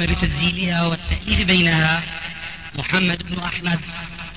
بتسجيلها 0.00 0.86
والتأليف 0.86 1.46
بينها 1.46 2.02
محمد 2.74 3.22
بن 3.22 3.38
أحمد 3.38 3.80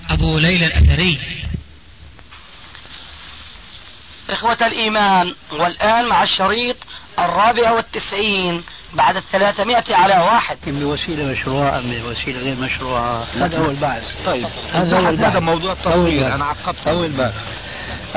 أبو 0.09 0.37
ليلى 0.37 0.65
الأثري. 0.65 1.19
إخوة 4.29 4.57
الإيمان 4.61 5.35
والآن 5.51 6.09
مع 6.09 6.23
الشريط 6.23 6.77
الرابع 7.19 7.71
والتسعين 7.71 8.63
بعد 8.93 9.15
الثلاثمائة 9.15 9.95
على 9.95 10.13
واحد. 10.13 10.57
بوسيلة 10.67 11.25
مشروعة 11.25 11.79
من 11.81 12.01
وسيلة 12.05 12.39
غير 12.39 12.55
مشروعة؟ 12.55 13.27
هذا 13.35 13.57
هو 13.57 13.69
البحث 13.69 14.03
طيب 14.25 14.47
هذا 14.73 14.99
هو 14.99 15.09
البحث 15.09 15.25
هذا 15.25 15.39
موضوع 15.39 15.71
التصوير. 15.71 16.35
أنا 16.35 16.45
عقبت. 16.45 16.79
طول 16.85 17.11
بالك 17.11 17.33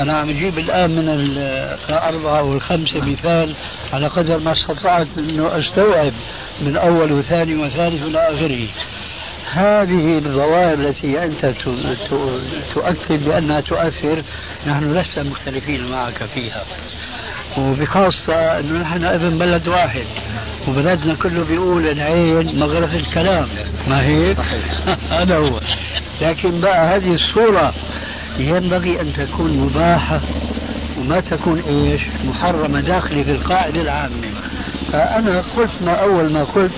أنا 0.01 0.19
عم 0.19 0.29
أجيب 0.29 0.59
الآن 0.59 0.91
من 0.91 1.09
الأربعة 1.09 2.39
أو 2.39 2.53
الخمسة 2.53 3.01
مثال 3.01 3.55
على 3.93 4.07
قدر 4.07 4.39
ما 4.39 4.53
استطعت 4.53 5.07
أنه 5.19 5.59
أستوعب 5.59 6.12
من 6.61 6.77
أول 6.77 7.12
وثاني 7.12 7.57
وثالث 7.57 8.02
إلى 8.02 8.19
آخره. 8.19 8.66
هذه 9.52 10.19
الظواهر 10.19 10.75
التي 10.75 11.25
أنت 11.25 11.55
تؤكد 12.75 13.25
بأنها 13.25 13.61
تؤثر 13.61 14.23
نحن 14.66 14.98
لسنا 14.98 15.25
مختلفين 15.25 15.91
معك 15.91 16.25
فيها. 16.34 16.64
وبخاصة 17.59 18.34
أنه 18.34 18.80
نحن 18.80 19.05
ابن 19.05 19.39
بلد 19.39 19.69
واحد 19.69 20.05
وبلدنا 20.69 21.14
كله 21.14 21.45
بيقول 21.45 21.87
العين 21.87 22.59
مغرف 22.59 22.95
الكلام. 22.95 23.48
ما 23.87 24.03
هيك؟ 24.03 24.39
هذا 25.19 25.37
هو. 25.37 25.61
لكن 26.20 26.61
بقى 26.61 26.97
هذه 26.97 27.12
الصورة 27.14 27.75
ينبغي 28.39 29.01
أن 29.01 29.12
تكون 29.12 29.59
مباحة 29.59 30.20
وما 30.98 31.20
تكون 31.20 31.61
إيش 31.61 32.02
محرمة 32.25 32.80
داخلة 32.80 33.23
في 33.23 33.30
القاعدة 33.30 33.80
العامة. 33.80 34.15
فأنا 34.93 35.41
قلت 35.41 35.70
ما 35.87 35.93
أول 35.93 36.33
ما 36.33 36.45
قلت 36.45 36.73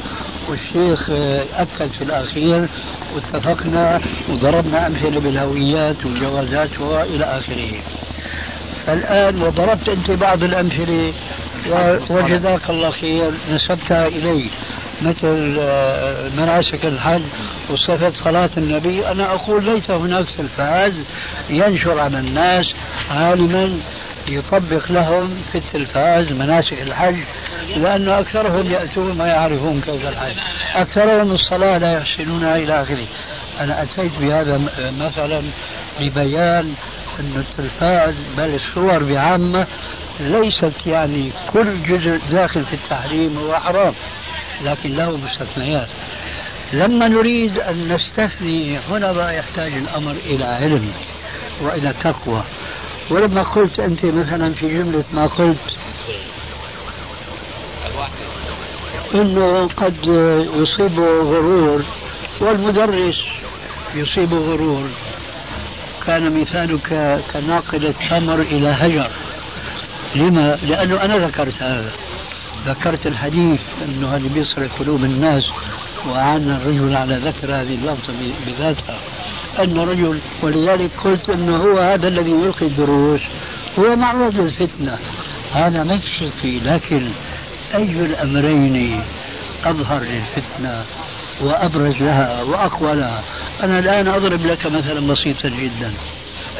والشيخ 0.49 1.11
أكد 1.55 1.91
في 1.99 2.05
الأخير 2.05 2.69
واتفقنا 3.15 4.01
وضربنا 4.31 4.87
أمثلة 4.87 5.21
بالهويات 5.21 6.07
والجوازات 6.07 6.81
وإلى 6.81 7.25
آخره. 7.25 7.73
الآن 8.89 9.43
وضربت 9.43 9.89
أنت 9.89 10.11
بعض 10.11 10.43
الأمثلة 10.43 11.15
وجزاك 12.11 12.71
الله 12.71 12.91
خير 12.91 13.33
نسبتها 13.53 14.07
إلي 14.07 14.51
مثل 15.03 15.57
آه، 15.61 16.29
مناسك 16.37 16.87
الحج 16.87 17.23
وصفة 17.71 18.11
صلاة 18.11 18.51
النبي. 18.57 19.07
أنا 19.09 19.25
أقول 19.35 19.65
ليس 19.65 19.91
هناك 19.91 20.27
تلفاز 20.39 20.93
ينشر 21.51 21.99
على 22.01 22.19
الناس 22.19 22.67
عالما. 23.11 23.81
يطبق 24.29 24.93
لهم 24.93 25.43
في 25.53 25.59
التلفاز 25.59 26.33
مناسك 26.33 26.73
الحج 26.83 27.17
لأن 27.77 28.09
أكثرهم 28.09 28.71
يأتون 28.71 29.19
ما 29.19 29.27
يعرفون 29.27 29.81
كيف 29.81 30.09
الحج. 30.09 30.37
أكثرهم 30.75 31.33
الصلاة 31.33 31.79
لا 31.79 31.93
يحسنونها 31.99 32.57
إلى 32.57 32.83
آخره. 32.83 33.07
أنا 33.61 33.83
أتيت 33.83 34.13
بهذا 34.21 34.61
مثلا 34.99 35.43
لبيان 36.01 36.75
أن 37.21 37.33
التلفاز 37.37 38.15
بل 38.37 38.55
الصور 38.55 39.03
بعامة 39.03 39.67
ليست 40.21 40.87
يعني 40.87 41.31
كل 41.53 41.83
جزء 41.83 42.21
داخل 42.31 42.65
في 42.65 42.75
التحريم 42.75 43.39
هو 43.39 43.55
حرام 43.61 43.95
لكن 44.65 44.97
له 44.97 45.17
مستثنيات. 45.17 45.89
لما 46.73 47.09
نريد 47.09 47.59
أن 47.59 47.93
نستثني 47.95 48.79
هنا 48.79 49.13
بقى 49.13 49.37
يحتاج 49.39 49.73
الأمر 49.73 50.15
إلى 50.27 50.45
علم. 50.45 50.93
وإلى 51.63 51.95
تقوى. 52.05 52.43
ولما 53.11 53.43
قلت 53.43 53.81
أنت 53.81 54.05
مثلا 54.05 54.55
في 54.55 54.69
جملة 54.69 55.05
ما 55.13 55.27
قلت 55.27 55.77
أنه 59.15 59.69
قد 59.69 59.97
يصيبه 60.57 61.23
غرور 61.23 61.85
والمدرس 62.41 63.17
يصيبه 63.95 64.39
غرور. 64.39 64.89
كان 66.07 66.41
مثالك 66.41 67.21
كناقل 67.33 67.87
التمر 67.87 68.41
إلى 68.41 68.69
هجر. 68.69 69.11
لما؟ 70.15 70.59
لأنه 70.63 71.03
أنا 71.03 71.27
ذكرت 71.27 71.63
هذا. 71.63 71.93
ذكرت 72.67 73.07
الحديث 73.07 73.61
أنه 73.85 74.17
هذا 74.17 74.29
بيصرف 74.35 74.79
قلوب 74.79 75.05
الناس 75.05 75.43
وأعان 76.07 76.51
الرجل 76.51 76.97
على 76.97 77.17
ذكر 77.17 77.47
هذه 77.47 77.75
اللفظة 77.75 78.13
بذاتها. 78.47 78.99
أن 79.59 79.79
رجل 79.79 80.19
ولذلك 80.43 80.91
قلت 81.05 81.31
أنه 81.31 81.57
هو 81.57 81.79
هذا 81.79 82.09
الذي 82.09 82.31
يلقي 82.31 82.67
الدروس 82.67 83.21
هو 83.79 83.97
معرض 83.97 84.41
للفتنة 84.41 84.99
هذا 85.53 85.83
ما 85.83 85.99
في 85.99 86.31
فيه 86.43 86.63
لكن 86.63 87.09
أي 87.75 87.83
الأمرين 87.83 89.03
أظهر 89.65 90.01
للفتنة 90.03 90.85
وأبرز 91.41 92.03
لها 92.03 92.43
وأقوى 92.43 92.95
لها 92.95 93.23
أنا 93.63 93.79
الآن 93.79 94.09
أضرب 94.09 94.47
لك 94.47 94.67
مثلا 94.67 95.13
بسيطا 95.13 95.49
جدا. 95.49 95.93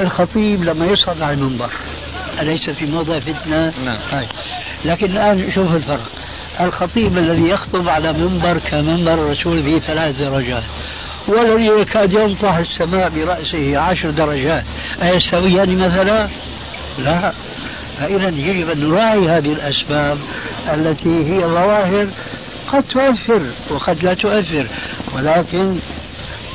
الخطيب 0.01 0.65
لما 0.65 0.87
يصعد 0.87 1.23
على 1.23 1.33
المنبر 1.33 1.71
أليس 2.41 2.71
في 2.71 2.87
موضع 2.87 3.19
فتنة؟ 3.19 3.73
نعم. 3.85 3.99
هاي. 4.11 4.27
لكن 4.85 5.07
الآن 5.07 5.53
شوف 5.55 5.75
الفرق. 5.75 6.09
الخطيب 6.61 7.19
الذي 7.19 7.49
يخطب 7.49 7.89
على 7.89 8.13
منبر 8.13 8.59
كمنبر 8.59 9.15
الرسول 9.15 9.63
فيه 9.63 9.79
ثلاث 9.79 10.17
درجات. 10.17 10.63
والذي 11.29 11.67
يكاد 11.67 12.13
ينطح 12.13 12.57
السماء 12.57 13.09
برأسه 13.09 13.79
عشر 13.79 14.11
درجات 14.11 14.65
أيستويان 15.03 15.79
مثلا؟ 15.79 16.29
لا. 16.99 17.33
فإذا 18.01 18.29
يجب 18.29 18.71
أن 18.71 18.89
نراعي 18.89 19.29
هذه 19.29 19.53
الأسباب 19.53 20.19
التي 20.75 21.09
هي 21.09 21.41
ظواهر 21.41 22.09
قد 22.73 22.83
تؤثر 22.83 23.43
وقد 23.71 24.05
لا 24.05 24.15
تؤثر. 24.15 24.67
ولكن 25.15 25.77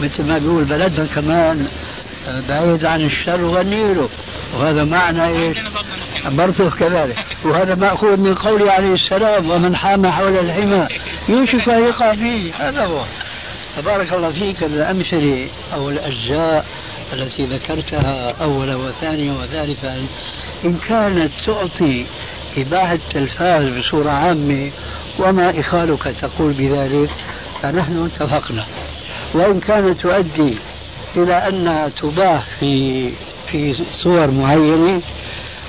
مثل 0.02 0.24
ما 0.24 0.38
بيقول 0.38 0.64
بلدنا 0.64 1.08
كمان 1.16 1.68
بعيد 2.50 2.86
عن 2.86 3.02
الشر 3.02 3.42
والنيل. 3.42 3.98
وهذا 4.54 4.84
معنى 4.84 5.28
إيش؟ 5.28 5.58
برضه 6.26 6.70
كذلك. 6.70 7.26
وهذا 7.46 7.76
مأخوذ 7.76 8.18
من 8.18 8.36
قوله 8.36 8.72
عليه 8.72 8.94
السلام 8.94 9.50
ومن 9.50 9.76
حام 9.76 10.08
حول 10.08 10.38
الحمى 10.38 10.88
يوشك 11.30 11.70
أن 11.70 11.84
يقع 11.84 12.16
فيه 12.16 12.52
هذا 12.60 12.86
هو. 12.86 13.04
فبارك 13.78 14.14
الله 14.14 14.32
فيك 14.32 14.64
الأمثلة 14.64 15.48
أو 15.74 15.90
الأجزاء 15.90 16.66
التي 17.14 17.46
ذكرتها 17.46 18.32
أولا 18.42 18.76
وثانيا 18.76 19.34
وثالثا 19.34 20.08
إن 20.66 20.78
كانت 20.90 21.32
تعطي 21.46 22.06
إباحة 22.58 22.94
التلفاز 22.94 23.78
بصورة 23.78 24.10
عامة 24.10 24.72
وما 25.20 25.60
إخالك 25.60 26.04
تقول 26.04 26.54
بذلك 26.54 27.10
فنحن 27.62 28.06
اتفقنا. 28.06 28.66
وإن 29.34 29.60
كانت 29.60 30.02
تؤدي 30.02 30.58
إلى 31.16 31.34
أنها 31.34 31.90
تباح 31.90 32.44
في 32.60 33.10
في 33.52 33.84
صور 34.04 34.32
معينة 34.32 35.02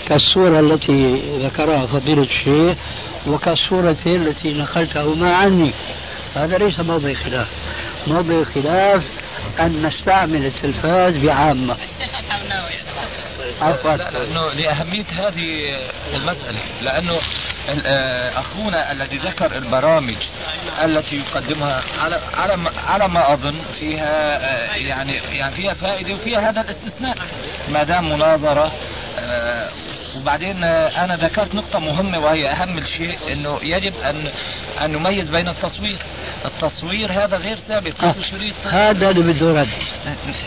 كالصورة 0.08 0.60
التي 0.60 1.22
ذكرها 1.38 1.86
فضيلة 1.86 2.22
الشيخ 2.22 2.78
وكالصورة 3.26 3.96
التي 4.06 4.52
نقلتهما 4.52 5.34
عني. 5.34 5.72
هذا 6.34 6.58
ليس 6.58 6.80
موضع 6.80 7.14
خلاف. 7.14 7.48
موضع 8.06 8.44
خلاف 8.44 9.04
أن 9.60 9.86
نستعمل 9.86 10.46
التلفاز 10.46 11.14
بعامة. 11.16 11.76
عفوا. 13.60 13.96
لأنه 13.96 14.52
لأهمية 14.52 15.06
هذه 15.12 15.78
المسألة. 16.14 16.60
لأنه 16.82 17.20
آه، 17.86 18.40
أخونا 18.40 18.92
الذي 18.92 19.18
ذكر 19.18 19.56
البرامج 19.56 20.16
التي 20.84 21.16
يقدمها 21.16 21.82
على 21.98 22.20
على 22.34 22.70
على 22.88 23.08
ما 23.08 23.32
أظن 23.32 23.54
فيها 23.80 24.36
آه، 24.36 24.74
يعني 24.74 25.12
يعني 25.12 25.52
فيها 25.52 25.74
فائدة 25.74 26.14
وفيها 26.14 26.50
هذا 26.50 26.60
الاستثناء. 26.60 27.16
ما 27.68 27.82
دام 27.82 28.08
مناظرة 28.12 28.72
آه، 29.18 29.68
وبعدين 30.16 30.64
أنا 30.64 31.16
ذكرت 31.16 31.54
نقطة 31.54 31.78
مهمة 31.78 32.18
وهي 32.18 32.52
أهم 32.52 32.84
شيء 32.84 33.32
إنه 33.32 33.58
يجب 33.62 33.94
أن 34.04 34.30
أن 34.80 34.92
نميز 34.92 35.30
بين 35.30 35.48
التصوير 35.48 35.98
التصوير 36.44 37.12
هذا 37.12 37.36
غير 37.36 37.56
ثابت 37.56 38.04
آه. 38.04 38.14
شريط 38.30 38.54
هذا 38.66 39.10
اللي 39.10 39.32
بده 39.32 39.60
رد 39.60 39.68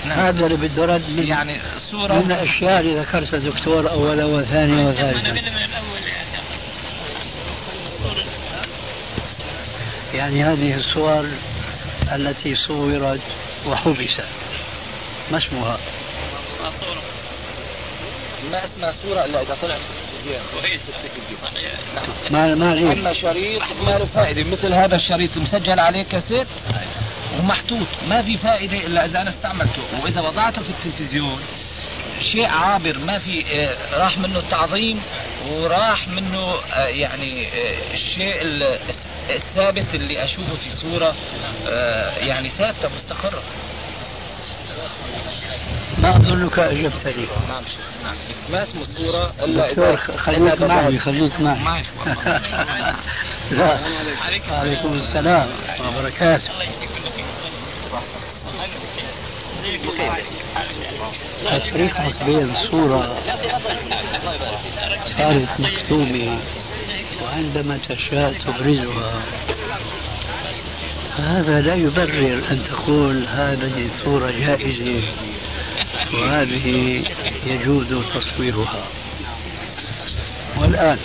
نعم. 0.05 0.19
هذا 0.19 0.45
اللي 0.45 0.67
بده 0.67 0.85
رد 0.85 1.09
من 1.09 1.27
يعني 1.27 1.61
صورة 1.91 2.13
من 2.13 2.31
الاشياء 2.31 2.79
اللي 2.79 2.99
ذكرتها 2.99 3.39
دكتور 3.39 3.91
اولا 3.91 4.25
وثانيا 4.25 4.89
وثالثا 4.89 5.51
يعني 10.13 10.43
هذه 10.43 10.75
الصور 10.75 11.29
التي 12.11 12.55
صورت 12.55 13.21
وحبست 13.65 14.25
ما 15.31 15.37
اسمها؟ 15.37 15.77
ما 18.51 18.65
اسمها 18.65 18.91
صورة 18.91 19.25
إلا 19.25 19.41
إذا 19.41 19.57
طلع 19.61 19.75
في 19.75 19.81
التلفزيون 20.23 20.41
ما 22.31 22.55
ما 22.55 22.73
أما 22.93 23.13
شريط 23.13 23.61
ما 23.61 23.91
له 23.91 24.05
فائدة. 24.05 24.43
مثل 24.43 24.73
هذا 24.73 24.95
الشريط 24.95 25.37
مسجل 25.37 25.79
عليه 25.79 26.03
كاسيت 26.03 26.47
ومحطوط. 27.39 27.87
ما 28.07 28.21
في 28.21 28.37
فائدة 28.37 28.77
إلا 28.77 29.05
إذا 29.05 29.21
أنا 29.21 29.29
استعملته. 29.29 29.81
وإذا 30.03 30.21
وضعته 30.21 30.61
في 30.61 30.69
التلفزيون 30.69 31.39
شيء 32.31 32.45
عابر. 32.45 32.97
ما 32.97 33.17
في 33.17 33.45
آه، 33.45 33.97
راح 33.97 34.17
منه 34.17 34.39
التعظيم 34.39 35.01
وراح 35.51 36.07
منه 36.07 36.55
آه، 36.73 36.87
يعني 36.87 37.47
آه، 37.47 37.93
الشيء 37.93 38.41
الثابت 39.29 39.95
اللي 39.95 40.23
أشوفه 40.23 40.55
في 40.55 40.75
صورة 40.75 41.15
يعني 42.17 42.49
ثابتة 42.49 42.89
مستقرة. 42.97 43.43
ما 45.97 46.17
أظنك 46.17 46.59
اجبتني 46.59 47.25
نعم 47.49 47.63
نعم. 48.03 48.15
ما 48.51 48.63
اسم 48.63 48.81
الصورة 48.81 49.33
الا 49.43 49.95
خليك 50.17 50.61
معي 50.61 50.99
خليك 50.99 51.39
معي. 51.39 51.83
لا 53.51 53.77
عليكم 54.51 54.93
السلام 54.93 55.47
وبركاته. 55.79 56.49
تفريقك 61.45 62.23
بين 62.25 62.53
صورة 62.71 63.17
صارت 65.17 65.49
مكتوبة 65.59 66.39
وعندما 67.23 67.79
تشاء 67.89 68.33
تبرزها. 68.33 69.21
هذا 71.17 71.61
لا 71.61 71.75
يبرر 71.75 72.43
أن 72.51 72.63
تقول 72.63 73.27
هذه 73.27 73.89
الصورة 73.93 74.31
جائزة. 74.31 75.03
وهذه 76.13 76.67
يجوز 77.45 77.87
تصويرها. 78.13 78.83
والآن. 80.57 80.99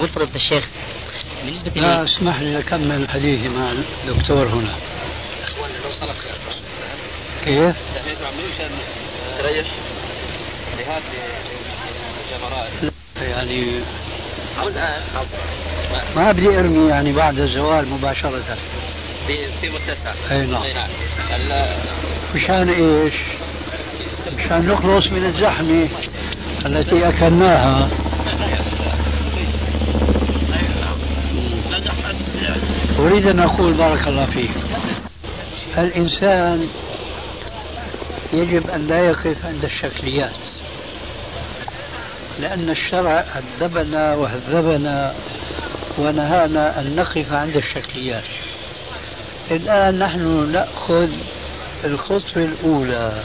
وفرض 0.00 0.34
الشيخ. 0.34 0.64
بالنسبة 1.44 1.80
لا 1.80 2.04
اسمح 2.04 2.40
لي 2.40 2.58
أكمل 2.58 3.08
حديثي 3.08 3.48
مع 3.48 3.72
الدكتور 3.72 4.46
هنا. 4.48 4.74
كيف؟ 7.44 7.76
تريح 9.38 9.66
يعني 13.16 13.80
ما 16.16 16.32
بدي 16.32 16.58
أرمي 16.58 16.88
يعني 16.88 17.12
بعد 17.12 17.38
الزوال 17.38 17.88
مباشرة. 17.88 18.56
في 19.26 19.70
متسع 19.70 20.14
أي 20.30 20.46
نعم. 20.46 20.62
مشان 22.34 22.68
إيش؟ 22.68 23.14
مشان 24.36 24.66
نخلص 24.66 25.06
من 25.06 25.24
الزحمة 25.24 25.88
التي 26.66 27.08
أكلناها. 27.08 27.88
أريد 32.98 33.26
أن 33.26 33.40
أقول 33.40 33.72
بارك 33.72 34.08
الله 34.08 34.26
فيك. 34.26 34.50
الإنسان 35.78 36.68
يجب 38.32 38.70
أن 38.70 38.86
لا 38.86 38.98
يقف 38.98 39.46
عند 39.46 39.64
الشكليات 39.64 40.32
لأن 42.40 42.70
الشرع 42.70 43.24
أدبنا 43.34 44.14
وهذبنا 44.14 45.14
ونهانا 45.98 46.80
أن 46.80 46.96
نقف 46.96 47.32
عند 47.32 47.56
الشكليات. 47.56 48.24
الآن 49.50 49.98
نحن 49.98 50.52
نأخذ 50.52 51.10
الخطوة 51.84 52.44
الأولى. 52.44 53.22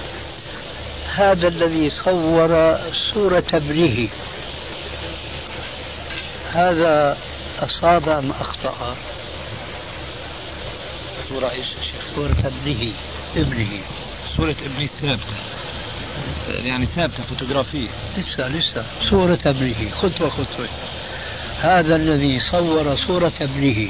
هذا 1.15 1.47
الذي 1.47 1.89
صور 1.89 2.79
صورة 3.13 3.43
ابنه. 3.53 4.07
هذا 6.53 7.17
أصاب 7.59 8.09
أم 8.09 8.31
أخطأ؟ 8.31 8.95
صورة 11.29 11.51
إيش 11.51 11.67
صورة 12.15 12.35
ابنه 12.45 12.93
ابنه. 13.35 13.79
صورة 14.37 14.55
ابني 14.65 14.87
ثابتة. 14.87 15.35
يعني 16.49 16.85
ثابتة 16.85 17.23
فوتوغرافية. 17.23 17.89
لسه 18.17 18.47
لسه. 18.47 18.85
صورة 19.09 19.39
ابنه 19.45 19.91
خطوة 19.91 20.29
خطوة. 20.29 20.67
هذا 21.59 21.95
الذي 21.95 22.39
صور 22.39 22.95
صورة 23.07 23.33
ابنه. 23.41 23.89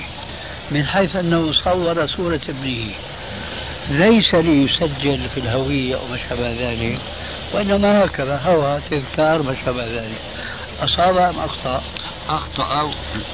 من 0.71 0.86
حيث 0.86 1.16
أنه 1.16 1.54
صور 1.54 2.07
صورة 2.07 2.42
ابنه. 2.50 2.92
ليس 3.89 4.36
ليسجل 4.36 5.30
في 5.30 5.39
الهوية 5.39 5.95
أو 5.95 6.01
ما 6.12 6.18
شابه 6.30 6.51
ذلك 6.51 7.00
وإنما 7.54 8.06
هكذا 8.06 8.42
هوى 8.45 8.80
تذكار 8.89 9.42
ما 9.42 9.56
شابه 9.66 9.86
ذلك. 9.86 10.21
أصاب 10.81 11.18
أم 11.18 11.39
أخطأ؟ 11.39 11.83
أخطأ 12.30 12.80
أو 12.80 12.92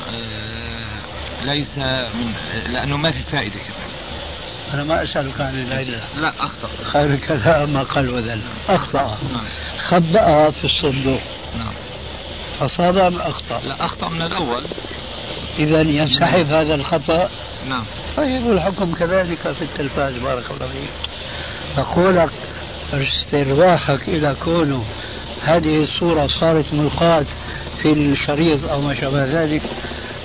آه، 0.10 0.86
ليس 1.42 1.78
من 1.78 2.34
لأنه 2.68 2.98
ما 2.98 3.12
في 3.12 3.20
فائدة 3.20 3.56
كذا. 3.56 3.86
أنا 4.74 4.84
ما 4.84 5.04
أسألك 5.04 5.42
عن 5.42 5.62
العلة 5.62 6.02
لا 6.18 6.30
أخطأ. 6.40 6.70
خير 6.84 7.14
الكلام 7.14 7.70
ما 7.70 7.84
قال 7.84 8.10
وذل. 8.10 8.42
أخطأ. 8.70 9.18
نعم. 9.34 9.46
خبأها 9.84 10.52
في 10.52 10.66
الصندوق. 10.66 11.22
نعم. 11.58 11.74
أصاب 12.62 12.98
أم 12.98 13.22
أخطأ؟ 13.22 13.62
لا 13.68 13.86
أخطأ 13.86 14.10
من 14.10 14.22
الأول. 14.22 14.64
إذا 15.60 15.81
ينسحب 15.81 16.54
هذا 16.54 16.75
الخطأ 16.75 17.30
نعم. 17.69 17.84
طيب 18.18 18.52
الحكم 18.52 18.94
كذلك 18.94 19.52
في 19.52 19.62
التلفاز 19.62 20.13
بارك 20.13 20.52
الله 20.52 20.68
فيك. 20.68 20.90
فقولك 21.75 22.30
استرواحك 22.94 24.10
إلى 24.10 24.36
كونه 24.44 24.84
هذه 25.44 25.81
الصورة 25.81 26.28
صارت 26.28 26.74
ملقاة 26.74 27.25
في 27.81 27.92
الشريط 27.92 28.69
أو 28.69 28.81
ما 28.81 28.96
شابه 29.02 29.25
ذلك. 29.25 29.62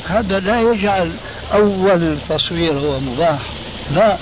هذا 0.09 0.39
لا 0.39 0.61
يجعل 0.61 1.13
أول 1.53 2.19
تصوير 2.29 2.73
هو 2.73 3.01
مباح. 3.01 3.41
لا 3.95 4.17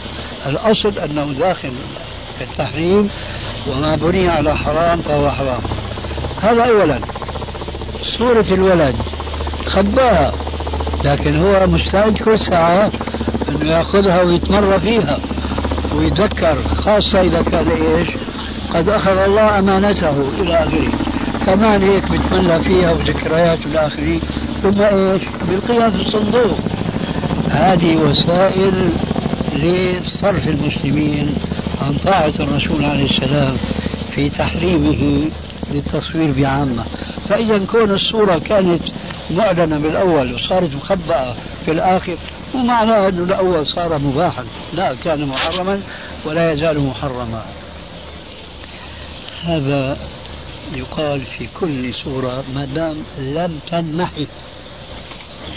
الأصل 0.46 0.98
أنه 0.98 1.32
داخل 1.38 1.72
في 2.38 2.44
التحريم 2.44 3.10
وما 3.66 3.96
بني 3.96 4.28
على 4.28 4.56
حرام 4.56 5.02
فهو 5.02 5.30
حرام. 5.30 5.60
هذا 6.42 6.64
أولا. 6.64 7.00
صورة 8.18 8.54
الولد 8.54 8.96
خباها. 9.66 10.47
لكن 11.04 11.36
هو 11.36 11.66
مستعد 11.66 12.18
كل 12.18 12.38
ساعة 12.50 12.90
أنه 13.48 13.70
يأخذها 13.70 14.22
ويتمر 14.22 14.80
فيها 14.80 15.18
ويتذكر 15.94 16.58
خاصة 16.68 17.20
إذا 17.20 17.42
كان 17.42 17.68
إيش؟ 17.68 18.08
قد 18.74 18.88
أخذ 18.88 19.16
الله 19.16 19.58
أمانته 19.58 20.28
إلى 20.40 20.54
آخره. 20.54 20.92
كمان 21.46 21.82
هيك 21.82 22.04
بتملى 22.12 22.60
فيها 22.60 22.90
وذكريات 22.92 23.66
إلى 23.66 23.86
آخره. 23.86 24.20
ثم 24.62 24.82
إيش؟ 24.82 25.22
بالقيام 25.48 25.90
في 25.90 26.02
الصندوق. 26.02 26.58
هذه 27.50 27.96
وسائل 27.96 28.92
لصرف 29.56 30.48
المسلمين 30.48 31.34
عن 31.82 31.94
طاعة 31.94 32.32
الرسول 32.40 32.84
عليه 32.84 33.04
السلام 33.04 33.56
في 34.14 34.28
تحريمه 34.28 35.30
للتصوير 35.74 36.32
بعامة. 36.32 36.84
فإذا 37.28 37.66
كون 37.66 37.90
الصورة 37.90 38.38
كانت 38.38 38.82
معلنة 39.30 39.78
بالأول 39.78 40.34
وصارت 40.34 40.74
مخبأة 40.74 41.34
في 41.64 41.70
الآخر 41.70 42.16
مو 42.54 42.62
معناه 42.62 43.08
أنه 43.08 43.24
الأول 43.24 43.66
صار 43.66 43.98
مباحا 43.98 44.44
لا 44.72 44.94
كان 45.04 45.24
محرما 45.24 45.80
ولا 46.24 46.52
يزال 46.52 46.80
محرما. 46.80 47.44
هذا 49.44 49.98
يقال 50.74 51.20
في 51.38 51.48
كل 51.60 51.94
صورة 51.94 52.44
ما 52.54 52.64
دام 52.64 52.96
لم 53.18 53.60
تنمحي 53.70 54.26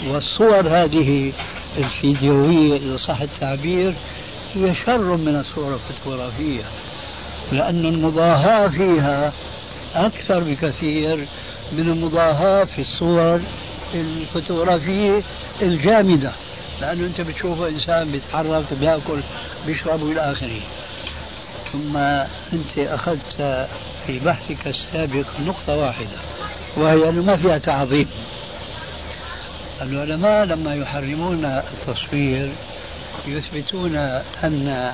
والصور 0.08 0.68
هذه 0.68 1.32
الفيديوية 1.78 2.76
إذا 2.76 2.96
صح 2.96 3.20
التعبير 3.20 3.94
هي 4.54 4.74
شر 4.86 5.16
من 5.16 5.36
الصور 5.40 5.74
الفوتوغرافية 5.74 6.62
لأن 7.52 7.86
المضاهاة 7.86 8.68
فيها 8.68 9.32
أكثر 9.94 10.40
بكثير 10.40 11.26
من 11.72 11.88
المضاهاة 11.88 12.64
في 12.64 12.82
الصور 12.82 13.40
الفوتوغرافية 13.94 15.22
الجامدة. 15.62 16.32
لأنه 16.80 17.06
أنت 17.06 17.20
بتشوف 17.20 17.62
إنسان 17.62 18.12
بيتحرك 18.12 18.64
بيأكل 18.80 19.20
بيشرب 19.66 20.10
إلى 20.10 20.20
آخره. 20.32 20.60
ثم 21.72 21.96
أنت 22.52 22.78
أخذت 22.78 23.68
في 24.06 24.18
بحثك 24.18 24.66
السابق 24.66 25.26
نقطة 25.46 25.76
واحدة 25.76 26.16
وهي 26.76 27.08
أنه 27.08 27.22
ما 27.22 27.36
فيها 27.36 27.58
تعظيم. 27.58 28.08
العلماء 29.82 30.44
لما 30.44 30.74
يحرمون 30.74 31.44
التصوير 31.44 32.52
يثبتون 33.26 33.96
أن 34.44 34.92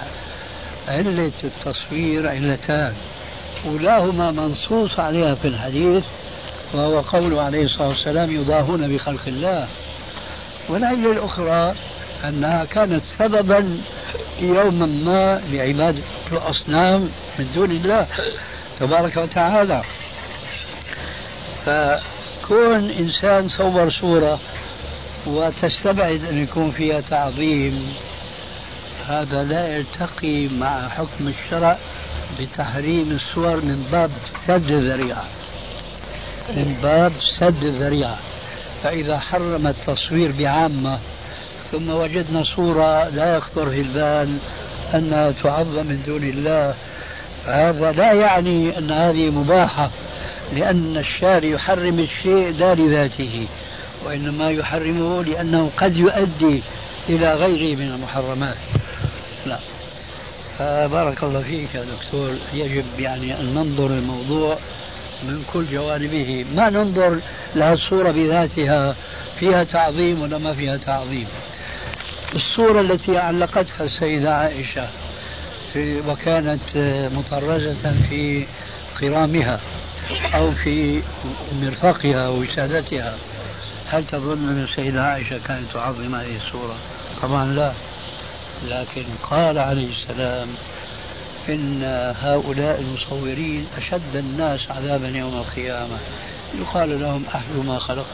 علة 0.89 1.33
التصوير 1.45 2.29
علتان 2.29 2.93
أولاهما 3.67 4.31
منصوص 4.31 4.99
عليها 5.01 5.35
في 5.35 5.49
الحديث 5.49 6.05
وهو 6.75 7.01
قوله 7.01 7.43
عليه 7.43 7.65
الصلاة 7.65 7.89
والسلام 7.89 8.31
يضاهون 8.31 8.97
بخلق 8.97 9.27
الله. 9.27 9.69
والعلة 10.69 11.13
الأخرى 11.13 11.75
أنها 12.25 12.65
كانت 12.65 13.03
سببا 13.19 13.79
يوما 14.41 14.87
ما 14.87 15.43
لعبادة 15.53 16.03
الأصنام 16.33 17.11
من 17.39 17.51
دون 17.55 17.71
الله 17.71 18.07
تبارك 18.81 19.17
وتعالى. 19.17 19.83
فكون 21.67 22.91
إنسان 22.91 23.49
صور 23.49 23.91
صورة 23.91 24.41
وتستبعد 25.27 26.25
أن 26.25 26.43
يكون 26.43 26.71
فيها 26.71 27.01
تعظيم 27.01 27.95
هذا 29.09 29.45
لا 29.45 29.77
يلتقي 29.77 30.49
مع 30.49 30.89
حكم 30.89 31.29
الشرع 31.29 31.79
بتحريم 32.41 33.11
الصور 33.11 33.57
من 33.57 33.89
باب 33.93 34.11
سد 34.47 34.71
الذريعة 34.71 35.25
من 36.57 36.79
باب 36.83 37.13
سد 37.41 37.65
الذريعة 37.65 38.19
فإذا 38.83 39.19
حرم 39.19 39.67
التصوير 39.67 40.33
بعامة 40.33 40.99
ثم 41.73 41.91
وجدنا 41.91 42.45
صورة 42.57 43.09
لا 43.09 43.37
يخطر 43.37 43.71
في 43.71 43.81
البال 43.81 44.39
أنها 44.95 45.33
تعظم 45.43 45.87
من 45.87 46.03
دون 46.07 46.23
الله. 46.23 46.75
هذا 47.47 47.93
لا 47.93 48.13
يعني 48.13 48.79
أن 48.79 48.91
هذه 48.91 49.31
مباحة 49.31 49.91
لأن 50.53 50.97
الشارع 50.97 51.49
يحرم 51.49 51.99
الشيء 51.99 52.55
لا 52.59 52.75
لذاته 52.75 53.47
وإنما 54.07 54.51
يحرمه 54.51 55.25
لأنه 55.25 55.71
قد 55.77 55.97
يؤدي 55.97 56.63
إلى 57.09 57.35
غيره 57.35 57.77
من 57.77 57.93
المحرمات. 57.95 58.57
لا 59.47 59.59
فبارك 60.59 61.23
الله 61.23 61.41
فيك 61.41 61.75
يا 61.75 61.85
دكتور. 61.85 62.31
يجب 62.53 62.85
يعني 62.99 63.41
أن 63.41 63.55
ننظر 63.55 63.87
الموضوع 63.87 64.59
من 65.23 65.45
كل 65.53 65.67
جوانبه. 65.67 66.45
ما 66.55 66.71
ننظر 66.71 67.21
لها 67.57 67.73
الصورة 67.73 68.11
بذاتها 68.11 68.97
فيها 69.39 69.65
تعظيم 69.65 70.21
ولا 70.23 70.39
ما 70.39 70.55
فيها 70.55 70.77
تعظيم. 70.77 71.27
الصورة 72.35 72.81
التي 72.81 73.19
علقتها 73.19 73.85
السيدة 73.85 74.35
عائشة 74.35 74.89
في 75.73 76.01
وكانت 76.01 76.61
مطرزة 77.15 77.95
في 78.09 78.47
قرامها 79.01 79.61
أو 80.35 80.51
في 80.51 81.03
مرفقها 81.63 82.29
وسادتها 82.29 83.15
هل 83.87 84.07
تظن 84.07 84.49
أن 84.49 84.67
السيدة 84.71 85.03
عائشة 85.03 85.41
كانت 85.49 85.73
تعظم 85.75 86.15
هذه 86.15 86.37
الصورة؟ 86.37 86.77
طبعا 87.23 87.45
لا. 87.45 87.73
لكن 88.69 89.05
قال 89.31 89.59
عليه 89.59 89.89
السلام 89.93 90.49
إن 91.49 91.83
هؤلاء 92.21 92.81
المصورين 92.81 93.67
أشد 93.79 94.17
الناس 94.17 94.71
عذابا 94.71 95.09
يوم 95.09 95.35
القيامة. 95.39 95.99
يقال 96.61 97.01
لهم 97.01 97.25
أهل 97.35 97.67
ما 97.67 97.79
خلقت. 97.79 98.07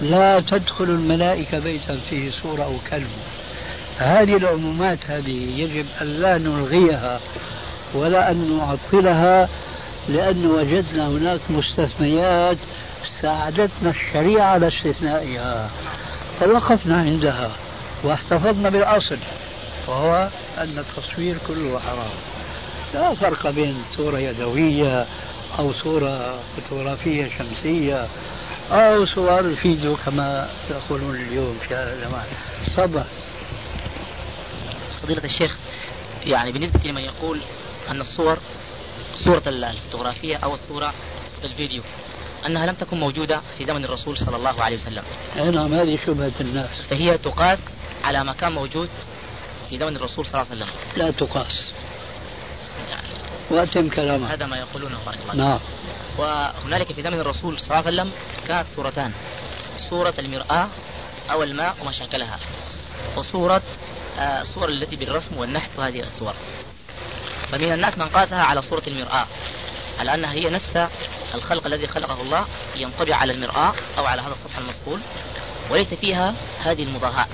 لا 0.00 0.40
تدخل 0.40 0.84
الملائكة 0.84 1.58
بيتا 1.58 1.96
فيه 2.10 2.30
صورة 2.30 2.64
أو 2.64 2.74
كلب 2.90 3.08
هذه 3.98 4.36
العمومات 4.36 4.98
هذه 5.08 5.60
يجب 5.60 5.86
أن 6.02 6.06
لا 6.06 6.38
نلغيها 6.38 7.20
ولا 7.94 8.30
أن 8.30 8.58
نعطلها 8.58 9.48
لأن 10.08 10.46
وجدنا 10.46 11.08
هناك 11.08 11.40
مستثنيات 11.50 12.56
ساعدتنا 13.22 13.90
الشريعة 13.90 14.44
على 14.44 14.68
استثنائها. 14.68 15.70
توقفنا 16.40 17.00
عندها 17.00 17.50
واحتفظنا 18.04 18.68
بالأصل 18.68 19.18
وهو 19.88 20.28
أن 20.58 20.78
التصوير 20.78 21.38
كله 21.48 21.80
حرام. 21.80 22.10
لا 22.94 23.14
فرق 23.14 23.50
بين 23.50 23.84
صورة 23.96 24.18
يدوية 24.18 25.06
أو 25.58 25.72
صورة 25.72 26.38
فوتوغرافية 26.56 27.30
شمسية 27.38 28.06
أو 28.70 29.04
صور 29.04 29.54
فيديو 29.54 29.96
كما 29.96 30.50
يقولون 30.70 31.14
اليوم 31.14 31.58
في 31.68 31.74
هذا 31.74 31.92
الزمان. 31.94 32.26
تفضل. 32.66 33.04
فضيلة 35.02 35.24
الشيخ 35.24 35.56
يعني 36.26 36.52
بالنسبة 36.52 36.80
لمن 36.84 37.02
يقول 37.02 37.40
أن 37.90 38.00
الصور 38.00 38.38
صورة 39.16 39.42
الفوتوغرافية 39.46 40.36
أو 40.36 40.54
الصورة 40.54 40.94
الفيديو 41.44 41.82
أنها 42.46 42.66
لم 42.66 42.74
تكن 42.74 43.00
موجودة 43.00 43.40
في 43.58 43.64
زمن 43.64 43.84
الرسول 43.84 44.18
صلى 44.18 44.36
الله 44.36 44.62
عليه 44.62 44.76
وسلم. 44.76 45.02
نعم 45.36 45.74
هذه 45.74 45.98
شبهة 46.06 46.32
الناس. 46.40 46.70
فهي 46.90 47.18
تقاس 47.18 47.58
على 48.04 48.24
ما 48.24 48.32
كان 48.32 48.52
موجود 48.52 48.88
في 49.70 49.78
زمن 49.78 49.96
الرسول 49.96 50.26
صلى 50.26 50.34
الله 50.34 50.46
عليه 50.50 50.64
وسلم. 50.64 50.74
لا 50.96 51.10
تقاس. 51.10 51.72
وأتم 53.50 53.88
كلامك 53.88 54.30
هذا 54.30 54.46
ما 54.46 54.56
يقولونه 54.56 54.98
بارك 55.06 55.18
الله 55.22 55.34
نعم. 55.34 55.58
وهنالك 56.18 56.92
في 56.92 57.02
زمن 57.02 57.20
الرسول 57.20 57.60
صلى 57.60 57.78
الله 57.78 57.86
عليه 57.86 58.02
وسلم 58.02 58.12
كانت 58.48 58.66
صورتان 58.76 59.12
صورة 59.90 60.14
المرآة 60.18 60.68
أو 61.30 61.42
الماء 61.42 61.76
وما 61.80 61.92
شكلها. 61.92 62.38
وصورة 63.16 63.62
آه، 64.18 64.42
الصور 64.42 64.68
التي 64.68 64.96
بالرسم 64.96 65.36
والنحت 65.36 65.70
وهذه 65.78 66.00
الصور 66.00 66.34
فمن 67.52 67.72
الناس 67.72 67.98
من 67.98 68.08
قاسها 68.08 68.42
على 68.42 68.62
صورة 68.62 68.82
المرآة. 68.86 69.26
على 69.98 70.14
أنها 70.14 70.32
هي 70.32 70.50
نفس 70.50 70.78
الخلق 71.34 71.66
الذي 71.66 71.86
خلقه 71.86 72.22
الله 72.22 72.46
ينطبع 72.76 73.16
على 73.16 73.32
المرآة 73.32 73.74
أو 73.98 74.04
على 74.06 74.22
هذا 74.22 74.32
السطح 74.32 74.58
المصقول 74.58 75.00
وليس 75.70 75.94
فيها 75.94 76.34
هذه 76.62 76.82
المضاهاة. 76.82 77.26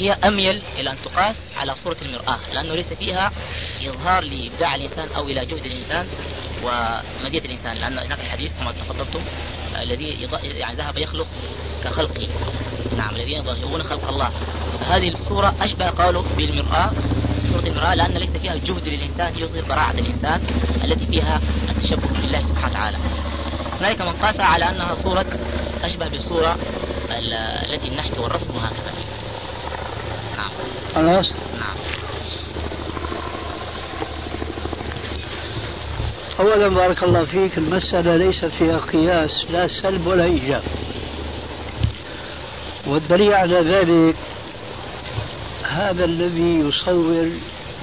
فهي 0.00 0.12
أميل 0.12 0.62
إلى 0.78 0.90
أن 0.90 0.96
تقاس 1.04 1.36
على 1.56 1.74
صورة 1.74 1.96
المرآة 2.02 2.38
لأنه 2.52 2.74
ليس 2.74 2.92
فيها 2.92 3.32
إظهار 3.86 4.24
لإبداع 4.24 4.74
الإنسان 4.74 5.08
أو 5.16 5.22
إلى 5.22 5.46
جهد 5.46 5.66
الإنسان 5.66 6.06
ومدية 6.62 7.38
الإنسان 7.38 7.76
لأن 7.76 7.98
هناك 7.98 8.20
الحديث 8.20 8.52
كما 8.60 8.72
تفضلتم 8.72 9.20
الذي 9.82 10.28
يعني 10.42 10.76
ذهب 10.76 10.98
يخلق 10.98 11.26
كخلقه. 11.84 12.28
نعم 12.96 13.16
الذين 13.16 13.38
يظهرون 13.38 13.82
خلق 13.82 14.08
الله. 14.08 14.30
هذه 14.88 15.08
الصورة 15.08 15.54
أشبه 15.60 15.90
قالوا 15.90 16.22
بالمرآة 16.36 16.90
صورة 17.52 17.66
المرآة 17.66 17.94
لأن 17.94 18.12
ليس 18.12 18.30
فيها 18.30 18.54
جهد 18.54 18.88
للإنسان 18.88 19.38
يظهر 19.38 19.64
براعة 19.64 19.92
الإنسان 19.92 20.40
التي 20.84 21.06
فيها 21.06 21.40
التشبه 21.68 22.20
بالله 22.20 22.42
سبحانه 22.42 22.70
وتعالى. 22.70 22.98
هنالك 23.80 24.00
من 24.00 24.12
قاسها 24.12 24.44
على 24.44 24.64
أنها 24.64 24.94
صورة 24.94 25.26
أشبه 25.82 26.08
بالصورة 26.08 26.58
التي 27.70 27.88
النحت 27.88 28.18
والرسم 28.18 28.56
وهكذا. 28.56 28.92
نعم. 30.36 30.50
خلاص 30.94 31.26
نعم. 31.60 31.76
أولا 36.40 36.68
بارك 36.68 37.02
الله 37.02 37.24
فيك 37.24 37.58
المسألة 37.58 38.16
ليست 38.16 38.44
فيها 38.44 38.78
قياس 38.78 39.30
لا 39.50 39.66
سلب 39.66 40.06
ولا 40.06 40.24
إيجاب. 40.24 40.62
والدليل 42.86 43.32
على 43.32 43.60
ذلك 43.60 44.16
هذا 45.64 46.04
الذي 46.04 46.60
يصور 46.60 47.30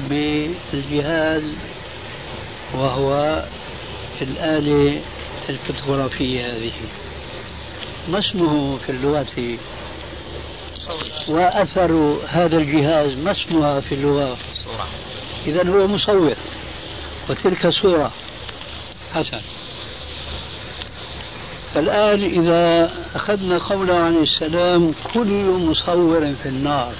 بالجهاز 0.10 1.44
وهو 2.76 3.44
الآلة 4.22 5.02
الفوتوغرافية 5.50 6.46
هذه. 6.46 6.72
ما 8.10 8.20
اسمه 8.20 8.78
في 8.78 8.92
اللغة؟ 8.92 9.58
وأثر 11.28 12.18
هذا 12.28 12.58
الجهاز 12.58 13.18
ما 13.18 13.32
اسمها 13.32 13.80
في 13.80 13.96
اللغة. 13.96 14.38
صورة. 14.64 14.88
إذا 15.46 15.70
هو 15.70 15.88
مصور. 15.88 16.36
وتلك 17.30 17.70
صورة. 17.70 18.12
حسن. 19.14 19.42
فالآن 21.74 22.24
إذا 22.24 22.92
أخذنا 23.16 23.58
قوله 23.58 24.00
عليه 24.00 24.24
السلام 24.24 24.94
كل 25.14 25.46
مصور 25.46 26.36
في 26.44 26.50
النار. 26.50 26.94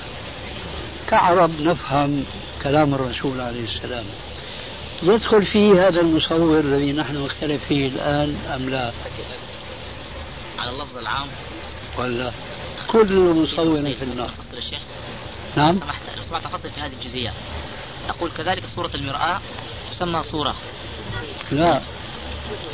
كعرب 1.10 1.62
نفهم 1.62 2.24
كلام 2.64 2.94
الرسول 2.94 3.42
عليه 3.42 3.64
السلام. 3.64 4.06
يدخل 5.04 5.46
فيه 5.46 5.88
هذا 5.88 6.02
المصور 6.02 6.60
الذي 6.60 6.94
نحن 6.94 7.26
نختلف 7.26 7.64
فيه 7.68 7.88
الآن 7.88 8.36
أم 8.56 8.70
لا؟ 8.70 8.92
على 10.60 10.70
اللفظ 10.72 10.98
العام. 10.98 11.28
ولا؟ 11.98 12.32
كل 12.88 13.20
مصور 13.20 13.94
في 13.94 14.04
النار. 14.04 14.32
نعم. 15.56 15.80
سمحت 15.80 16.02
لو 16.18 16.24
سمحت 16.24 16.46
أفصل 16.46 16.70
في 16.70 16.82
هذه 16.82 16.92
الجزئية. 17.02 17.34
أقول 18.10 18.32
كذلك 18.38 18.64
صورة 18.76 18.92
المرآة 18.96 19.40
تسمى 19.92 20.24
صورة 20.24 20.56
لا. 21.52 21.82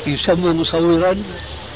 يسمى 0.06 0.52
مصورا. 0.52 1.22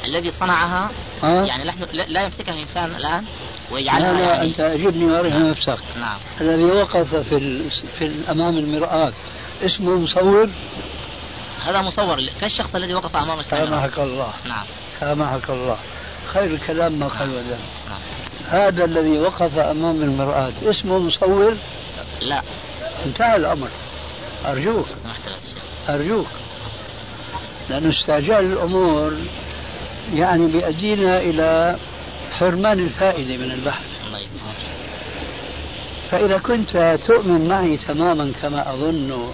الذي 0.05 0.31
صنعها 0.31 0.91
آه؟ 1.25 1.45
يعني 1.45 1.65
نحن 1.65 1.87
لا 1.93 2.23
يمسكها 2.23 2.55
الإنسان 2.55 2.85
الآن 2.85 3.01
لا 3.01 3.29
ويجعلها 3.71 4.13
لا 4.13 4.21
يعني. 4.21 4.49
أنت 4.49 4.61
أجبني 4.61 5.05
وأرها 5.05 5.39
نفسك. 5.39 5.79
نعم. 6.01 6.19
الذي 6.41 6.65
وقف 6.65 7.17
في, 7.17 7.35
ال... 7.35 7.71
في 7.99 8.31
أمام 8.31 8.59
المرآة. 8.59 9.13
اسمه 9.65 9.99
مصور. 9.99 10.51
هذا 11.67 11.83
مصور. 11.83 12.19
كالشخص 12.41 12.75
الذي 12.75 12.95
وقف 12.95 13.17
أمام 13.17 13.41
الكاميرا 13.41 13.71
سامحك 13.71 13.99
الله. 13.99 14.33
نعم. 14.45 14.67
سامحك 15.01 15.51
الله. 15.51 15.79
خير 16.27 16.45
الكلام 16.45 16.93
ما 16.93 17.09
خير 17.09 17.27
ذلك 17.27 17.59
نعم. 17.89 17.99
هذا 18.49 18.85
الذي 18.85 19.19
وقف 19.19 19.59
أمام 19.59 20.03
المرآة. 20.03 20.53
اسمه 20.63 20.99
مصور؟ 20.99 21.57
لا. 22.23 22.43
انتهى 23.07 23.37
الأمر. 23.37 23.69
أرجوك. 24.47 24.87
أرجوك. 25.89 26.27
لأن 27.71 27.91
استعجال 27.91 28.53
الأمور 28.53 29.13
يعني 30.15 30.47
بيؤدينا 30.47 31.21
إلى 31.21 31.77
حرمان 32.33 32.79
الفائدة 32.79 33.37
من 33.37 33.53
البحث. 33.53 33.87
فإذا 36.11 36.39
كنت 36.39 36.99
تؤمن 37.07 37.49
معي 37.49 37.77
تماما 37.77 38.33
كما 38.43 38.73
أظن 38.73 39.31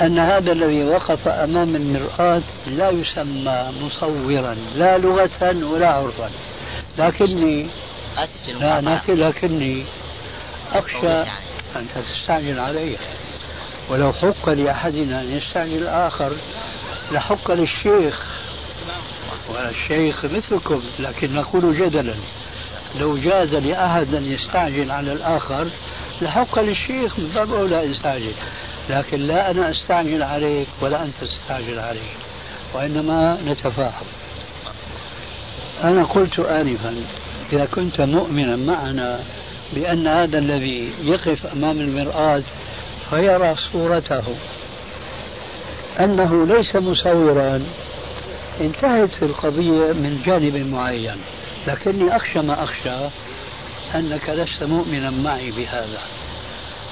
أن 0.00 0.18
هذا 0.18 0.52
الذي 0.52 0.84
وقف 0.84 1.28
أمام 1.28 1.76
المرآة 1.76 2.42
لا 2.66 2.90
يسمى 2.90 3.72
مصورا 3.82 4.56
لا 4.76 4.98
لغة 4.98 5.64
ولا 5.72 5.88
عرفا. 5.88 6.30
لكني 6.98 7.66
لا 8.46 8.80
لكن 8.80 9.14
لكني 9.14 9.84
أخشى 10.72 11.06
يعني. 11.06 11.30
أنت 11.76 11.90
تستعجل 11.98 12.58
علي. 12.60 12.96
ولو 13.88 14.12
حق 14.12 14.48
لأحدنا 14.48 15.20
أن 15.20 15.32
يستعجل 15.36 15.82
الآخر 15.82 16.32
لحق 17.12 17.50
للشيخ. 17.50 18.26
والشيخ 19.48 20.24
مثلكم 20.24 20.82
لكن 20.98 21.34
نقول 21.34 21.78
جدلا. 21.78 22.14
لو 22.98 23.16
جاز 23.16 23.54
لأحد 23.54 24.14
أن 24.14 24.32
يستعجل 24.32 24.90
على 24.90 25.12
الآخر 25.12 25.68
لحق 26.22 26.58
للشيخ 26.58 27.18
من 27.18 27.30
باب 27.34 27.54
أولى 27.54 27.76
يستعجل. 27.76 28.32
لكن 28.90 29.20
لا 29.20 29.50
أنا 29.50 29.70
أستعجل 29.70 30.22
عليك 30.22 30.68
ولا 30.80 31.02
أنت 31.02 31.14
تستعجل 31.20 31.78
علي 31.78 31.98
وإنما 32.74 33.38
نتفاهم. 33.46 34.06
أنا 35.84 36.04
قلت 36.04 36.38
آنفا 36.38 36.94
إذا 37.54 37.64
كنت 37.64 38.00
مؤمنا 38.00 38.56
معنا 38.56 39.20
بأن 39.72 40.06
هذا 40.06 40.38
الذي 40.38 40.92
يقف 41.02 41.46
أمام 41.46 41.80
المرآة 41.80 42.42
فيرى 43.10 43.54
صورته. 43.72 44.22
أنه 46.00 46.46
ليس 46.46 46.76
مصورا. 46.76 47.66
انتهت 48.60 49.22
القضية 49.22 49.92
من 49.92 50.22
جانب 50.26 50.56
معين. 50.56 51.16
لكني 51.66 52.16
أخشى 52.16 52.38
ما 52.38 52.64
أخشى 52.64 53.08
أنك 53.94 54.28
لست 54.28 54.62
مؤمنا 54.62 55.10
معي 55.10 55.50
بهذا. 55.50 56.00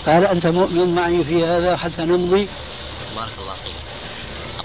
فهل 0.07 0.25
أنت 0.25 0.47
مؤمن 0.47 0.95
معي 0.95 1.25
في 1.25 1.45
هذا 1.45 1.77
حتى 1.77 2.03
نمضي؟ 2.03 2.49
بارك 3.17 3.33
الله 3.39 3.55
فيك. 3.65 3.92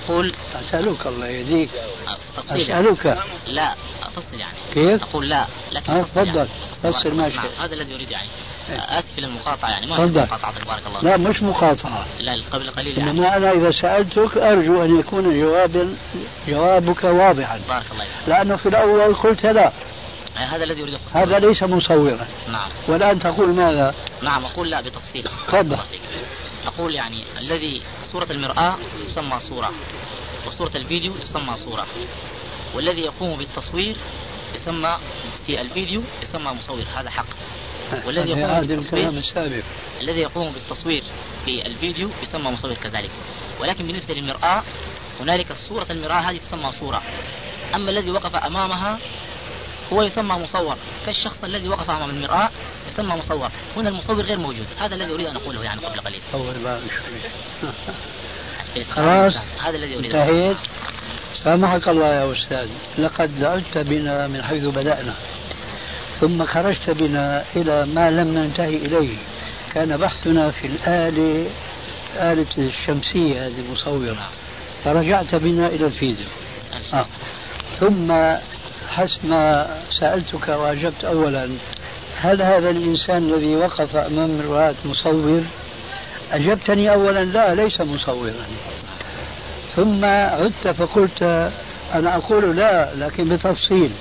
أقول 0.08 0.34
أسألك 0.56 1.08
الله 1.08 1.28
يهديك 1.28 1.70
أسألك 2.38 3.06
يعني. 3.06 3.20
لا 3.48 3.74
أفصل 4.04 4.40
يعني 4.40 4.58
كيف؟ 4.74 5.04
أقول 5.04 5.30
لا 5.30 5.46
لكن 5.72 5.92
يعني. 5.92 6.04
تفضل. 6.04 6.48
فصل 6.84 7.16
ما 7.16 7.30
شئت. 7.30 7.60
هذا 7.60 7.74
الذي 7.74 7.96
أريد 7.96 8.12
يعني 8.12 8.30
إيه. 8.70 9.00
آسف 9.00 9.20
للمقاطعة 9.20 9.70
يعني 9.70 9.88
ما 9.88 9.98
تفضل. 9.98 10.22
مقاطعة 10.22 10.66
بارك 10.66 10.88
الله 10.88 11.02
لا. 11.02 11.18
مش 11.18 11.44
مقاطعة 11.44 12.06
لا 12.20 12.44
قبل 12.52 12.70
قليل 12.70 12.98
يعني 12.98 13.12
إنما 13.12 13.38
أنا 13.38 13.52
إذا 13.52 13.72
سألتك 13.72 14.38
أرجو 14.38 14.84
أن 14.84 15.00
يكون 15.00 15.40
جواب 15.40 15.96
جوابك 16.48 17.04
واضحا 17.04 17.60
بارك 17.68 17.86
الله 17.92 18.06
فيك 18.06 18.28
لأنه 18.28 18.56
في 18.56 18.70
الأول 18.70 19.16
قلت 19.16 19.46
لا 19.46 19.72
هذا 20.36 20.64
الذي 20.64 20.96
أفصله 20.96 21.24
هذا 21.24 21.40
ليس 21.40 21.64
مصورا 21.64 22.28
نعم 22.52 22.70
والآن 22.88 23.20
تقول 23.20 23.50
ماذا؟ 23.50 23.94
نعم 24.22 24.46
أقول 24.46 24.70
لا 24.70 24.82
بتفصيل 24.82 25.24
تفضل. 25.24 25.78
أقول 26.68 26.96
يعني 26.96 27.24
الذي 27.40 27.82
صورة 28.12 28.28
المرآة 28.32 28.78
تسمى 29.08 29.40
صورة 29.40 29.72
وصورة 30.48 30.72
الفيديو 30.76 31.14
تسمى 31.14 31.58
صورة 31.58 31.88
والذي 32.76 33.02
يقوم 33.02 33.38
بالتصوير 33.38 33.96
يسمى 34.56 34.98
في 35.46 35.62
الفيديو 35.62 36.04
يسمى 36.24 36.52
مصور 36.52 36.84
هذا 36.96 37.10
حق. 37.10 37.26
والذي 38.06 38.30
يقوم 38.30 38.68
بالتصوير 38.68 39.10
السابق. 39.10 39.64
الذي 40.02 40.20
يقوم 40.20 40.52
بالتصوير 40.54 41.04
في 41.46 41.66
الفيديو 41.66 42.10
يسمى 42.24 42.52
مصور 42.52 42.74
كذلك. 42.74 43.12
ولكن 43.62 43.88
بالنسبة 43.88 44.14
للمرآة 44.14 44.64
هنالك 45.20 45.54
صورة 45.54 45.88
المرآة 45.90 46.20
هذه 46.20 46.38
تسمى 46.38 46.72
صورة 46.72 47.04
أما 47.76 47.90
الذي 47.90 48.12
وقف 48.12 48.36
أمامها 48.36 49.00
هو 49.94 50.01
يسمى 50.01 50.36
مصور. 50.36 50.75
كالشخص 51.06 51.44
الذي 51.44 51.70
وقف 51.70 51.89
أمام 51.89 52.10
المرآة 52.10 52.50
يسمى 52.91 53.15
مصور. 53.15 53.50
هنا 53.77 53.89
المصور 53.89 54.22
غير 54.22 54.38
موجود. 54.38 54.65
هذا 54.79 54.96
الذي 54.96 55.13
أريد 55.13 55.27
أن 55.27 55.36
أقوله 55.36 55.63
يعني 55.63 55.82
قبل 55.82 56.00
قليل. 56.00 56.22
خلاص 58.96 59.34
هذا 59.65 59.77
الذي 59.77 59.96
أريد 59.96 60.15
أن 60.15 60.22
انتهيت. 60.22 60.58
سامحك 61.44 61.88
الله 61.88 62.13
يا 62.13 62.34
أستاذ. 62.34 62.70
لقد 62.98 63.44
عدت 63.44 63.77
بنا 63.77 64.27
من 64.27 64.44
حيث 64.44 64.63
بدأنا 64.63 65.13
ثم 66.20 66.46
خرجت 66.46 66.89
بنا 66.89 67.44
إلى 67.56 67.86
ما 67.86 68.12
لم 68.12 68.38
ننتهي 68.38 68.75
إليه. 68.75 69.17
كان 69.74 69.98
بحثنا 69.98 70.51
في 70.51 70.67
الآلة 70.67 71.50
آلة 72.15 72.48
الشمسية 72.58 73.48
هذه 73.48 73.60
المصورة. 73.60 74.29
فرجعت 74.84 75.36
بنا 75.36 75.67
إلى 75.67 75.86
الفيديو 75.86 76.27
آه. 76.94 77.06
ثم 77.79 78.12
حسب 78.88 79.25
ما 79.25 79.67
سألتك 80.00 80.48
وأجبت 80.48 81.06
أولا. 81.06 81.50
هل 82.17 82.41
هذا 82.41 82.70
الإنسان 82.70 83.17
الذي 83.17 83.56
وقف 83.56 83.96
أمام 83.96 84.39
المرآة 84.39 84.75
مصور؟ 84.86 85.44
أجبتني 86.32 86.91
أولا 86.91 87.24
لا 87.24 87.55
ليس 87.55 87.81
مصورا. 87.81 88.33
ثم 89.75 90.05
عدت 90.05 90.68
فقلت 90.68 91.24
أنا 91.94 92.16
أقول 92.16 92.55
لا 92.55 92.96
لكن 92.96 93.29
بتفصيل. 93.29 93.92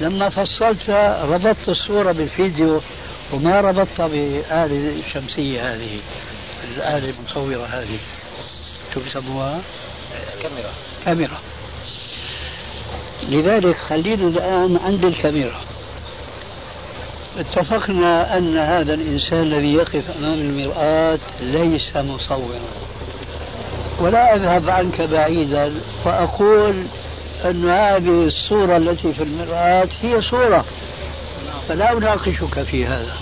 لما 0.00 0.28
فصلت 0.28 0.90
ربطت 1.22 1.68
الصورة 1.68 2.12
بالفيديو 2.12 2.80
وما 3.32 3.60
ربطت 3.60 4.00
بآلة 4.00 5.02
الشمسية 5.06 5.74
هذه 5.74 6.00
الآلة 6.76 7.14
المصورة 7.18 7.66
هذه. 7.66 7.98
شو 8.94 9.00
بيسموها؟ 9.00 9.60
كاميرا. 10.42 10.70
كاميرا. 11.04 11.38
لذلك 13.28 13.76
خلينا 13.76 14.28
الآن 14.28 14.78
عند 14.84 15.04
الكاميرا 15.04 15.60
اتفقنا 17.38 18.38
أن 18.38 18.56
هذا 18.56 18.94
الإنسان 18.94 19.42
الذي 19.42 19.72
يقف 19.72 20.04
أمام 20.18 20.40
المرآة 20.40 21.18
ليس 21.40 21.96
مصورا. 21.96 22.60
ولا 24.00 24.34
أذهب 24.34 24.70
عنك 24.70 25.00
بعيدا 25.00 25.72
وأقول 26.04 26.82
أن 27.44 27.68
هذه 27.68 28.22
الصورة 28.22 28.76
التي 28.76 29.12
في 29.12 29.22
المرآة 29.22 29.88
هي 30.02 30.22
صورة. 30.22 30.64
فلا 31.68 31.92
أناقشك 31.92 32.62
في 32.62 32.86
هذا. 32.86 33.14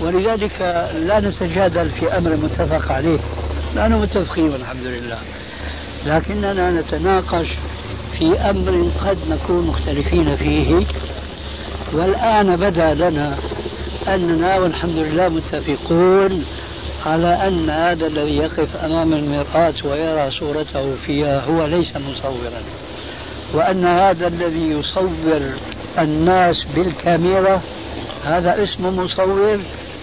ولذلك 0.00 0.60
لا 1.06 1.20
نتجادل 1.20 1.90
في 1.90 2.16
أمر 2.16 2.36
متفق 2.36 2.92
عليه. 2.92 3.18
نحن 3.76 3.92
متفقين 3.92 4.50
والحمد 4.50 4.84
لله. 4.84 5.18
لكننا 6.06 6.70
نتناقش 6.70 7.46
في 8.20 8.40
أمر 8.40 8.90
قد 9.04 9.18
نكون 9.28 9.66
مختلفين 9.66 10.36
فيه. 10.36 10.86
والآن 11.92 12.56
بدا 12.56 12.94
لنا 12.94 13.36
أننا 14.08 14.58
والحمد 14.58 14.96
لله 14.96 15.28
متفقون 15.28 16.44
على 17.06 17.48
أن 17.48 17.70
هذا 17.70 18.06
الذي 18.06 18.36
يقف 18.36 18.76
أمام 18.76 19.12
المرآة 19.12 19.74
ويرى 19.84 20.30
صورته 20.30 20.94
فيها 21.06 21.40
هو 21.40 21.66
ليس 21.66 21.96
مصورا. 21.96 22.62
وأن 23.54 23.84
هذا 23.86 24.26
الذي 24.26 24.70
يصور 24.70 25.40
الناس 25.98 26.56
بالكاميرا 26.76 27.60
هذا 28.24 28.62
اسمه 28.62 28.90
مصور 28.90 29.60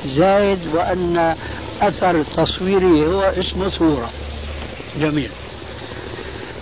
زائد 0.08 0.60
وأن 0.74 1.36
أثر 1.82 2.24
تصويره 2.38 3.06
هو 3.16 3.22
اسمه 3.22 3.70
صورة. 3.70 4.10
جميل. 5.00 5.30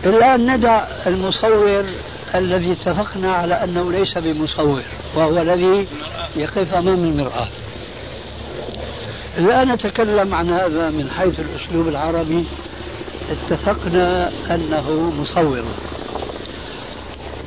الآن 0.05 0.55
ندع 0.55 0.83
المصور 1.07 1.85
الذي 2.35 2.71
اتفقنا 2.71 3.33
على 3.33 3.53
أنه 3.53 3.91
ليس 3.91 4.17
بمصور 4.17 4.81
وهو 5.15 5.41
الذي 5.41 5.87
يقف 6.35 6.73
أمام 6.73 7.03
المرآة. 7.03 7.47
الآن 9.37 9.71
نتكلم 9.71 10.35
عن 10.35 10.49
هذا 10.49 10.89
من 10.89 11.09
حيث 11.17 11.39
الأسلوب 11.39 11.87
العربي. 11.87 12.45
اتفقنا 13.31 14.31
أنه 14.51 15.13
مصور. 15.21 15.63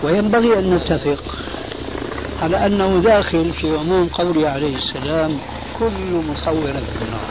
وينبغي 0.02 0.58
أن 0.58 0.74
نتفق 0.74 1.24
على 2.42 2.66
أنه 2.66 3.00
داخل 3.00 3.50
في 3.50 3.76
عموم 3.76 4.08
قوله 4.08 4.48
عليه 4.48 4.76
السلام 4.76 5.38
كل 5.78 6.22
مصور 6.28 6.72
في 6.72 7.04
النار 7.04 7.28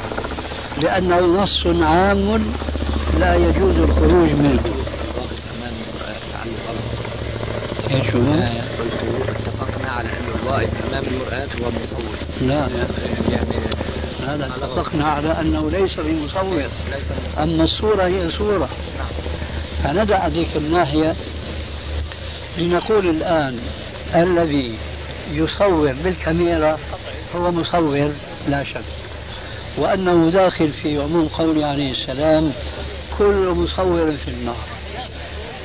لأنه 0.81 1.43
نص 1.43 1.67
عام 1.81 2.53
لا 3.19 3.36
يجوز 3.36 3.77
الخروج 3.77 4.32
منه. 4.32 4.60
إيش 7.89 8.15
هو؟ 8.15 8.34
اتفقنا 9.30 9.91
على 9.91 10.10
ان 10.10 10.25
الواقف 10.43 10.69
امام 10.89 11.03
المرآة 11.08 11.47
هو 11.62 11.71
مصور 11.71 12.15
لا. 12.41 12.69
يعني 13.30 13.58
هذا 14.27 14.45
اتفقنا 14.45 15.08
على 15.08 15.41
أنه 15.41 15.71
ليس 15.71 15.99
بمصور 15.99 16.63
أما 17.38 17.63
الصورة 17.63 18.03
هي 18.03 18.32
صورة. 18.38 18.69
فندع 19.84 20.27
ذيك 20.27 20.58
الناحية 20.58 21.15
لنقول 22.58 23.10
الآن 23.10 23.60
الذي 24.15 24.73
يصور 25.32 25.93
بالكاميرا 26.03 26.77
هو 27.36 27.51
مصور 27.51 28.12
لا 28.49 28.63
شك. 28.63 28.84
وأنه 29.77 30.30
داخل 30.30 30.69
في 30.73 31.01
عموم 31.01 31.27
قوله 31.27 31.65
عليه 31.65 31.91
السلام 31.91 32.51
كل 33.17 33.49
مصور 33.49 34.17
في 34.17 34.27
النار. 34.27 34.65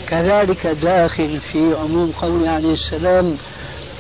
كذلك 0.09 0.67
داخل 0.67 1.41
في 1.53 1.75
عموم 1.75 2.13
قوله 2.21 2.51
عليه 2.51 2.75
السلام 2.75 3.39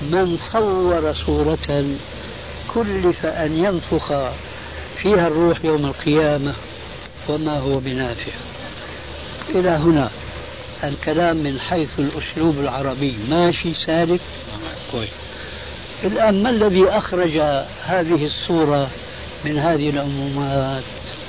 من 0.02 0.38
صور 0.52 1.14
صورة 1.26 1.84
كلف 2.74 3.26
أن 3.26 3.64
ينفخ 3.64 4.12
فيها 5.02 5.26
الروح 5.26 5.64
يوم 5.64 5.86
القيامة 5.86 6.54
وما 7.28 7.58
هو 7.58 7.78
بنافع. 7.78 8.32
إلى 9.54 9.70
هنا 9.70 10.10
الكلام 10.84 11.36
من 11.36 11.60
حيث 11.60 11.98
الأسلوب 11.98 12.58
العربي. 12.58 13.16
ماشي 13.28 13.74
سالك؟ 13.86 14.20
كويس. 14.92 15.10
الآن 16.04 16.42
ما 16.42 16.50
الذي 16.50 16.88
أخرج 16.88 17.36
هذه 17.84 18.26
الصورة 18.26 18.88
من 19.44 19.58
هذه 19.58 19.90
العمومات؟ 19.90 20.82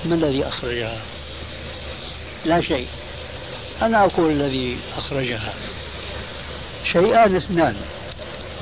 ما 0.06 0.16
الذي 0.16 0.48
أخرجها؟ 0.48 1.02
لا 2.46 2.62
شيء. 2.62 2.88
أنا 3.82 4.06
أقول 4.06 4.32
الذي 4.32 4.78
أخرجها. 4.98 5.54
شيئان 6.92 7.36
اثنان. 7.36 7.76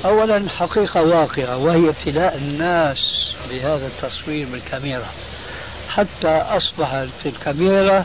أولا 0.04 0.48
حقيقة 0.48 1.02
واقعة 1.02 1.56
وهي 1.56 1.88
ابتلاء 1.88 2.36
الناس 2.36 2.98
بهذا 3.50 3.86
التصوير 3.86 4.46
بالكاميرا. 4.52 5.06
حتى 5.88 6.28
أصبحت 6.28 7.26
الكاميرا 7.26 8.04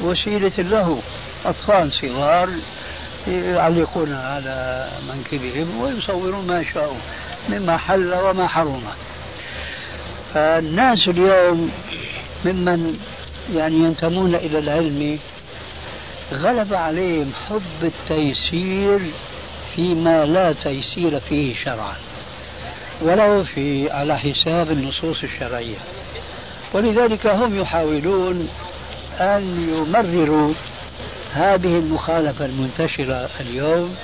وسيلة 0.00 0.52
له. 0.58 1.02
أطفال 1.44 1.92
صغار 1.92 2.48
يعلقون 3.28 4.12
على 4.12 4.88
منكبهم 5.08 5.80
ويصورون 5.80 6.46
ما 6.46 6.64
شاءوا 6.74 6.98
مما 7.48 7.76
حل 7.76 8.14
وما 8.14 8.48
حرم. 8.48 8.82
فالناس 10.34 11.08
اليوم 11.08 11.70
ممن 12.44 12.98
يعني 13.56 13.74
ينتمون 13.74 14.34
إلى 14.34 14.58
العلم 14.58 15.18
غلب 16.32 16.74
عليهم 16.74 17.32
حب 17.48 17.82
التيسير 17.82 19.00
فيما 19.76 20.24
لا 20.24 20.52
تيسير 20.52 21.20
فيه 21.20 21.54
شرعا 21.54 21.96
ولو 23.02 23.44
في 23.44 23.90
على 23.90 24.18
حساب 24.18 24.70
النصوص 24.70 25.22
الشرعية. 25.22 25.76
ولذلك 26.72 27.26
هم 27.26 27.60
يحاولون 27.60 28.48
أن 29.20 29.68
يمرروا 29.76 30.54
هذه 31.34 31.76
المخالفة 31.76 32.44
المنتشرة 32.44 33.30
اليوم 33.40 33.96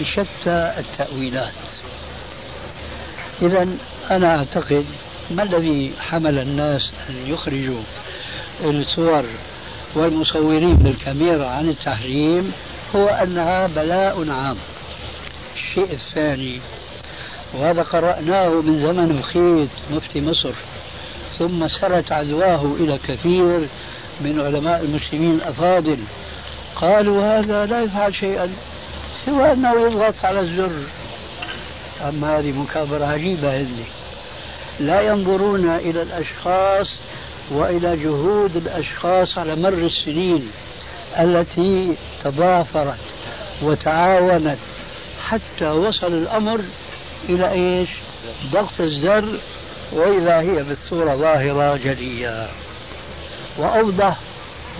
بشتى 0.00 0.72
التأويلات. 0.78 1.52
إذا 3.42 3.68
أنا 4.10 4.36
أعتقد 4.36 4.86
ما 5.30 5.42
الذي 5.42 5.92
حمل 6.00 6.38
الناس 6.38 6.90
أن 7.10 7.14
يخرجوا 7.26 7.82
الصور 8.64 9.24
والمصورين 9.94 10.76
بالكاميرا 10.76 11.46
عن 11.46 11.68
التحريم 11.68 12.52
هو 12.96 13.08
أنها 13.08 13.66
بلاء 13.66 14.30
عام. 14.30 14.56
الشيء 15.56 15.92
الثاني 15.92 16.60
وهذا 17.54 17.82
قرأناه 17.82 18.48
من 18.48 18.80
زمن 18.80 19.10
الخيط 19.18 19.68
مفتي 19.90 20.20
مصر 20.20 20.52
ثم 21.38 21.68
سرت 21.68 22.12
عدواه 22.12 22.64
إلى 22.80 22.98
كثير 23.08 23.68
من 24.20 24.40
علماء 24.40 24.80
المسلمين 24.80 25.34
الأفاضل. 25.34 25.98
قالوا 26.76 27.38
هذا 27.38 27.66
لا 27.66 27.82
يفعل 27.82 28.14
شيئا 28.14 28.50
سوى 29.26 29.52
أنه 29.52 29.86
يضغط 29.86 30.14
على 30.24 30.40
الزر. 30.40 30.72
أما 32.08 32.38
هذه 32.38 32.52
مكابرة 32.52 33.04
عجيبة 33.04 33.56
هذه. 33.56 33.84
لا 34.80 35.00
ينظرون 35.00 35.70
إلى 35.70 36.02
الأشخاص 36.02 36.86
وإلى 37.50 37.96
جهود 37.96 38.56
الأشخاص 38.56 39.38
على 39.38 39.56
مر 39.56 39.72
السنين 39.86 40.50
التي 41.18 41.94
تضافرت 42.24 42.98
وتعاونت 43.62 44.58
حتى 45.24 45.70
وصل 45.70 46.12
الأمر 46.12 46.60
إلى 47.28 47.50
إيش؟ 47.50 47.88
ضغط 48.52 48.80
الزر 48.80 49.38
وإذا 49.92 50.40
هي 50.40 50.62
بالصورة 50.62 51.14
ظاهرة 51.14 51.76
جلية. 51.76 52.48
وأوضح 53.58 54.16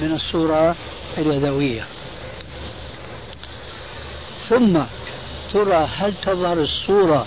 من 0.00 0.12
الصورة 0.12 0.74
اليدوية. 1.18 1.84
ثم 4.48 4.80
ترى 5.52 5.88
هل 5.98 6.14
تظهر 6.22 6.58
الصورة 6.58 7.26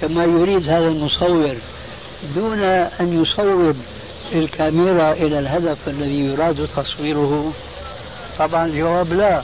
كما 0.00 0.24
يريد 0.24 0.68
هذا 0.68 0.88
المصور 0.88 1.56
دون 2.34 2.62
أن 3.00 3.22
يصوب 3.22 3.76
الكاميرا 4.32 5.12
إلى 5.12 5.38
الهدف 5.38 5.88
الذي 5.88 6.26
يراد 6.26 6.68
تصويره. 6.76 7.52
طبعا 8.38 8.66
الجواب 8.66 9.12
لا. 9.12 9.42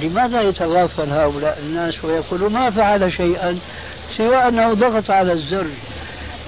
لماذا 0.00 0.40
يتغافل 0.40 1.10
هؤلاء 1.10 1.58
الناس 1.62 2.04
ويقولوا 2.04 2.50
ما 2.50 2.70
فعل 2.70 3.12
شيئا 3.12 3.58
سوى 4.16 4.36
أنه 4.36 4.74
ضغط 4.74 5.10
على 5.10 5.32
الزر؟ 5.32 5.66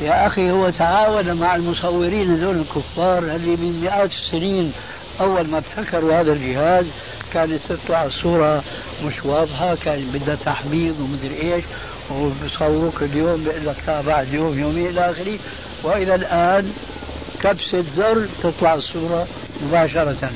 يا 0.03 0.27
أخي 0.27 0.51
هو 0.51 0.71
تعاون 0.71 1.33
مع 1.33 1.57
المصورين 1.57 2.35
هذول 2.35 2.57
الكفار 2.57 3.19
اللي 3.19 3.57
من 3.57 3.81
مئات 3.83 4.11
السنين 4.13 4.73
أول 5.21 5.49
ما 5.49 5.59
ابتكروا 5.59 6.21
هذا 6.21 6.33
الجهاز 6.33 6.87
كانت 7.33 7.61
تطلع 7.69 8.05
الصورة 8.05 8.63
مش 9.05 9.25
واضحة 9.25 9.75
كان 9.75 10.11
بدها 10.15 10.35
تحميض 10.35 11.01
ومدري 11.01 11.55
إيش 11.55 11.65
وبصوروك 12.11 13.03
اليوم 13.03 13.45
بيقول 13.45 13.67
لك 13.67 14.03
بعد 14.07 14.33
يوم 14.33 14.59
يومين 14.59 14.87
إلى 14.87 15.11
آخره. 15.11 15.39
وإلى 15.83 16.15
الآن 16.15 16.73
كبسة 17.45 17.85
زر 17.97 18.27
تطلع 18.43 18.75
الصورة 18.75 19.27
مباشرة. 19.67 20.31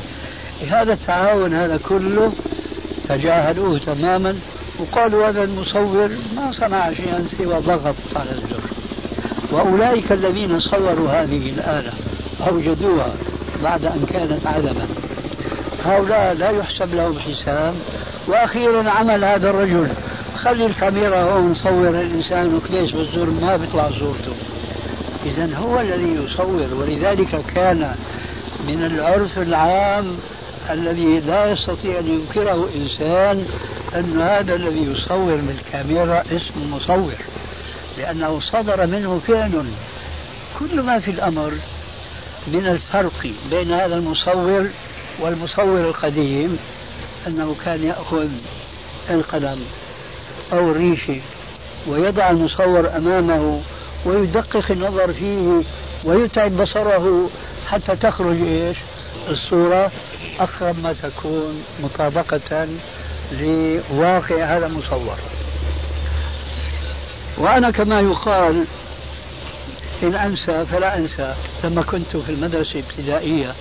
هذا 0.70 0.92
التعاون 0.92 1.54
هذا 1.54 1.80
كله 1.88 2.32
تجاهلوه 3.08 3.78
تماما 3.78 4.36
وقالوا 4.78 5.28
هذا 5.28 5.44
المصور 5.44 6.10
ما 6.36 6.52
صنع 6.52 6.92
شيئا 6.92 7.28
سوى 7.38 7.60
ضغط 7.60 7.94
على 8.16 8.30
الزر. 8.30 8.60
وأولئك 9.52 10.12
الذين 10.12 10.60
صوروا 10.60 11.10
هذه 11.10 11.50
الآلة 11.50 11.92
أوجدوها 12.48 13.14
بعد 13.62 13.84
أن 13.84 14.06
كانت 14.12 14.46
عدما 14.46 14.86
هؤلاء 15.84 16.34
لا 16.34 16.50
يحسب 16.50 16.94
لهم 16.94 17.18
حساب. 17.18 17.74
وأخيرا 18.26 18.90
عمل 18.90 19.24
هذا 19.24 19.50
الرجل. 19.50 19.88
خلي 20.36 20.66
الكاميرا 20.66 21.20
هون 21.20 21.54
صور 21.54 21.88
الإنسان 21.88 22.54
وكليش 22.54 22.92
بالزور 22.92 23.30
ما 23.30 23.56
بيطلع 23.56 23.90
صورته. 23.90 24.32
إذا 25.26 25.56
هو 25.56 25.80
الذي 25.80 26.14
يصور 26.24 26.74
ولذلك 26.74 27.44
كان 27.54 27.94
من 28.66 28.84
العرف 28.84 29.38
العام 29.38 30.16
الذي 30.70 31.20
لا 31.20 31.52
يستطيع 31.52 31.98
أن 31.98 32.08
ينكره 32.08 32.68
إنسان 32.76 33.46
أن 33.94 34.20
هذا 34.20 34.54
الذي 34.54 34.92
يصور 34.92 35.36
بالكاميرا 35.36 36.24
اسم 36.32 36.72
مصور 36.74 37.14
لأنه 37.98 38.40
صدر 38.40 38.86
منه 38.86 39.20
فعل. 39.26 39.64
كل 40.58 40.80
ما 40.82 40.98
في 40.98 41.10
الأمر 41.10 41.52
من 42.46 42.66
الفرق 42.66 43.32
بين 43.50 43.72
هذا 43.72 43.96
المصور 43.96 44.68
والمصور 45.20 45.80
القديم 45.80 46.58
أنه 47.26 47.56
كان 47.64 47.84
يأخذ 47.84 48.28
القلم 49.10 49.64
أو 50.52 50.70
الريشة 50.70 51.20
ويضع 51.86 52.30
المصور 52.30 52.96
أمامه 52.96 53.60
ويدقق 54.04 54.70
النظر 54.70 55.12
فيه 55.12 55.62
ويتعب 56.04 56.56
بصره 56.56 57.30
حتى 57.68 57.96
تخرج 57.96 58.42
إيش؟ 58.42 58.76
الصورة 59.28 59.90
أقرب 60.40 60.78
ما 60.78 60.92
تكون 60.92 61.64
مطابقة 61.82 62.68
لواقع 63.32 64.56
هذا 64.56 64.66
المصور 64.66 65.18
وأنا 67.38 67.70
كما 67.70 68.00
يقال 68.00 68.64
إن 70.02 70.14
أنسى 70.14 70.66
فلا 70.66 70.96
أنسى 70.96 71.34
لما 71.64 71.82
كنت 71.82 72.16
في 72.16 72.32
المدرسة 72.32 72.80
الابتدائية 72.80 73.54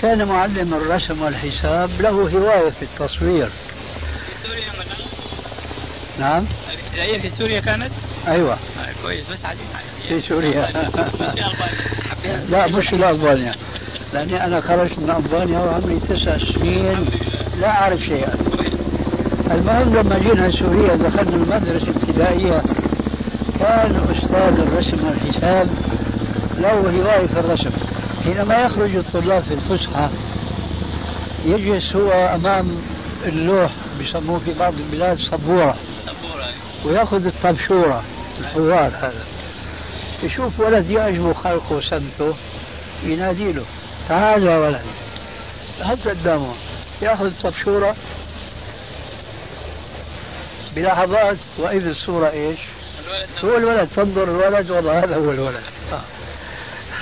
كان 0.00 0.28
معلم 0.28 0.74
الرسم 0.74 1.22
والحساب 1.22 1.90
له 2.00 2.10
هواية 2.10 2.70
في 2.70 2.82
التصوير 2.82 3.46
في 3.46 4.48
سوريا 4.48 4.70
مثلا؟ 4.70 5.06
نعم 6.18 6.46
الابتدائية 6.70 7.18
في 7.18 7.30
سوريا 7.30 7.60
كانت؟ 7.60 7.92
أيوة. 8.28 8.52
آه 8.52 8.58
كويس. 9.02 9.24
بس 9.32 9.44
عادي 9.44 9.60
في 10.08 10.20
سوريا. 10.20 10.70
لا 12.50 12.66
مش 12.68 12.88
في 12.88 13.10
ألبانيا. 13.10 13.54
لأني 14.12 14.44
أنا 14.44 14.60
خرجت 14.60 14.98
من 14.98 15.10
ألبانيا 15.10 15.58
وعمري 15.58 16.00
تسع 16.00 16.38
سنين. 16.38 17.06
لا 17.60 17.68
أعرف 17.68 18.00
شيئا. 18.00 18.34
المهم 19.50 19.96
لما 19.96 20.18
جينا 20.18 20.50
سوريا 20.50 20.96
دخلنا 20.96 21.36
المدرسة 21.36 21.90
الابتدائية. 21.90 22.62
كان 23.58 24.14
أستاذ 24.16 24.60
الرسم 24.60 25.06
والحساب. 25.06 25.68
له 26.58 26.72
هواية 26.72 27.26
في 27.26 27.40
الرسم. 27.40 27.70
حينما 28.24 28.54
يخرج 28.64 28.96
الطلاب 28.96 29.42
في 29.42 29.54
الفسحة 29.54 30.10
يجلس 31.46 31.96
هو 31.96 32.10
أمام 32.12 32.68
اللوح 33.26 33.70
بيسموه 33.98 34.38
في 34.38 34.52
بعض 34.52 34.74
البلاد 34.74 35.18
سبورة 35.18 35.76
ويأخذ 36.84 37.26
الطبشورة 37.26 38.04
الحوار 38.40 38.88
هذا. 38.88 39.24
يشوف 40.22 40.60
ولد 40.60 40.90
يعجبه 40.90 41.32
خلقه 41.32 41.72
وسمته 41.72 42.34
ينادي 43.02 43.52
له 43.52 43.64
تعال 44.08 44.42
يا 44.46 44.58
ولد. 44.58 44.82
هز 45.80 45.98
قدامه. 46.08 46.54
يأخذ 47.02 47.24
الطبشورة. 47.24 47.96
بلحظات 50.76 51.36
وإذا 51.58 51.90
الصورة 51.90 52.30
إيش؟ 52.30 52.58
هو 53.44 53.56
الولد 53.56 53.88
تنظر 53.96 54.24
الولد 54.24 54.70
والله 54.70 55.04
هذا 55.04 55.16
هو 55.16 55.30
الولد. 55.30 55.62
آه. 55.92 56.00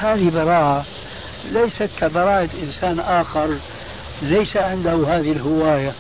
هذه 0.00 0.30
براءة. 0.30 0.84
ليست 1.52 1.90
كبراءة 2.00 2.48
إنسان 2.62 3.00
آخر 3.00 3.56
ليس 4.22 4.56
عنده 4.56 4.92
هذه 4.92 5.32
الهواية 5.32 5.92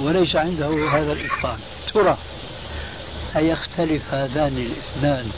وليس 0.00 0.36
عنده 0.36 0.66
هذا 0.66 1.12
الإتقان. 1.12 1.58
ترى. 1.94 2.16
أيختلف 3.36 4.14
هذان 4.14 4.66
الإثنان؟ 4.66 5.30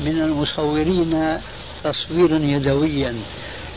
من 0.00 0.22
المصورين 0.22 1.40
تصويرا 1.84 2.38
يدويا. 2.38 3.14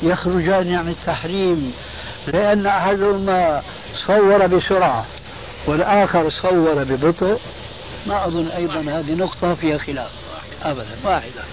يخرجان 0.04 0.76
عن 0.76 0.88
التحريم 0.90 1.74
لأن 2.28 2.68
أحدهما 2.68 3.62
صور 4.08 4.48
بسرعة 4.48 5.06
والآخر 5.68 6.30
صور 6.30 6.84
ببطء. 6.84 7.40
ما 8.08 8.26
أظن 8.26 8.48
أيضا 8.48 8.80
هذه 8.80 9.14
نقطة 9.14 9.54
فيها 9.54 9.78
خلاف. 9.78 10.12
أبدا 10.64 10.98
واحدة. 11.04 11.44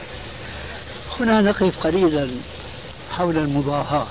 هنا 1.20 1.40
نقف 1.40 1.78
قليلا 1.78 2.28
حول 3.10 3.36
المضاهاة 3.36 4.06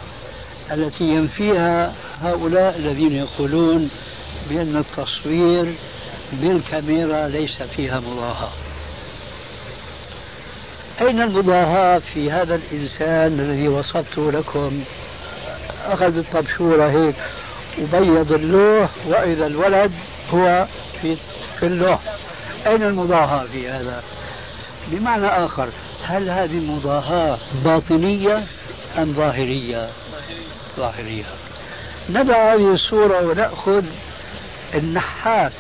التي 0.72 1.04
ينفيها 1.04 1.94
هؤلاء 2.22 2.78
الذين 2.78 3.16
يقولون 3.16 3.90
بأن 4.50 4.78
التصوير 4.78 5.76
بالكاميرا 6.32 7.28
ليس 7.28 7.64
فيها 7.76 8.00
مضاهاة. 8.00 8.52
أين 11.02 11.22
المضاهاة 11.22 12.02
في 12.14 12.32
هذا 12.32 12.56
الإنسان 12.56 13.40
الذي 13.40 13.68
وصفته 13.68 14.32
لكم؟ 14.32 14.84
أخذ 15.86 16.18
الطبشورة 16.18 16.90
هيك 16.90 17.16
وبيض 17.82 18.32
اللوح 18.32 18.90
وإذا 19.08 19.48
الولد 19.48 19.92
هو 20.34 20.66
في 21.02 21.18
في 21.60 21.66
اللوح. 21.66 22.00
أين 22.68 22.84
المضاهاة 22.84 23.46
في 23.46 23.70
هذا؟ 23.70 24.04
بمعنى 24.88 25.28
آخر 25.28 25.70
هل 26.04 26.30
هذه 26.30 26.58
المضاهاة 26.58 27.38
باطنية 27.66 28.44
أم 28.98 29.14
ظاهرية؟ 29.14 29.90
ظاهرية. 30.78 31.26
ندع 32.10 32.54
هذه 32.54 32.74
الصورة 32.74 33.28
ونأخذ 33.28 33.84
النحات 34.76 35.52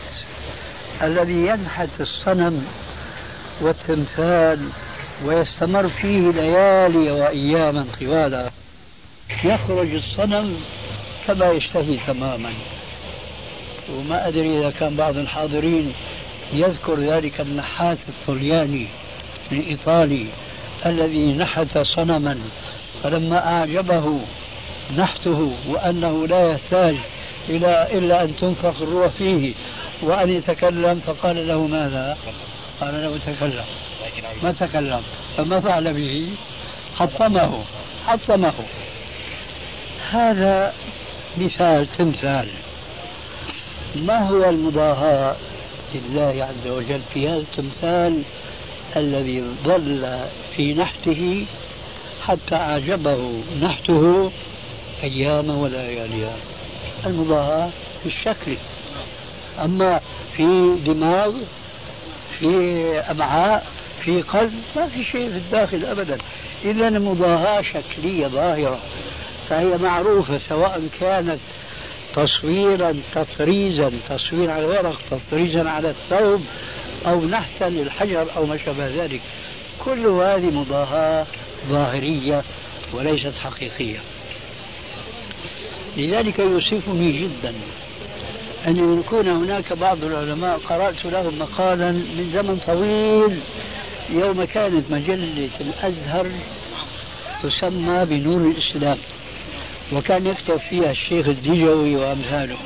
الذي 1.04 1.48
ينحت 1.48 1.90
الصنم 2.00 2.66
والتمثال 3.62 4.70
ويستمر 5.26 5.90
فيه 5.90 6.32
ليالي 6.32 7.12
وأياما 7.12 7.86
طوالا. 8.00 8.50
يخرج 9.44 9.94
الصنم 9.94 10.56
كما 11.28 11.52
يشتهي 11.52 11.98
تماما. 12.08 12.54
وما 13.94 14.28
أدري 14.28 14.60
إذا 14.60 14.74
كان 14.80 14.96
بعض 14.96 15.18
الحاضرين 15.18 15.94
يذكر 16.54 17.00
ذلك 17.00 17.42
النحات 17.42 17.98
الطلياني 18.08 18.88
من 19.52 19.60
إيطالي 19.60 20.26
الذي 20.86 21.34
نحت 21.34 21.78
صنما 21.96 22.40
فلما 23.04 23.48
أعجبه 23.48 24.20
نحته 24.98 25.52
وأنه 25.68 26.28
لا 26.28 26.52
يحتاج 26.52 26.96
إلى 27.50 27.88
إلا 27.92 28.24
أن 28.24 28.36
تنفخ 28.42 28.82
الروح 28.82 29.08
فيه 29.08 29.54
وأن 30.02 30.30
يتكلم 30.30 31.02
فقال 31.06 31.48
له 31.48 31.68
ماذا؟ 31.68 32.18
قال 32.82 32.94
له 32.94 33.18
تكلم. 33.26 33.66
ما 34.44 34.52
تكلم. 34.52 35.02
فما 35.38 35.60
فعل 35.60 35.94
به؟ 35.94 36.30
حطمه. 37.00 37.64
حطمه. 38.08 38.54
هذا 40.12 40.74
مثال 41.38 41.88
تمثال. 41.98 42.48
ما 43.96 44.30
هو 44.30 44.50
المضاهاة 44.50 45.36
لله 45.94 46.48
عز 46.50 46.72
وجل 46.72 47.02
في 47.14 47.28
هذا 47.28 47.38
التمثال 47.38 48.22
الذي 48.96 49.44
ظل 49.64 50.20
في 50.56 50.74
نحته 50.74 51.46
حتى 52.28 52.56
أعجبه 52.56 53.32
نحته 53.62 54.32
أيام 55.04 55.50
ولياليها 55.50 56.36
المضاهاة 57.06 57.70
في 58.04 58.10
الشكل 58.10 58.58
أما 59.64 60.02
في 60.38 60.76
دماغ 60.86 61.34
في 62.40 63.00
أمعاء 63.12 63.66
في 64.06 64.22
قلب 64.22 64.54
ما 64.76 64.88
في 64.88 65.04
شيء 65.04 65.30
في 65.30 65.38
الداخل 65.38 65.86
أبدا. 65.86 66.18
إذا 66.66 66.88
المضاهاة 66.88 67.62
شكلية 67.62 68.28
ظاهرة 68.28 68.80
فهي 69.50 69.78
معروفة 69.78 70.38
سواء 70.38 70.90
كانت 71.00 71.40
تصويرا 72.16 72.94
تطريزا 73.16 73.92
تصوير 74.10 74.52
على 74.52 74.66
الورق 74.66 75.02
تطريزا 75.12 75.70
على 75.70 75.90
الثوب 75.90 76.42
أو 77.08 77.26
نحتا 77.26 77.66
للحجر 77.66 78.28
أو 78.38 78.46
ما 78.46 78.58
شابه 78.58 78.88
ذلك. 78.88 79.22
كل 79.86 80.08
هذه 80.08 80.46
مضاهاة 80.46 81.26
ظاهرية 81.70 82.44
وليست 82.94 83.34
حقيقية. 83.44 84.00
لذلك 85.98 86.40
يؤسفني 86.40 87.12
جدا 87.12 87.54
أن 88.68 89.00
يكون 89.00 89.28
هناك 89.28 89.74
بعض 89.74 90.04
العلماء 90.04 90.58
قرأت 90.58 91.06
لهم 91.06 91.40
مقالا 91.40 91.92
من 91.92 92.30
زمن 92.34 92.60
طويل 92.68 93.40
يوم 94.10 94.44
كانت 94.44 94.92
مجلة 94.92 95.50
الأزهر 95.62 96.28
تسمى 97.44 98.06
بنور 98.06 98.52
الإسلام 98.52 98.98
وكان 99.94 100.28
يكتب 100.28 100.58
فيها 100.58 100.92
الشيخ 100.92 101.28
الدجوي 101.28 101.96
وأمثاله. 101.96 102.58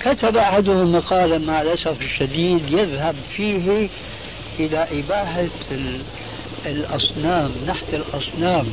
كتب 0.00 0.36
أحدهم 0.36 0.92
مقالا 0.92 1.38
مع 1.38 1.62
الأسف 1.62 2.02
الشديد 2.02 2.72
يذهب 2.72 3.14
فيه 3.36 3.88
إلى 4.60 4.86
إباحة 4.92 5.46
الأصنام 6.66 7.50
نحت 7.66 7.84
الأصنام 7.92 8.66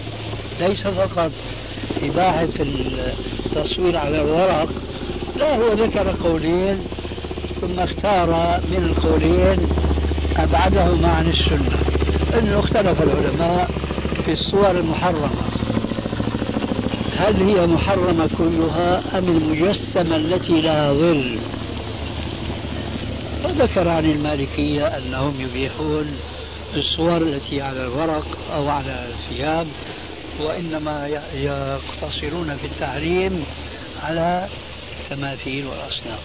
ليس 0.60 0.88
فقط 0.88 1.32
إباحة 2.02 2.48
التصوير 2.60 3.98
على 3.98 4.22
الورق 4.22 4.70
لا 5.36 5.56
هو 5.56 5.74
ذكر 5.74 6.16
قولين 6.24 6.80
ثم 7.62 7.80
اختار 7.80 8.60
من 8.70 8.84
القولين 8.84 9.58
أبعدهما 10.38 11.08
عن 11.08 11.30
السنة. 11.30 11.78
أنه 12.40 12.60
اختلف 12.60 13.02
العلماء 13.02 13.72
في 14.26 14.32
الصور 14.32 14.72
المحرمة. 14.72 15.30
هل 17.18 17.44
هي 17.44 17.68
محرمة 17.68 18.30
كلها 18.38 19.18
أم 19.18 19.28
المجسمة 19.28 20.16
التي 20.16 20.62
لها 20.62 20.94
ظل؟ 20.94 21.38
وذكر 23.46 23.90
عن 23.90 24.06
المالكية 24.06 24.88
أنهم 24.88 25.34
يبيحون 25.40 26.18
الصور 26.76 27.18
التي 27.18 27.62
على 27.62 27.84
الورق 27.84 28.26
أو 28.56 28.70
على 28.70 29.08
الثياب 29.10 29.68
وإنما 30.40 31.08
يقتصرون 31.34 32.58
في 32.62 32.66
التحريم 32.66 33.44
على 34.04 34.48
التماثيل 35.04 35.66
والأصنام 35.66 36.20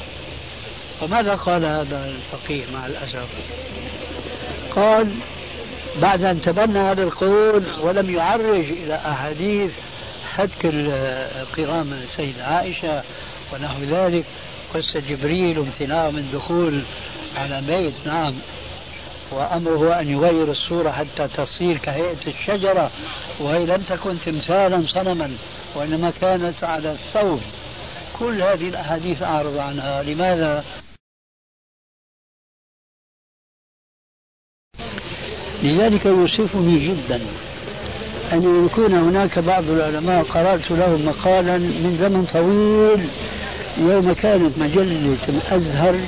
فماذا 1.01 1.35
قال 1.35 1.65
هذا 1.65 2.15
الفقيه 2.15 2.65
مع 2.73 2.87
الأسف؟ 2.87 3.29
قال 4.77 5.09
بعد 6.03 6.23
أن 6.23 6.43
تبنى 6.43 6.79
هذا 6.79 7.03
القول 7.03 7.63
ولم 7.81 8.11
يعرج 8.11 8.65
إلى 8.65 8.95
أحاديث 8.95 9.71
هتك 10.35 10.67
قرام 11.57 11.93
السيدة 11.93 12.45
عائشة 12.45 13.03
ونحو 13.53 13.83
ذلك 13.83 14.25
قصة 14.75 15.01
جبريل 15.01 15.59
وامتناعه 15.59 16.11
من 16.11 16.31
دخول 16.33 16.83
على 17.37 17.61
بيت. 17.61 17.95
نعم. 18.07 18.35
وأمره 19.31 20.01
أن 20.01 20.11
يغير 20.11 20.51
الصورة 20.51 20.91
حتى 20.91 21.29
تصير 21.29 21.77
كهيئة 21.77 22.27
الشجرة 22.27 22.91
وهي 23.41 23.67
لم 23.67 23.83
تكن 23.89 24.17
تمثالا 24.27 24.83
صنما 24.87 25.31
وإنما 25.75 26.13
كانت 26.21 26.65
على 26.65 26.93
الثوب. 26.93 27.41
كل 28.19 28.43
هذه 28.43 28.69
الأحاديث 28.69 29.23
أعرض 29.23 29.57
عنها 29.57 30.03
لماذا؟ 30.03 30.65
لذلك 35.63 36.07
يوصفني 36.07 36.89
جدا 36.89 37.21
أن 38.33 38.67
يكون 38.67 38.95
هناك 38.95 39.39
بعض 39.39 39.71
العلماء 39.71 40.23
قرأت 40.23 40.71
لهم 40.71 41.07
مقالا 41.07 41.59
من 41.59 41.97
زمن 42.01 42.25
طويل 42.25 43.09
يوم 43.79 44.13
كانت 44.13 44.59
مجلة 44.59 45.17
الأزهر 45.29 46.01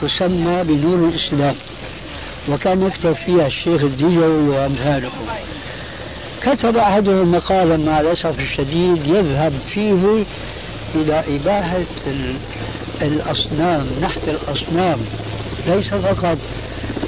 تسمى 0.00 0.64
بنور 0.64 1.08
الإسلام 1.08 1.54
وكان 2.48 2.82
يكتب 2.82 3.12
فيها 3.12 3.46
الشيخ 3.46 3.82
الدجوي 3.82 4.48
وأمثاله 4.48 5.10
كتب 6.42 6.76
أحدهم 6.76 7.32
مقالا 7.32 7.76
مع 7.76 8.00
الأسف 8.00 8.40
الشديد 8.40 9.06
يذهب 9.06 9.52
فيه 9.74 10.24
إلى 10.94 11.22
إباحة 11.36 11.84
الأصنام 13.02 13.86
نحت 14.02 14.28
الأصنام. 14.28 14.98
ليس 15.66 15.94
فقط 15.94 16.38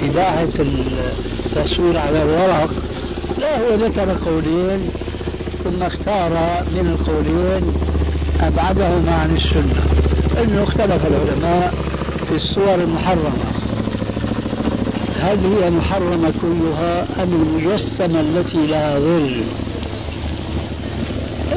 إباحة 0.01 0.47
التصوير 0.59 1.97
على 1.97 2.23
الورق 2.23 2.69
لا 3.39 3.59
هو 3.61 3.75
ذكر 3.75 4.17
قولين 4.25 4.89
ثم 5.63 5.83
اختار 5.83 6.29
من 6.71 6.87
القولين 6.87 7.73
أبعدهما 8.41 9.11
عن 9.15 9.35
السنة 9.35 9.83
أنه 10.43 10.63
اختلف 10.63 11.05
العلماء 11.05 11.73
في 12.29 12.35
الصور 12.35 12.75
المحرمة. 12.75 13.31
هل 15.19 15.39
هي 15.45 15.69
محرمة 15.69 16.33
كلها 16.41 17.23
أم 17.23 17.33
المجسمة 17.33 18.19
التي 18.19 18.67
لها 18.67 18.99
ظل؟ 18.99 19.43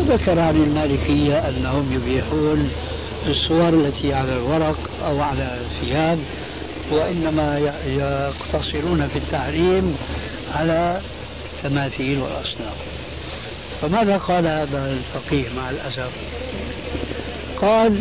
ذكر 0.08 0.40
عن 0.40 0.56
المالكية 0.56 1.48
أنهم 1.48 1.92
يبيحون 1.92 2.70
الصور 3.26 3.68
التي 3.68 4.14
على 4.14 4.32
الورق 4.32 4.76
أو 5.06 5.20
على 5.20 5.58
الثياب 5.60 6.18
وإنما 6.90 7.72
يقتصرون 7.86 9.08
في 9.08 9.18
التحريم 9.18 9.96
على 10.54 11.00
التماثيل 11.56 12.18
والأصنام 12.18 12.74
فماذا 13.82 14.16
قال 14.16 14.46
هذا 14.46 14.96
الفقيه 14.96 15.48
مع 15.56 15.70
الأسف؟ 15.70 16.10
قال 17.60 18.00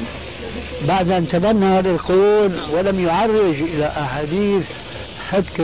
بعد 0.88 1.12
أن 1.12 1.28
تبنى 1.28 1.66
هذا 1.66 1.92
القول 1.92 2.52
ولم 2.74 3.00
يعرج 3.00 3.56
إلى 3.62 3.88
أحاديث 3.88 4.64
حتك 5.30 5.60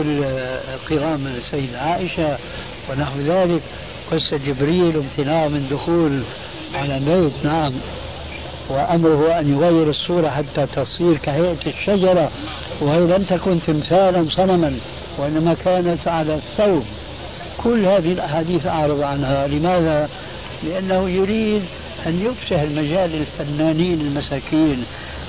القرام 0.74 1.26
السيدة 1.26 1.80
عائشة 1.80 2.38
ونحو 2.90 3.18
ذلك 3.20 3.62
قصة 4.10 4.36
جبريل 4.36 4.96
وامتناعه 4.96 5.48
من 5.48 5.68
دخول 5.70 6.22
على 6.74 6.98
بيت 6.98 7.44
نعم. 7.44 7.72
وأمره 8.68 9.38
أن 9.38 9.52
يغير 9.52 9.90
الصورة 9.90 10.28
حتى 10.28 10.66
تصير 10.66 11.16
كهيئة 11.16 11.66
الشجرة 11.66 12.30
وهي 12.80 13.00
لم 13.00 13.22
تكن 13.22 13.62
تمثالا 13.62 14.26
صنما 14.30 14.78
وإنما 15.18 15.54
كانت 15.54 16.08
على 16.08 16.34
الثوب. 16.34 16.84
كل 17.64 17.84
هذه 17.86 18.12
الأحاديث 18.12 18.66
أعرض 18.66 19.00
عنها. 19.00 19.46
لماذا؟ 19.46 20.08
لأنه 20.62 21.10
يريد 21.10 21.62
أن 22.06 22.26
يفسح 22.26 22.60
المجال 22.60 23.10
للفنانين 23.10 24.00
المساكين. 24.00 24.84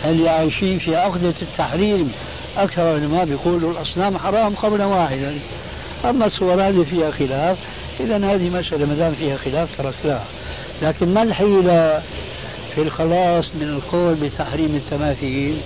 اللي 0.05 0.29
عايشين 0.29 0.79
في 0.79 0.95
عقدة 0.95 1.33
التحريم؟ 1.41 2.11
أكثر 2.57 2.97
العلماء 2.97 3.25
بيقولوا 3.25 3.71
الأصنام 3.71 4.17
حرام 4.17 4.55
قولا 4.55 4.85
واحدا. 4.85 5.39
أما 6.05 6.25
الصور 6.25 6.53
هذه 6.53 6.85
فيها 6.89 7.11
خلاف. 7.11 7.57
إذا 7.99 8.17
هذه 8.17 8.49
مسألة 8.49 8.85
ما 8.85 8.95
دام 8.95 9.11
فيها 9.11 9.37
خلاف 9.37 9.77
تركناها 9.77 10.25
لكن 10.81 11.13
ما 11.13 11.23
الحيلة 11.23 12.01
في 12.75 12.81
الخلاص 12.81 13.49
من 13.55 13.67
القول 13.67 14.15
بتحريم 14.15 14.75
التماثيل؟ 14.75 15.57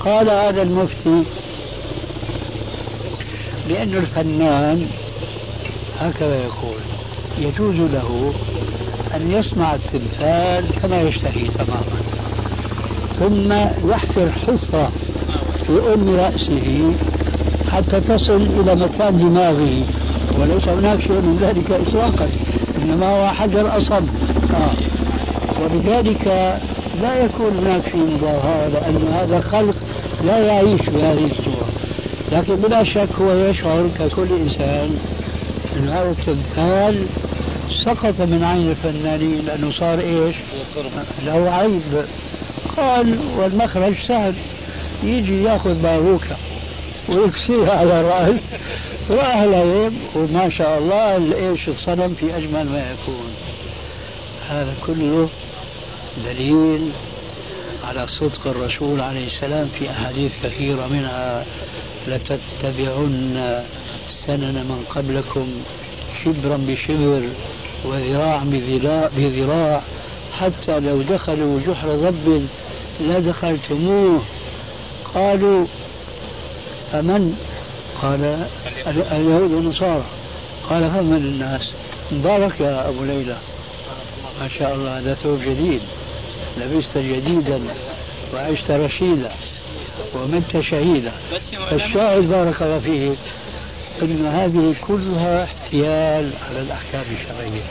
قال 0.00 0.30
هذا 0.30 0.62
المفتي 0.62 1.22
بأن 3.68 3.94
الفنان 3.94 4.86
هكذا 6.00 6.36
يقول 6.36 6.80
يجوز 7.38 7.76
له 7.76 8.34
أن 9.14 9.32
يصنع 9.32 9.74
التمثال 9.74 10.80
كما 10.82 11.02
يشتهي 11.02 11.48
تماما 11.48 11.98
ثم 13.18 13.52
يحفر 13.90 14.30
حفرة 14.30 14.92
في 15.66 15.94
أم 15.94 16.08
رأسه 16.16 16.94
حتى 17.70 18.00
تصل 18.00 18.42
إلى 18.60 18.74
مكان 18.74 19.18
دماغه. 19.18 19.84
وليس 20.38 20.68
هناك 20.68 21.00
شيء 21.00 21.20
من 21.20 21.38
ذلك 21.40 21.70
إطلاقا 21.70 22.28
إنما 22.82 23.06
هو 23.06 23.28
حجر 23.28 23.76
أصم 23.76 24.06
آه. 24.54 24.72
وبذلك 25.62 26.26
لا 27.02 27.24
يكون 27.24 27.56
هناك 27.58 27.82
في 27.82 27.96
مضاهاة 27.96 28.68
لأن 28.68 29.08
هذا 29.12 29.40
خلق 29.40 29.76
لا 30.24 30.38
يعيش 30.38 30.80
بهذه 30.80 31.24
الصورة. 31.24 31.68
لكن 32.32 32.54
بلا 32.54 32.84
شك 32.84 33.08
هو 33.20 33.32
يشعر 33.32 33.88
ككل 33.98 34.28
إنسان 34.32 34.98
أن 35.76 35.88
هذا 35.88 36.10
التمثال 36.10 37.06
سقط 37.84 38.20
من 38.20 38.44
عين 38.44 38.70
الفنانين 38.70 39.46
لأنه 39.46 39.70
صار 39.70 40.00
إيش؟ 40.00 40.36
له 41.26 41.50
عيب. 41.50 42.04
قال 42.76 43.18
والمخرج 43.38 43.94
سهل 44.08 44.34
يجي 45.04 45.42
يأخذ 45.42 45.74
باروكة 45.74 46.36
ويكسيها 47.08 47.78
على 47.78 48.00
وأهلا 49.08 49.90
وما 50.14 50.50
شاء 50.50 50.78
الله 50.78 51.16
إيش 51.50 51.68
الصنم 51.68 52.16
في 52.20 52.36
أجمل 52.36 52.64
ما 52.64 52.92
يكون. 52.92 53.30
هذا 54.48 54.74
كله 54.86 55.28
دليل 56.24 56.90
على 57.88 58.06
صدق 58.06 58.46
الرسول 58.46 59.00
عليه 59.00 59.26
السلام 59.26 59.66
في 59.66 59.90
أحاديث 59.90 60.32
كثيرة 60.42 60.86
منها 60.86 61.44
لتتبعن 62.08 63.64
سنن 64.26 64.54
من 64.54 64.84
قبلكم 64.90 65.48
شبرا 66.24 66.56
بشبر 66.56 67.28
وذراع 67.84 68.42
بذراع 69.16 69.82
حتى 70.38 70.80
لو 70.80 71.02
دخلوا 71.02 71.60
جحر 71.66 71.88
ضب 71.88 72.46
لدخلتموه. 73.00 74.22
قالوا 75.14 75.66
فمن 76.92 77.47
قال 78.02 78.46
اليهود 78.86 79.52
والنصارى. 79.52 80.04
قال 80.70 80.90
فمن 80.90 81.16
الناس. 81.16 81.72
مبارك 82.12 82.60
يا 82.60 82.88
أبو 82.88 83.04
ليلى. 83.04 83.36
ما 84.40 84.48
شاء 84.58 84.74
الله 84.74 84.98
هذا 84.98 85.14
ثوب 85.14 85.40
جديد. 85.40 85.80
لبست 86.58 86.98
جديدا 86.98 87.60
وعشت 88.34 88.70
رشيدا 88.70 89.30
ومت 90.14 90.60
شهيدا. 90.60 91.12
الشاهد 91.72 92.28
بارك 92.28 92.62
الله 92.62 92.78
فيه 92.78 93.14
أن 94.02 94.26
هذه 94.26 94.74
كلها 94.86 95.44
احتيال 95.44 96.30
على 96.48 96.60
الأحكام 96.60 97.04
الشرعية. 97.20 97.62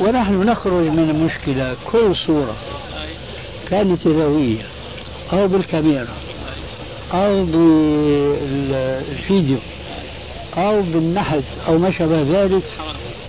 ونحن 0.00 0.42
نخرج 0.42 0.84
من 0.84 1.10
المشكلة 1.10 1.76
كل 1.92 2.16
صورة 2.26 2.56
كانت 3.70 4.06
يدوية 4.06 4.62
أو 5.32 5.48
بالكاميرا. 5.48 6.23
أو 7.14 7.44
بالفيديو 8.64 9.58
أو 10.56 10.82
بالنحت 10.82 11.42
أو 11.68 11.78
ما 11.78 11.90
شابه 11.90 12.22
ذلك 12.22 12.62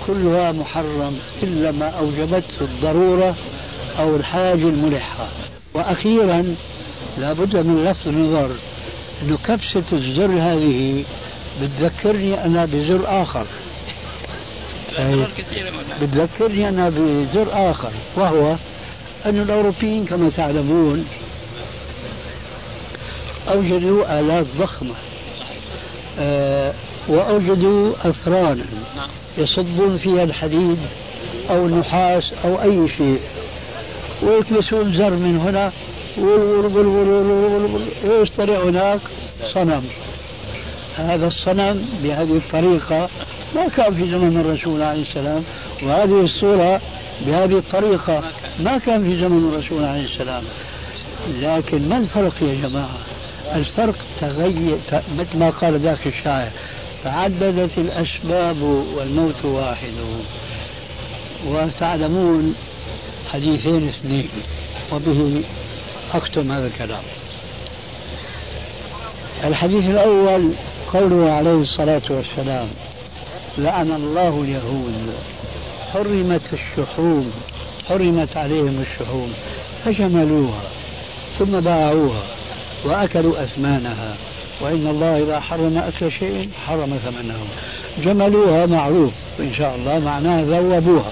كلها 0.08 0.52
محرم 0.52 1.18
إلا 1.44 1.72
ما 1.72 1.90
أوجبته 1.90 2.62
الضرورة 2.62 3.36
أو 4.00 4.16
الحاجة 4.16 4.64
الملحة. 4.64 5.28
وأخيرا 5.74 6.56
لابد 7.18 7.58
من 7.58 7.86
لفت 7.86 8.08
النظر 8.08 8.52
أنه 9.24 9.38
كبسة 9.48 9.84
الزر 9.94 10.32
هذه 10.32 11.04
بتذكرني 11.62 12.46
أنا 12.46 12.66
بزر 12.66 13.02
آخر. 13.06 13.46
بتذكرني 16.02 16.70
أنا 16.70 16.90
بزر 16.90 17.48
آخر. 17.72 17.92
وهو 18.16 18.56
أن 19.26 19.42
الأوروبيين 19.42 20.06
كما 20.06 20.30
تعلمون 20.30 21.06
أوجدوا 23.50 24.20
آلات 24.20 24.46
ضخمة 24.58 24.94
آه 26.20 26.74
وأوجدوا 27.08 27.94
أفرانا 28.04 28.66
يصبون 29.38 29.98
فيها 29.98 30.24
الحديد 30.24 30.78
أو 31.50 31.66
النحاس 31.66 32.34
أو 32.46 32.62
أي 32.62 32.90
شيء 32.98 33.20
ويكبسون 34.24 34.94
زر 34.94 35.10
من 35.10 35.38
هنا 35.38 35.72
ويشتري 38.06 38.58
هناك 38.58 39.00
صنم. 39.54 39.84
هذا 40.98 41.28
الصنم 41.28 41.86
بهذه 42.04 42.38
الطريقة 42.38 43.10
ما 43.56 43.68
كان 43.68 43.94
في 43.96 44.10
زمن 44.10 44.42
الرسول 44.46 44.82
عليه 44.82 45.02
السلام 45.02 45.44
وهذه 45.84 46.22
الصورة 46.22 46.82
بهذه 47.26 47.58
الطريقة 47.58 48.24
ما 48.60 48.78
كان 48.78 49.04
في 49.04 49.22
زمن 49.22 49.52
الرسول 49.54 49.84
عليه 49.84 50.06
السلام. 50.06 50.44
لكن 51.42 51.90
ما 51.90 51.98
الفرق 51.98 52.34
يا 52.42 52.68
جماعة؟ 52.68 52.98
الفرق 53.54 53.96
تغير 54.22 54.78
مثل 55.18 55.38
ما 55.38 55.50
قال 55.50 55.80
ذاك 55.80 56.08
الشاعر 56.08 56.50
تعددت 57.04 57.78
الأسباب 57.78 58.62
والموت 58.96 59.46
واحد. 59.46 59.94
وتعلمون 61.48 62.56
حديثين 63.34 63.88
اثنين 63.90 64.30
وبه 64.92 65.44
أختم 66.14 66.52
هذا 66.52 66.68
الكلام. 66.68 67.04
الحديث 69.44 69.86
الأول 69.86 70.52
قوله 70.94 71.32
عليه 71.32 71.62
الصلاة 71.62 72.02
والسلام 72.10 72.68
لعن 73.58 73.92
الله 73.92 74.42
اليهود 74.42 75.14
حرمت 75.94 76.54
الشحوم 76.54 77.32
حرمت 77.90 78.38
عليهم 78.38 78.86
الشحوم 78.92 79.34
فجملوها 79.86 80.62
ثم 81.40 81.60
باعوها. 81.60 82.35
وأكلوا 82.86 83.44
أثمانها. 83.44 84.16
وإن 84.62 84.88
الله 84.88 85.24
إذا 85.24 85.40
حرم 85.40 85.78
أكل 85.78 86.12
شيء 86.12 86.50
حرم 86.68 87.00
ثمنه. 87.06 87.40
جملوها 88.04 88.66
معروف 88.66 89.12
إن 89.40 89.54
شاء 89.54 89.76
الله 89.76 90.00
معناه 90.00 90.42
ذوبوها. 90.42 91.12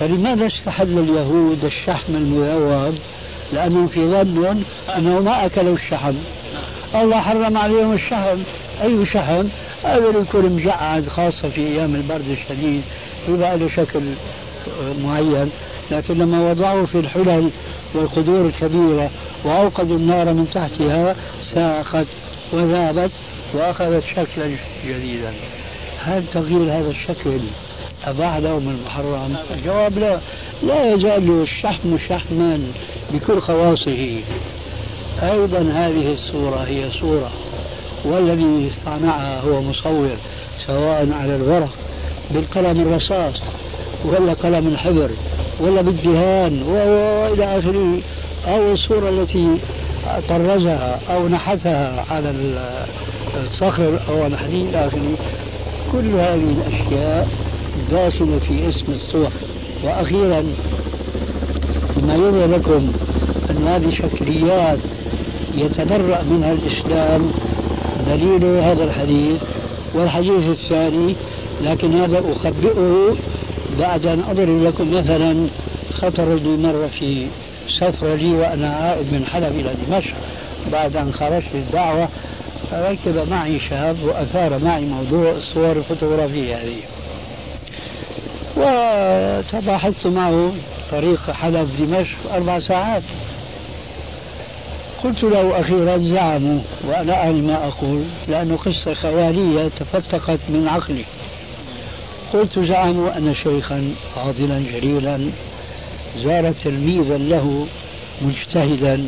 فلماذا 0.00 0.46
استحل 0.46 0.98
اليهود 0.98 1.64
الشحم 1.64 2.14
المذوب 2.14 2.94
لأنهم 3.52 3.88
في 3.88 4.10
ظن 4.10 4.62
أنه 4.96 5.20
ما 5.20 5.46
أكلوا 5.46 5.74
الشحم. 5.74 6.14
الله 6.94 7.20
حرم 7.20 7.58
عليهم 7.58 7.92
الشحم. 7.92 8.38
أي 8.82 9.06
شحم؟ 9.06 9.44
هذا 9.84 10.08
يكون 10.20 10.46
مجعد 10.46 11.08
خاصة 11.08 11.48
في 11.48 11.60
أيام 11.60 11.94
البرد 11.94 12.28
الشديد. 12.28 12.82
يبقى 13.28 13.58
له 13.58 13.68
شكل 13.68 14.00
معين. 15.04 15.50
لكن 15.90 16.14
لما 16.14 16.50
وضعوه 16.50 16.86
في 16.86 16.98
الحلل 16.98 17.50
والقدور 17.94 18.46
الكبيرة 18.46 19.10
وأوقدوا 19.44 19.96
النار 19.96 20.32
من 20.32 20.50
تحتها 20.54 21.16
ساخت 21.54 22.06
وذابت 22.52 23.10
وأخذت 23.54 24.04
شكلا 24.04 24.50
جديدا. 24.86 25.32
هل 26.04 26.24
تغيير 26.32 26.62
هذا 26.62 26.90
الشكل 26.90 27.40
أباح 28.04 28.36
لهم 28.36 28.68
المحرم؟ 28.68 29.36
الجواب 29.50 29.98
لا. 29.98 30.18
لا 30.62 30.94
يزال 30.94 31.42
الشحم 31.42 31.98
شحما 32.08 32.62
بكل 33.12 33.40
خواصه. 33.40 34.18
أيضا 35.22 35.58
هذه 35.58 36.12
الصورة 36.12 36.56
هي 36.56 36.90
صورة 36.90 37.30
والذي 38.04 38.70
صنعها 38.84 39.40
هو 39.40 39.62
مصور 39.62 40.16
سواء 40.66 41.08
على 41.12 41.36
الورق 41.36 41.74
بالقلم 42.30 42.80
الرصاص 42.80 43.34
ولا 44.04 44.32
قلم 44.32 44.68
الحبر 44.68 45.10
ولا 45.60 45.80
بالدهان 45.80 46.62
وإلى 46.62 47.58
آخره. 47.58 47.98
أو 48.48 48.72
الصورة 48.72 49.08
التي 49.08 49.58
طرزها 50.28 51.00
أو 51.10 51.28
نحتها 51.28 52.04
على 52.10 52.34
الصخر 53.44 54.00
أو 54.08 54.26
الحديد 54.26 54.66
إلى 54.66 54.86
آخره 54.86 55.16
كل 55.92 56.06
هذه 56.06 56.54
الأشياء 56.58 57.28
داخلة 57.90 58.38
في 58.38 58.68
اسم 58.68 58.92
الصور. 58.92 59.30
وأخيرا 59.84 60.44
ما 62.02 62.14
يظهر 62.14 62.46
لكم 62.46 62.92
أن 63.50 63.66
هذه 63.66 63.90
شكليات 63.90 64.78
يتبرأ 65.54 66.22
منها 66.22 66.52
الإسلام 66.52 67.30
دليل 68.06 68.44
هذا 68.44 68.84
الحديث 68.84 69.40
والحديث 69.94 70.44
الثاني 70.48 71.14
لكن 71.62 71.94
هذا 71.94 72.22
أخبئه 72.36 73.16
بعد 73.78 74.06
أن 74.06 74.22
أضرب 74.30 74.62
لكم 74.62 74.90
مثلا 74.94 75.46
خطر 75.92 76.34
لي 76.34 76.56
مرة 76.56 76.90
في 76.98 77.26
لي 78.02 78.34
وأنا 78.34 78.74
عائد 78.74 79.12
من 79.12 79.26
حلب 79.26 79.52
إلى 79.60 79.74
دمشق. 79.86 80.14
بعد 80.72 80.96
أن 80.96 81.12
خرجت 81.12 81.46
للدعوة 81.54 82.08
ركب 82.72 83.30
معي 83.30 83.60
شاب 83.60 83.96
وأثار 84.02 84.58
معي 84.58 84.80
موضوع 84.80 85.30
الصور 85.30 85.72
الفوتوغرافية 85.72 86.56
هذه. 86.56 86.80
وتباحثت 88.56 90.06
معه 90.06 90.52
طريق 90.90 91.30
حلب 91.30 91.70
دمشق 91.78 92.32
أربع 92.34 92.60
ساعات. 92.60 93.02
قلت 95.04 95.22
له 95.22 95.60
أخيرا 95.60 95.98
زعموا 95.98 96.60
وأنا 96.88 97.14
أعلم 97.14 97.46
ما 97.46 97.66
أقول 97.66 98.04
لأنه 98.28 98.56
قصة 98.56 98.94
خيالية 98.94 99.68
تفتقت 99.68 100.40
من 100.48 100.68
عقلي. 100.68 101.04
قلت 102.32 102.58
زعموا 102.58 103.16
أن 103.16 103.34
شيخا 103.34 103.94
فاضلا 104.14 104.62
جليلا. 104.72 105.30
زار 106.18 106.52
تلميذا 106.52 107.18
له 107.18 107.66
مجتهدا 108.22 109.06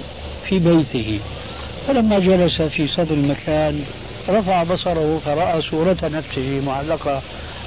في 0.49 0.59
بيته. 0.59 1.21
فلما 1.87 2.19
جلس 2.19 2.63
في 2.63 2.87
صدر 2.87 3.15
المكان 3.15 3.85
رفع 4.29 4.63
بصره 4.63 5.21
فرأى 5.25 5.63
صورة 5.63 5.97
نفسه 6.03 6.63
معلقة 6.67 7.23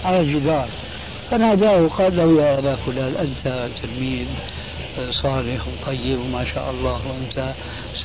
على 0.05 0.19
الجدار. 0.19 0.67
فناداه 1.31 1.87
قال 1.87 2.17
له 2.17 2.41
يا 2.41 2.59
أبا 2.59 2.75
فلان 2.75 3.13
أنت 3.15 3.67
تلميذ 3.81 4.25
صالح 5.11 5.61
وطيب 5.67 6.19
وما 6.19 6.45
شاء 6.53 6.71
الله 6.71 7.01
وأنت 7.07 7.53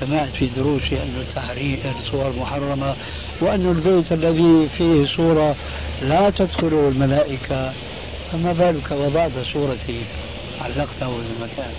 سمعت 0.00 0.28
في 0.28 0.48
دروسي 0.56 0.96
أن 0.96 1.24
التحريم 1.28 1.78
الصور 2.00 2.32
محرمة 2.40 2.94
وأن 3.40 3.68
البيت 3.70 4.12
الذي 4.12 4.68
فيه 4.78 5.06
صورة 5.16 5.56
لا 6.02 6.30
تدخله 6.30 6.88
الملائكة. 6.88 7.72
فما 8.32 8.52
بالك 8.52 8.90
وضعت 8.90 9.30
صورتي 9.52 10.00
علقته 10.64 11.08
في 11.08 11.26
المكان 11.36 11.72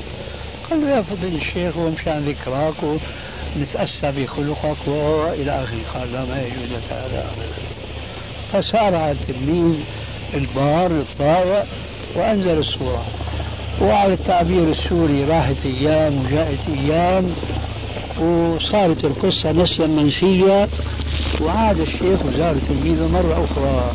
قال 0.69 0.81
له 0.81 0.89
يا 0.89 1.01
فضيل 1.01 1.35
الشيخ 1.35 1.77
ومشان 1.77 2.19
ذكراك 2.19 2.73
ونتأسى 2.83 4.11
بخلقك 4.11 4.87
وإلى 4.87 5.51
آخره 5.51 5.99
قال 5.99 6.13
لا 6.13 6.25
ما 6.25 6.41
يجوز 6.41 6.71
لك 6.71 6.83
هذا. 6.91 7.31
فسارع 8.53 9.11
التلميذ 9.11 9.75
البار 10.33 10.91
الطائع 10.91 11.65
وأنزل 12.15 12.57
الصورة. 12.59 13.05
وعلى 13.81 14.13
التعبير 14.13 14.63
السوري 14.63 15.23
راحت 15.23 15.55
أيام 15.65 16.25
وجاءت 16.25 16.59
أيام 16.67 17.35
وصارت 18.19 19.05
القصة 19.05 19.51
نسيا 19.51 19.87
منسيا. 19.87 20.67
وعاد 21.41 21.79
الشيخ 21.79 22.25
وزار 22.25 22.55
تلميذه 22.69 23.07
مرة 23.07 23.45
أخرى. 23.45 23.91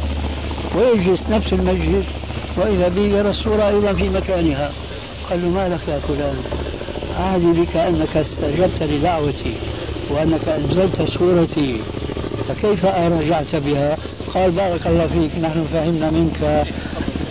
ويجلس 0.76 1.20
نفس 1.30 1.52
المجلس 1.52 2.06
وإذا 2.56 2.88
به 2.88 3.02
يرى 3.02 3.30
الصورة 3.30 3.68
أيضا 3.68 3.92
في 3.92 4.08
مكانها. 4.08 4.72
قال 5.30 5.42
له 5.42 5.48
ما 5.48 5.68
لك 5.68 5.88
يا 5.88 5.98
فلان؟ 5.98 6.36
عادي 7.20 7.60
بك 7.60 7.76
أنك 7.76 8.16
استجبت 8.16 8.82
لدعوتي 8.82 9.54
وأنك 10.10 10.48
أنزلت 10.48 11.02
صورتي 11.02 11.80
فكيف 12.48 12.84
رجعت 12.84 13.56
بها؟ 13.56 13.96
قال 14.34 14.50
بارك 14.50 14.86
الله 14.86 15.06
فيك 15.06 15.44
نحن 15.44 15.64
فهمنا 15.72 16.10
منك 16.10 16.66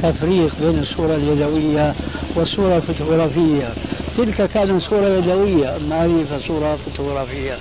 تفريق 0.03 0.55
بين 0.61 0.79
الصورة 0.79 1.15
اليدوية 1.15 1.95
والصورة 2.35 2.77
الفوتوغرافية 2.77 3.73
تلك 4.17 4.49
كانت 4.49 4.81
صورة 4.81 5.07
يدوية 5.07 5.75
أما 5.75 6.05
هذه 6.05 6.25
فصورة 6.31 6.75
فوتوغرافية 6.85 7.57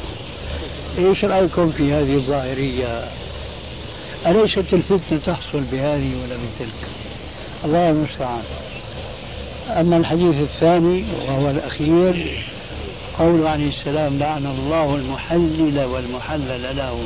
إيش 0.98 1.24
رأيكم 1.24 1.70
في 1.70 1.92
هذه 1.92 2.14
الظاهرية؟ 2.14 3.04
أليست 4.26 4.72
الفتنة 4.72 5.18
تحصل 5.26 5.60
بهذه 5.72 6.12
ولا 6.22 6.34
بتلك؟ 6.34 6.88
الله 7.64 7.90
المستعان. 7.90 8.42
أما 9.68 9.96
الحديث 9.96 10.34
الثاني 10.34 11.04
وهو 11.28 11.50
الأخير 11.50 12.42
قول 13.18 13.46
عليه 13.46 13.68
السلام 13.68 14.18
لعن 14.18 14.46
الله 14.46 14.94
المحلل 14.94 15.84
والمحلل 15.84 16.76
له 16.76 16.98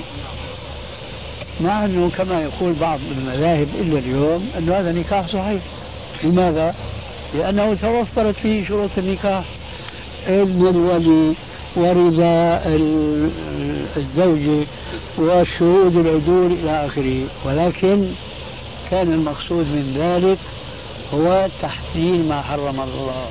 مع 1.61 1.85
أنه 1.85 2.11
كما 2.19 2.43
يقول 2.43 2.73
بعض 2.73 3.01
المذاهب 3.19 3.69
إلا 3.81 3.99
اليوم 3.99 4.51
انه 4.59 4.75
هذا 4.75 4.93
نكاح 4.93 5.27
صحيح 5.27 5.63
لماذا؟ 6.25 6.75
لأنه 7.35 7.75
توفرت 7.75 8.35
فيه 8.35 8.67
شروط 8.67 8.91
النكاح 8.99 9.45
علم 10.29 10.67
الولي 10.67 11.35
ورضا 11.77 12.63
الزوجة 13.97 14.67
وشهود 15.19 15.97
العدول 15.97 16.53
إلى 16.53 16.87
آخره 16.87 17.25
ولكن 17.45 18.09
كان 18.91 19.13
المقصود 19.13 19.67
من 19.67 19.95
ذلك 19.99 20.39
هو 21.15 21.49
تحليل 21.63 22.29
ما 22.29 22.43
حرم 22.43 22.81
الله. 22.81 23.27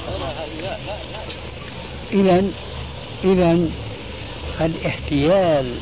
إذا 2.12 2.44
إذا 3.24 3.60
الاحتيال 4.62 5.74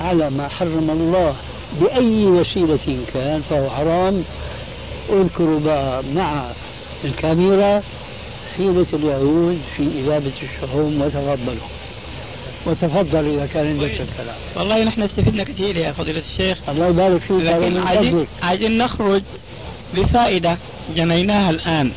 على 0.00 0.30
ما 0.30 0.48
حرم 0.48 0.90
الله 0.90 1.34
بأي 1.80 2.26
وسيلة 2.26 2.98
كان 3.14 3.42
فهو 3.50 3.70
حرام. 3.70 4.24
بقى 5.64 6.02
مع 6.14 6.44
الكاميرا 7.04 7.82
حيلة 8.56 8.86
اليهود 8.92 9.60
في 9.76 9.82
إذابة 9.82 10.32
الشحوم 10.42 11.00
وتفضلوا 11.00 11.68
وتفضل 12.66 13.34
إذا 13.34 13.46
كان 13.46 13.66
عندك 13.66 13.90
الكلام 13.90 14.36
والله 14.56 14.84
نحن 14.84 15.02
استفدنا 15.02 15.44
كثير 15.44 15.76
يا 15.76 15.92
فضيلة 15.92 16.22
الشيخ. 16.32 16.58
الله 16.68 16.86
يبارك 16.88 17.20
فيك 17.20 17.30
لكن 17.30 17.76
عايزين, 17.76 18.26
عايزين 18.42 18.78
نخرج 18.78 19.22
بفائدة 19.94 20.58
جنيناها 20.96 21.50
الآن 21.50 21.92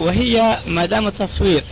وهي 0.00 0.58
ما 0.66 0.86
دام 0.86 1.06
التصوير 1.06 1.64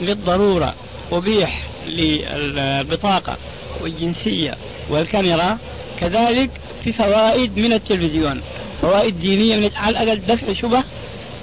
للضرورة 0.00 0.74
أبيح 1.12 1.62
للبطاقة 1.86 3.36
والجنسية 3.82 4.54
والكاميرا 4.90 5.58
كذلك 6.00 6.50
في 6.84 6.92
فوائد 6.92 7.58
من 7.58 7.72
التلفزيون 7.72 8.40
فوائد 8.82 9.20
دينية 9.20 9.56
من 9.56 9.70
على 9.76 10.02
الأقل 10.02 10.20
دفع 10.20 10.52
شبه 10.52 10.84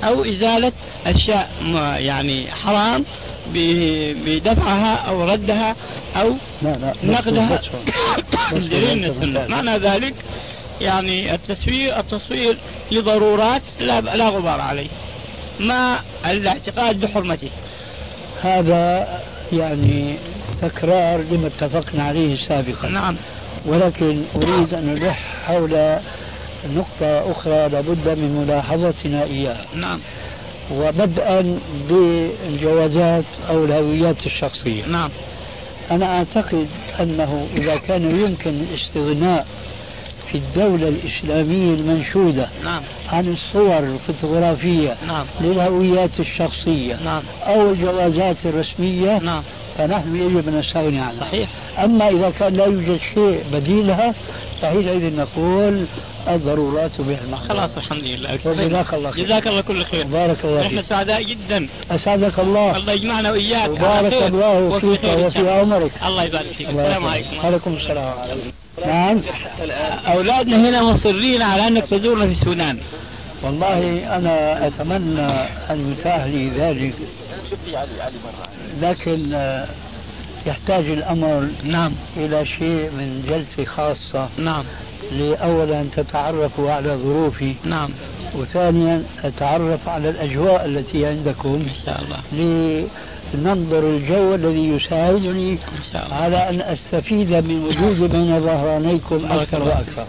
أو 0.04 0.24
إزالة 0.24 0.72
أشياء 1.06 1.50
يعني 2.00 2.52
حرام 2.52 3.06
بدفعها 4.26 4.96
أو 4.96 5.24
ردها 5.24 5.76
أو 6.16 6.34
لا 6.62 6.70
لا 6.70 6.94
نقدها. 7.04 7.62
السنة. 8.54 9.48
معنى 9.48 9.78
ذلك 9.78 10.14
يعني 10.82 11.36
التصوير 11.36 12.00
التصوير 12.00 12.58
لضرورات 12.92 13.62
لا 13.80 14.02
لا 14.02 14.30
غبار 14.30 14.62
عليه. 14.62 14.88
ما 15.60 16.00
الاعتقاد 16.26 17.00
بحرمته. 17.00 17.50
هذا 18.42 19.08
يعني 19.54 20.16
تكرار 20.62 21.22
لما 21.32 21.48
اتفقنا 21.48 22.04
عليه 22.04 22.36
سابقا. 22.48 22.88
نعم. 22.88 23.16
ولكن 23.66 24.24
أريد 24.36 24.74
أن 24.74 24.98
ألح 24.98 25.24
حول 25.48 25.98
نقطة 26.76 27.32
أخرى 27.32 27.70
لابد 27.70 28.08
من 28.08 28.46
ملاحظتنا 28.48 29.24
إياها. 29.24 29.66
نعم. 29.76 30.00
وبدءا 30.72 31.60
بالجوازات 31.90 33.24
أو 33.50 33.66
الهويات 33.66 34.26
الشخصية 34.26 34.86
نعم 34.86 35.10
أنا 35.92 36.18
أعتقد 36.18 36.68
أنه 37.00 37.48
إذا 37.56 37.76
كان 37.76 38.20
يمكن 38.22 38.50
الاستغناء 38.50 39.48
في 40.32 40.38
الدولة 40.38 40.88
الإسلامية 40.88 41.74
المنشودة 41.74 42.50
نعم. 42.64 42.82
عن 43.10 43.28
الصور 43.28 43.80
الفوتوغرافية 43.80 44.98
نعم. 45.08 45.26
للهويات 45.42 46.20
الشخصية 46.20 46.96
نعم. 47.04 47.24
أو 47.44 47.70
الجوازات 47.70 48.46
الرسمية 48.46 49.20
نعم. 49.20 49.44
فنحن 49.88 50.16
يجب 50.16 50.48
أن 50.48 50.60
نستغني 50.60 51.00
عنها. 51.00 51.20
صحيح. 51.20 51.50
أما 51.84 52.10
إذا 52.10 52.30
كان 52.30 52.54
لا 52.54 52.66
يوجد 52.66 53.00
شيء 53.14 53.44
بديلها 53.54 54.14
فحينئذ 54.62 55.16
نقول 55.16 55.86
الضرورات 56.28 56.92
تبيح 56.98 57.20
المحظورات 57.22 57.52
خلاص 57.52 57.78
الحمد 57.78 58.04
لله. 58.04 58.34
وجزاك 58.46 58.94
الله 58.94 59.12
خير. 59.12 59.26
جزاك 59.26 59.48
الله 59.48 59.62
كل 59.62 59.86
خير. 59.86 60.04
بارك 60.04 60.46
الله 60.46 60.62
نحن 60.62 60.70
فيك. 60.70 60.86
سعداء 60.86 61.24
جدا. 61.24 61.68
أسعدك 61.92 62.40
الله. 62.40 62.78
الله 62.78 62.94
يجمعنا 62.94 63.32
وإياك. 63.32 63.70
وبارك 63.70 64.12
خير. 64.12 64.26
الله 64.26 64.80
فيك 64.80 65.04
وفي 65.04 65.40
الله. 65.40 65.52
عمرك 65.52 65.92
الله 66.06 66.24
يبارك 66.24 66.52
فيك. 66.52 66.70
الله 66.70 66.82
السلام. 66.82 67.06
عليكم. 67.06 67.40
عليكم 67.46 67.74
السلام. 67.74 68.14
نعم. 68.88 69.22
أولادنا 70.08 70.70
هنا 70.70 70.84
مصرين 70.84 71.42
على 71.42 71.68
أنك 71.68 71.86
تزورنا 71.86 72.26
في 72.26 72.32
السودان. 72.32 72.78
والله 73.44 74.16
أنا 74.18 74.68
أتمنى 74.68 75.32
أن 75.70 75.92
يتاح 75.92 76.24
لي 76.24 76.50
ذلك. 76.50 76.94
لكن 78.82 79.34
آه، 79.34 79.68
يحتاج 80.46 80.86
الأمر 80.86 81.48
نعم. 81.64 81.94
إلى 82.18 82.46
شيء 82.46 82.90
من 82.92 83.24
جلسة 83.30 83.66
خاصة. 83.66 84.30
نعم. 84.38 84.64
لأولا 85.12 85.86
تتعرفوا 85.96 86.72
على 86.72 86.96
ظروفي. 86.96 87.56
نعم. 87.64 87.90
وثانيا 88.36 89.04
أتعرف 89.24 89.90
على 89.90 90.10
الأجواء 90.10 90.66
التي 90.66 91.06
عندكم. 91.06 91.68
إن 91.70 91.86
شاء 91.86 92.02
الله. 92.02 92.20
لننظر 93.34 93.80
الجو 93.80 94.36
الذي 94.36 94.68
يساعدني 94.68 95.52
إن 95.52 95.84
شاء 95.94 96.06
الله. 96.06 96.16
على 96.16 96.50
أن 96.50 96.62
أستفيد 96.62 97.30
من 97.30 97.64
وجودي 97.64 98.08
بين 98.08 98.40
ظهرانيكم 98.40 99.32
أكثر 99.32 99.64
وأكثر. 99.64 100.06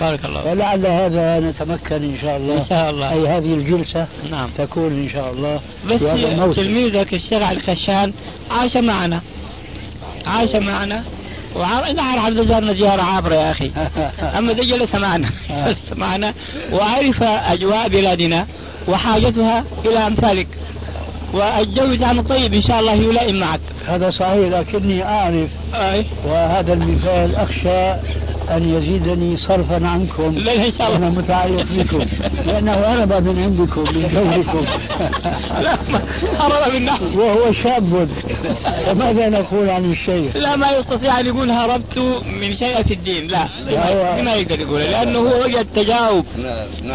بارك 0.00 0.24
الله 0.24 0.42
فيك. 0.42 0.52
ولعل 0.52 0.86
هذا 0.86 1.40
نتمكن 1.40 1.96
إن 1.96 2.18
شاء 2.22 2.36
الله. 2.36 2.58
إن 2.58 2.64
شاء 2.64 2.90
الله. 2.90 3.12
أي 3.12 3.28
هذه 3.28 3.54
الجلسة 3.54 4.06
نعم. 4.30 4.48
تكون 4.58 4.92
إن 4.92 5.08
شاء 5.08 5.32
الله 5.32 5.60
بس 5.88 6.00
تلميذك 6.56 7.14
الشيخ 7.14 7.42
الخشان 7.50 8.12
عاش 8.50 8.76
معنا. 8.76 9.20
عاش 10.26 10.54
معنا. 10.54 11.04
وعار... 11.56 11.92
نعرف 11.92 12.24
عبد 12.24 12.46
زارنا 12.46 12.74
زيارة 12.74 13.02
عابرة 13.02 13.34
يا 13.34 13.50
أخي. 13.50 13.70
أما 14.38 14.52
جلس 14.52 14.94
معنا. 14.94 15.30
جلس 15.66 15.92
معنا. 15.96 16.34
وعرف 16.72 17.22
أجواء 17.22 17.88
بلادنا 17.88 18.46
وحاجتها 18.88 19.64
إلى 19.84 19.98
أمثالك. 20.06 20.48
والجو 21.32 22.22
طيب 22.22 22.54
إن 22.54 22.62
شاء 22.62 22.80
الله 22.80 22.92
يلائم 22.92 23.36
معك. 23.36 23.60
هذا 23.86 24.10
صحيح 24.10 24.48
لكني 24.48 25.04
أعرف 25.04 25.50
أي. 25.74 26.04
وهذا 26.26 26.72
المثال 26.72 27.36
أخشى 27.36 27.90
أن 28.50 28.74
يزيدني 28.74 29.36
صرفا 29.36 29.86
عنكم. 29.86 30.38
لا 30.38 30.66
إن 30.66 30.72
شاء 30.72 30.86
أنا 30.86 30.96
الله 30.96 31.20
متعلق 31.20 31.66
بكم. 31.72 32.06
لأنه 32.46 32.72
هرب 32.72 33.12
من 33.12 33.42
عندكم 33.42 33.80
من 33.80 34.08
جولكم 34.08 34.66
لا 35.62 35.78
هرب 36.38 36.72
بالنحو 36.72 37.04
وهو 37.20 37.52
شاب. 37.52 38.08
فماذا 38.86 39.28
نقول 39.28 39.70
عن 39.70 39.92
الشيخ؟ 39.92 40.36
لا 40.36 40.56
ما 40.56 40.70
يستطيع 40.70 41.20
أن 41.20 41.26
يقول 41.26 41.50
هربت 41.50 41.98
من 42.40 42.56
شيء 42.56 42.82
في 42.82 42.94
الدين. 42.94 43.26
لا 43.26 43.48
لا، 43.70 44.16
هو- 44.18 44.22
ما 44.22 44.32
يقدر 44.32 44.60
يقول. 44.60 44.80
لأنه 44.80 45.18
هو 45.18 45.44
وجد 45.44 45.66
تجاوب. 45.74 46.24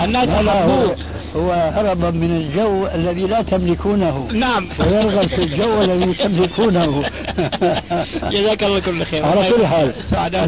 الناس 0.03 0.29
أحبوه 0.29 0.95
هو 1.35 1.51
هرب 1.51 2.15
من 2.15 2.31
الجو 2.31 2.87
الذي 2.95 3.27
لا 3.27 3.41
تملكونه. 3.41 4.27
نعم. 4.33 4.67
ويرغب 4.79 5.27
في 5.27 5.43
الجو 5.43 5.81
الذي 5.81 6.13
تملكونه. 6.13 6.80
جزاك 8.33 8.63
الله 8.63 8.79
كل 8.79 9.05
خير. 9.05 9.25
على 9.25 9.51
كل 9.51 9.67
حال. 9.67 9.93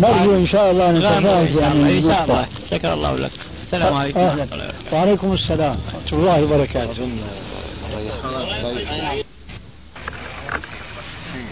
نرجو 0.01 0.35
إن 0.35 0.47
شاء 0.47 0.71
الله 0.71 0.91
نتفاوز 0.91 1.23
شاء 1.23 1.71
الله 1.71 1.87
يعني 1.87 1.97
إن 1.97 2.03
شاء 2.03 2.23
الله. 2.23 2.45
شكر 2.71 2.93
الله 2.93 3.17
لك. 3.17 3.31
السلام 3.65 3.93
عليكم. 3.93 4.19
أهلا 4.19 4.47
وعليكم 4.91 5.33
السلام. 5.33 5.77
ورحمة 5.93 6.19
الله 6.19 6.43
وبركاته. 6.43 7.09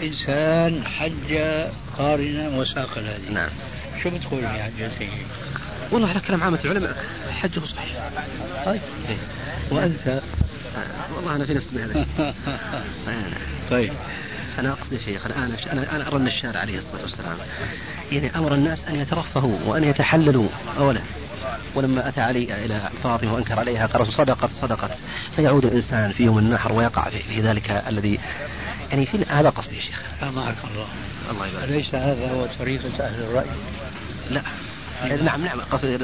إنسان 0.02 0.84
حج 0.86 1.38
قارنا 1.98 2.48
وساق 2.58 2.98
الهدي. 2.98 3.34
نعم. 3.34 3.50
شو 4.02 4.10
بتقول 4.10 4.40
في 4.40 4.62
حجته؟ 4.62 5.08
والله 5.92 6.08
على 6.08 6.20
كلام 6.20 6.42
عامة 6.42 6.58
العلماء. 6.64 6.96
حجه 7.30 7.60
صحيح. 7.60 8.10
طيب. 8.66 8.80
إيه. 9.08 9.16
وأنت؟ 9.70 10.06
آه، 10.06 10.20
والله 11.16 11.36
أنا 11.36 11.46
في 11.46 11.54
نفس 11.54 11.74
هذا 11.74 11.84
الشيء. 11.90 12.06
آه، 13.08 13.32
طيب. 13.70 13.92
أنا 14.58 14.72
أقصد 14.72 14.92
يا 14.92 14.98
شيخ 14.98 15.26
أنا 15.26 15.46
أنا 15.72 15.96
أنا, 15.96 16.08
أرى 16.08 16.16
أن 16.16 16.26
الشارع 16.26 16.60
عليه 16.60 16.78
الصلاة 16.78 17.02
والسلام. 17.02 17.36
يعني 18.12 18.36
أمر 18.36 18.54
الناس 18.54 18.84
أن 18.84 18.94
يترفهوا 18.94 19.58
وأن 19.66 19.84
يتحللوا 19.84 20.48
أولا. 20.78 21.00
ولما 21.74 22.08
أتى 22.08 22.20
علي 22.20 22.64
إلى 22.64 22.90
فاطمة 23.02 23.34
وأنكر 23.34 23.58
عليها 23.58 23.86
قال 23.86 24.14
صدقت 24.14 24.50
صدقت. 24.50 24.90
فيعود 25.36 25.64
الإنسان 25.64 26.12
في 26.12 26.24
يوم 26.24 26.38
النحر 26.38 26.72
ويقع 26.72 27.10
في, 27.10 27.40
ذلك 27.40 27.70
الذي 27.70 28.18
يعني 28.90 29.06
في 29.06 29.24
هذا 29.28 29.48
قصدي 29.48 29.76
يا 29.76 29.80
شيخ. 29.80 30.02
سامحك 30.20 30.56
الله. 30.70 30.86
الله 31.30 31.46
يبارك. 31.46 31.68
أليس 31.68 31.94
هذا 31.94 32.30
هو 32.30 32.46
طريقة 32.58 33.06
أهل 33.06 33.22
الرأي؟ 33.22 33.46
لا. 34.30 34.42
نعم 35.22 35.44
نعم. 35.44 35.60
قصدي 35.60 35.96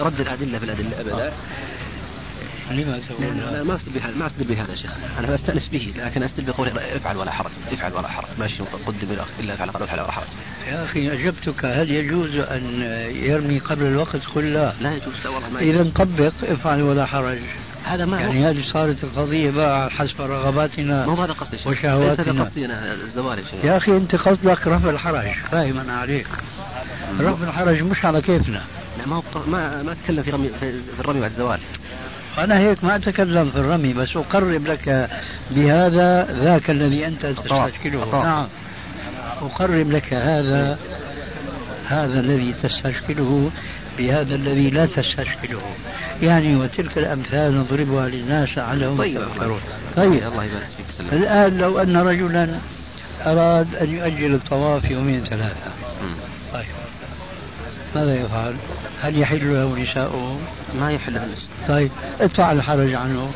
رد 0.00 0.20
الأدلة 0.20 0.58
بالأدلة. 0.58 1.00
أبدا 1.00 1.32
لما 2.70 2.90
لا 2.90 2.98
تقول؟ 3.08 3.66
ما 3.66 3.76
استدل 3.76 3.92
بهذا 3.92 4.14
ما 4.16 4.26
استدل 4.26 4.44
بهذا 4.44 4.74
شيخ. 4.74 4.90
أنا 5.18 5.34
أستأنس 5.34 5.68
به 5.68 5.92
لكن 5.96 6.22
استدل 6.22 6.52
بقول 6.52 6.68
افعل 6.68 7.16
ولا 7.16 7.30
حرج 7.30 7.50
افعل 7.72 7.92
ولا 7.92 8.08
حرج. 8.08 8.26
ماشي 8.38 8.62
قدم 8.86 9.08
إلا 9.40 9.54
افعل 9.54 9.70
قال 9.70 9.82
افعل 9.82 10.00
ولا 10.00 10.12
حرج. 10.12 10.26
يا 10.68 10.84
أخي 10.84 11.12
أجبتك. 11.12 11.64
هل 11.64 11.90
يجوز 11.90 12.36
أن 12.36 12.82
يرمي 13.14 13.58
قبل 13.58 13.82
الوقت؟ 13.82 14.26
قل 14.34 14.52
لا. 14.52 14.72
لا 14.80 14.94
يجوز 14.94 15.14
لا 15.24 15.30
والله 15.30 15.48
ما 15.48 15.60
إذا 15.60 15.90
طبق 15.94 16.32
افعل 16.42 16.82
ولا 16.82 17.06
حرج. 17.06 17.38
هذا 17.84 18.04
ما 18.04 18.20
يعني 18.20 18.46
هذه 18.46 18.62
صارت 18.72 19.04
القضية 19.04 19.50
بقى 19.50 19.90
حسب 19.90 20.20
ما 20.20 20.26
رغباتنا 20.26 21.04
هو 21.04 21.22
هذا 21.22 21.32
قصدي. 21.32 21.58
وشهواتنا. 21.66 22.32
هذا 22.32 22.42
قصدي 22.42 22.66
الزوال 22.66 23.38
يا 23.64 23.76
أخي 23.76 23.92
أنت 23.92 24.14
قصدك 24.14 24.66
رفع 24.66 24.90
الحرج. 24.90 25.26
فاهم 25.50 25.78
أنا 25.78 25.98
عليك 25.98 26.26
رفع 27.20 27.48
الحرج 27.48 27.82
مش 27.82 28.04
على 28.04 28.22
كيفنا. 28.22 28.62
لا 28.98 29.06
ما 29.06 29.22
ما 29.46 29.82
ما 29.82 29.92
أتكلم 29.92 30.22
في 30.22 30.30
رمي 30.30 30.48
في 30.48 31.00
الرمي 31.00 31.20
بعد 31.20 31.30
الزوال 31.30 31.60
أنا 32.44 32.58
هيك 32.58 32.84
ما 32.84 32.96
أتكلم 32.96 33.50
في 33.50 33.58
الرمي 33.58 33.92
بس 33.92 34.16
أقرب 34.16 34.66
لك 34.66 35.10
بهذا 35.50 36.24
ذاك 36.44 36.70
الذي 36.70 37.06
أنت. 37.06 37.26
تستشكله. 37.26 38.02
الطواف. 38.02 38.24
نعم. 38.24 38.46
أقرب 39.42 39.90
لك 39.90 40.14
هذا 40.14 40.78
هذا 41.88 42.20
الذي 42.20 42.52
تستشكله 42.52 43.50
بهذا 43.98 44.34
الذي 44.34 44.70
لا 44.70 44.86
تستشكله. 44.86 45.60
يعني 46.22 46.56
وتلك 46.56 46.98
الأمثال 46.98 47.58
نضربها 47.58 48.08
للناس 48.08 48.48
لعلهم 48.58 48.96
طيب 48.96 49.20
يتفكرون 49.20 49.60
طيب 49.96 50.10
طيب. 50.12 50.22
الله 50.22 50.44
يبارك 50.44 50.66
فيك. 50.96 51.12
الآن 51.12 51.58
لو 51.58 51.78
أن 51.78 51.96
رجلا 51.96 52.48
أراد 53.26 53.74
أن 53.74 53.90
يؤجل 53.90 54.34
الطواف 54.34 54.90
يومين 54.90 55.20
ثلاثة. 55.20 55.72
طيب. 56.52 56.64
ماذا 57.94 58.14
يفعل؟ 58.20 58.56
هل 59.02 59.18
يحل 59.18 59.54
له 59.54 59.78
نساؤه؟ 59.78 60.38
ما 60.80 60.92
يحل 60.92 61.12
بالنسبة 61.18 61.48
طيب 61.68 61.90
ادفع 62.20 62.52
الحرج 62.52 62.94
عنه. 62.94 63.30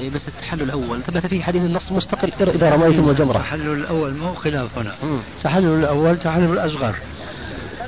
إيه 0.00 0.10
بس 0.10 0.28
التحلل 0.28 0.62
الأول. 0.62 1.02
ثبت 1.02 1.26
فيه 1.26 1.42
حديث 1.42 1.62
النص 1.62 1.92
مستقل. 1.92 2.32
إذا 2.40 2.70
رميتم 2.70 3.10
الجمرة. 3.10 3.36
التحلل 3.36 3.72
الأول 3.72 4.14
مو 4.14 4.34
خلاف 4.34 4.78
هنا. 4.78 4.94
التحلل 5.36 5.78
الأول 5.78 6.18
تحلل 6.18 6.52
الأصغر. 6.52 6.94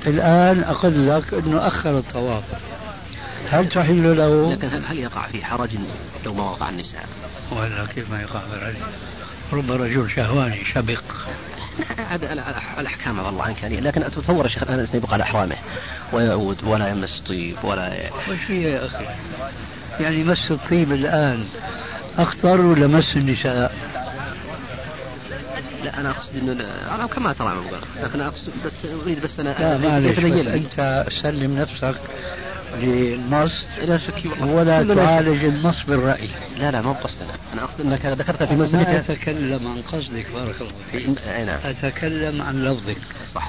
الآن 0.07 0.63
أقول 0.63 1.09
لك 1.09 1.35
أنه 1.35 1.67
أخر 1.67 1.99
الطواف. 1.99 2.45
هل 3.51 3.69
تحل 3.69 4.17
له؟ 4.17 4.53
لكن 4.53 4.69
هل- 4.69 4.85
هل 4.87 4.99
يقع 4.99 5.27
في 5.27 5.45
حرج 5.45 5.71
لو 6.25 6.35
ما 6.35 6.43
وقع 6.43 6.69
النساء؟ 6.69 7.07
ولا 7.53 7.87
كيف 7.95 8.11
ما 8.11 8.21
يقع 8.23 8.41
بالعلم 8.53 8.77
رب 9.53 9.73
رجل 9.73 10.11
شهواني 10.11 10.65
شبق. 10.75 11.03
الأحكام 12.79 13.19
والله 13.19 13.45
عنك 13.45 13.63
يعني 13.63 13.81
لكن 13.81 14.03
أتصور 14.03 14.45
الشيخ 14.45 14.63
الآن 14.63 14.87
سيبقى 14.87 15.13
على 15.13 15.23
إحرامه 15.23 15.57
ويعود 16.13 16.65
ولا 16.65 16.89
يمس 16.89 17.23
طيب 17.29 17.57
ولا 17.65 18.11
وش 18.31 18.39
هي 18.51 18.63
يا 18.63 18.87
أخي؟ 18.87 19.05
يعني 20.01 20.25
مس 20.25 20.51
الطيب 20.51 20.93
الآن 20.93 21.45
أخطر 22.19 22.61
ولا 22.61 22.87
مس 22.87 23.17
النساء؟ 23.17 23.75
لا 25.85 26.01
أنا 26.01 26.11
أقصد 26.11 26.37
إنه 26.37 26.53
لا- 26.53 26.95
أنا 26.95 27.07
كما 27.07 27.33
ترى 27.33 27.63
لكن 28.03 28.21
أنا 28.21 28.29
أقصد 28.29 28.53
بس 28.65 28.87
أريد 29.03 29.23
بس 29.23 29.41
أنا 29.41 29.49
لا 29.49 29.79
معلش 29.89 30.19
أنت 30.19 31.05
سلم 31.23 31.59
نفسك. 31.59 31.95
للنص 32.77 33.67
لا 33.83 33.99
شك 33.99 34.25
والله. 34.25 34.47
ولا 34.47 34.95
تعالج 34.95 35.45
النص 35.45 35.83
بالرأي 35.89 36.29
لا 36.59 36.71
لا 36.71 36.81
ما 36.81 36.89
هو 36.89 36.93
قصدنا 36.93 37.33
أنا 37.53 37.65
أقصد 37.65 37.81
أنك 37.81 38.07
ذكرت 38.07 38.43
في 38.43 38.55
مسألة 38.55 38.99
أتكلم 38.99 39.69
عن 39.69 39.83
قصدك 39.83 40.27
بارك 40.35 40.61
الله 40.61 40.73
فيك. 40.93 41.19
نعم. 41.47 41.59
أتكلم 41.65 42.43
عن 42.43 42.65
لفظك. 42.65 42.97
صح. 43.35 43.49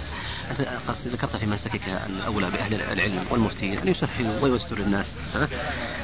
أنت 0.51 0.67
قصد 0.87 1.07
ذكرت 1.07 1.35
في 1.35 1.45
منسكك 1.45 1.81
أن 1.89 2.21
أولى 2.21 2.51
بأهل 2.51 2.81
العلم 2.81 3.23
والمفتين 3.31 3.77
أن 3.77 3.87
يسهلوا 3.87 4.39
وييسروا 4.41 4.85
للناس 4.85 5.05
ها؟ 5.35 5.47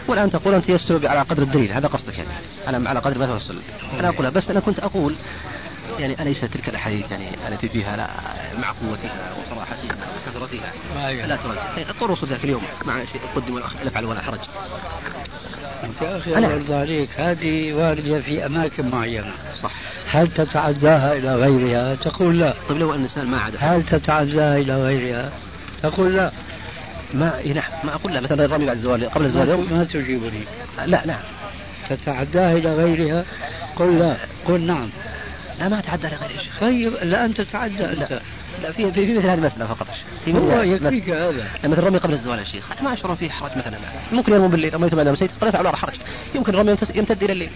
والآن 0.08 0.30
تقول 0.30 0.54
أنت 0.54 0.70
يسر 0.70 1.08
على 1.08 1.22
قدر 1.22 1.44
الدليل 1.44 1.72
هذا 1.72 1.88
قصدك 1.88 2.18
يعني. 2.18 2.30
على 2.68 2.90
على 2.90 3.00
قدر 3.00 3.18
ما 3.18 3.26
توصل 3.26 3.58
أنا 4.00 4.10
أقول 4.10 4.32
بس 4.32 4.50
أنا 4.50 4.60
كنت 4.60 4.80
أقول 4.80 5.16
يعني 6.00 6.22
أليس 6.22 6.42
تلك 6.42 6.70
الأحاديث 6.70 7.12
يعني 7.12 7.30
التي 7.48 7.70
فيها 7.70 7.98
لا 7.98 8.10
مع 8.62 8.68
قوتها 8.68 9.34
وصراحتها 9.42 9.96
وكثرتها. 10.28 10.72
لا 11.28 11.36
ترجع 11.36 11.92
قل 12.00 12.10
رسول 12.10 12.30
ذاك 12.30 12.44
اليوم 12.44 12.62
مع 12.86 13.06
شيء 13.06 13.22
قدم 13.36 13.54
ولا 13.54 13.66
افعل 13.86 14.06
ولا 14.06 14.22
حرج. 14.22 14.40
يا 16.02 16.18
أخي 16.18 16.38
الله 16.38 16.52
يرضى 16.52 16.74
عليك 16.76 17.10
هذه 17.18 17.74
واردة 17.74 18.20
في 18.22 18.46
أماكن 18.46 18.90
معينة. 18.90 19.32
صح. 19.64 19.72
هل 20.12 20.28
تتعداها 20.28 21.14
إلى 21.14 21.36
غيرها؟ 21.36 21.96
تقول 21.96 22.40
لا. 22.40 22.54
طيب 22.70 22.78
لو 22.78 22.94
الإنسان 22.94 23.28
ما 23.28 23.40
عاد 23.40 23.56
هل 23.60 23.86
تتعداها 23.86 24.58
إلى 24.58 24.84
غيرها؟ 24.84 25.32
تقول 25.84 26.16
لا. 26.16 26.32
ما 27.14 27.38
إيه 27.38 27.54
نعم. 27.54 27.72
ما 27.84 27.96
أقول 27.96 28.14
لا. 28.14 28.22
مثلا 28.22 28.46
الرمي 28.46 28.66
بعد 28.66 28.76
الزوال 28.76 29.10
قبل 29.10 29.26
الزوال 29.26 29.50
يوم؟ 29.50 29.74
ما 29.74 29.84
تجيبني. 29.84 30.44
لا 30.86 31.06
نعم. 31.06 31.20
تتعداها 31.90 32.54
إلى 32.54 32.72
غيرها؟ 32.72 33.26
قل 33.76 34.00
لا. 34.00 34.16
قل 34.46 34.62
نعم. 34.62 34.90
لا 35.60 35.70
ما 35.70 35.80
أتعدى 35.80 36.07
لغير 36.07 36.32
يا 36.32 36.41
شيخ 36.41 36.60
طيب 36.60 36.93
لا 36.93 37.26
أنت 37.26 37.41
تتعدى 37.41 37.84
لا 37.84 38.22
لا 38.64 38.72
في 38.72 38.91
في, 38.91 39.05
في 39.05 39.18
مثل 39.18 39.28
هذه 39.28 39.34
المسألة 39.34 39.66
فقط. 39.66 39.88
في 40.26 40.34
هو 40.34 40.62
يكفيك 40.62 41.10
هذا. 41.10 41.47
مثل 41.64 41.74
الرمي 41.80 41.97
قبل 41.97 42.14
الزوال 42.14 42.39
يا 42.39 42.43
شيخ. 42.43 42.82
ما 42.82 42.93
أشعر 42.93 43.16
فيه 43.16 43.30
حرج 43.30 43.51
مثلا. 43.57 43.78
ممكن 44.12 44.34
يرمون 44.34 44.51
بالليل 44.51 44.74
رميت 44.74 44.95
بعد 44.95 45.07
مسيت 45.07 45.32
طلعت 45.41 45.55
على 45.55 45.78
حرج 45.78 45.93
يمكن 46.36 46.53
الرمي 46.53 46.76
يمتد 46.95 47.24
إلى 47.24 47.34
الليل. 47.34 47.49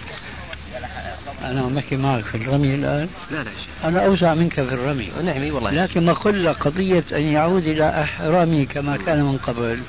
أنا 1.44 1.80
أحكي 1.80 1.96
معك 1.96 2.24
في 2.24 2.36
الرمي 2.36 2.76
الآن. 2.76 3.10
لا 3.32 3.38
لا 3.38 3.44
شيخ 3.44 3.86
أنا 3.86 4.06
أوسع 4.06 4.34
منك 4.34 4.54
في 4.54 4.62
الرمي. 4.62 5.12
نعم 5.24 5.54
والله. 5.54 5.72
لكن 5.72 6.06
ما 6.06 6.14
قل 6.14 6.54
قضية 6.54 7.04
أن 7.12 7.22
يعود 7.22 7.68
إلى 7.68 8.08
رمي 8.22 8.66
كما 8.66 8.98
كان 8.98 9.24
من 9.24 9.38
قبل 9.38 9.82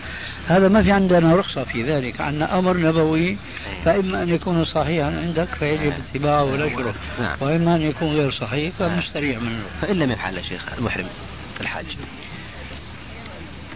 هذا 0.48 0.68
ما 0.68 0.82
في 0.82 0.92
عندنا 0.92 1.36
رخصة 1.36 1.64
في 1.64 1.82
ذلك. 1.82 2.20
عندنا 2.20 2.58
أمر 2.58 2.76
نبوي 2.76 3.36
فإما 3.84 4.22
أن 4.22 4.28
يكون 4.28 4.64
صحيحا 4.64 5.06
عندك 5.06 5.48
فيجب 5.58 5.92
اتباعه 6.08 6.44
ونشره 6.44 6.94
نعم. 7.20 7.36
وإما 7.40 7.76
أن 7.76 7.82
يكون 7.82 8.08
غير 8.08 8.32
صحيح 8.32 8.72
فمستريح 8.78 9.38
منه. 9.38 9.62
فإن 9.82 9.96
لم 9.96 10.10
يفعل 10.10 10.36
يا 10.36 10.42
شيخ 10.42 10.62
المحرم 10.78 11.06
الحاج. 11.60 11.86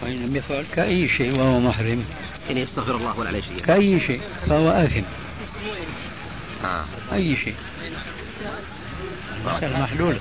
وإن 0.03 0.25
لم 0.25 0.35
يفعل 0.35 0.63
كأي 0.75 1.07
شيء 1.07 1.39
وهو 1.39 1.59
محرم. 1.59 2.03
إن 2.51 2.57
يستغفر 2.57 2.95
الله 2.95 3.19
ولا 3.19 3.29
عليه 3.29 3.41
شيء. 3.41 3.59
كأي 3.65 3.99
شيء 3.99 4.21
فهو 4.47 4.69
آثم. 4.69 5.01
آه. 6.65 6.85
أي 7.13 7.35
شيء. 7.35 7.55
محلولة 9.63 10.19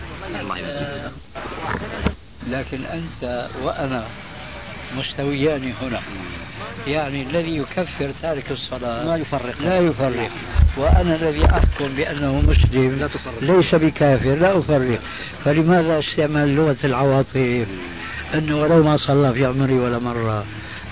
لكن 2.49 2.84
أنت 2.84 3.49
وأنا 3.62 4.05
مستويان 4.97 5.72
هنا. 5.82 6.01
يعني 6.86 7.22
الذي 7.22 7.57
يكفر 7.57 8.12
تارك 8.22 8.51
الصلاة 8.51 9.07
ما 9.07 9.16
يفرق. 9.16 9.55
لا 9.61 9.76
يفرق. 9.76 10.30
وأنا 10.76 11.14
الذي 11.14 11.47
أحكم 11.47 11.89
بأنه 11.89 12.41
مسلم 12.41 12.99
لا 12.99 13.07
تفرق. 13.07 13.43
ليس 13.43 13.74
بكافر. 13.74 14.34
لا 14.34 14.59
أفرق. 14.59 14.99
فلماذا 15.45 15.99
استعمال 15.99 16.57
لغة 16.57 16.76
العواطف؟ 16.84 17.66
أنه 18.34 18.62
ولو 18.62 18.82
ما 18.82 18.97
صلى 18.97 19.32
في 19.32 19.47
عمري 19.47 19.78
ولا 19.78 19.99
مرة 19.99 20.45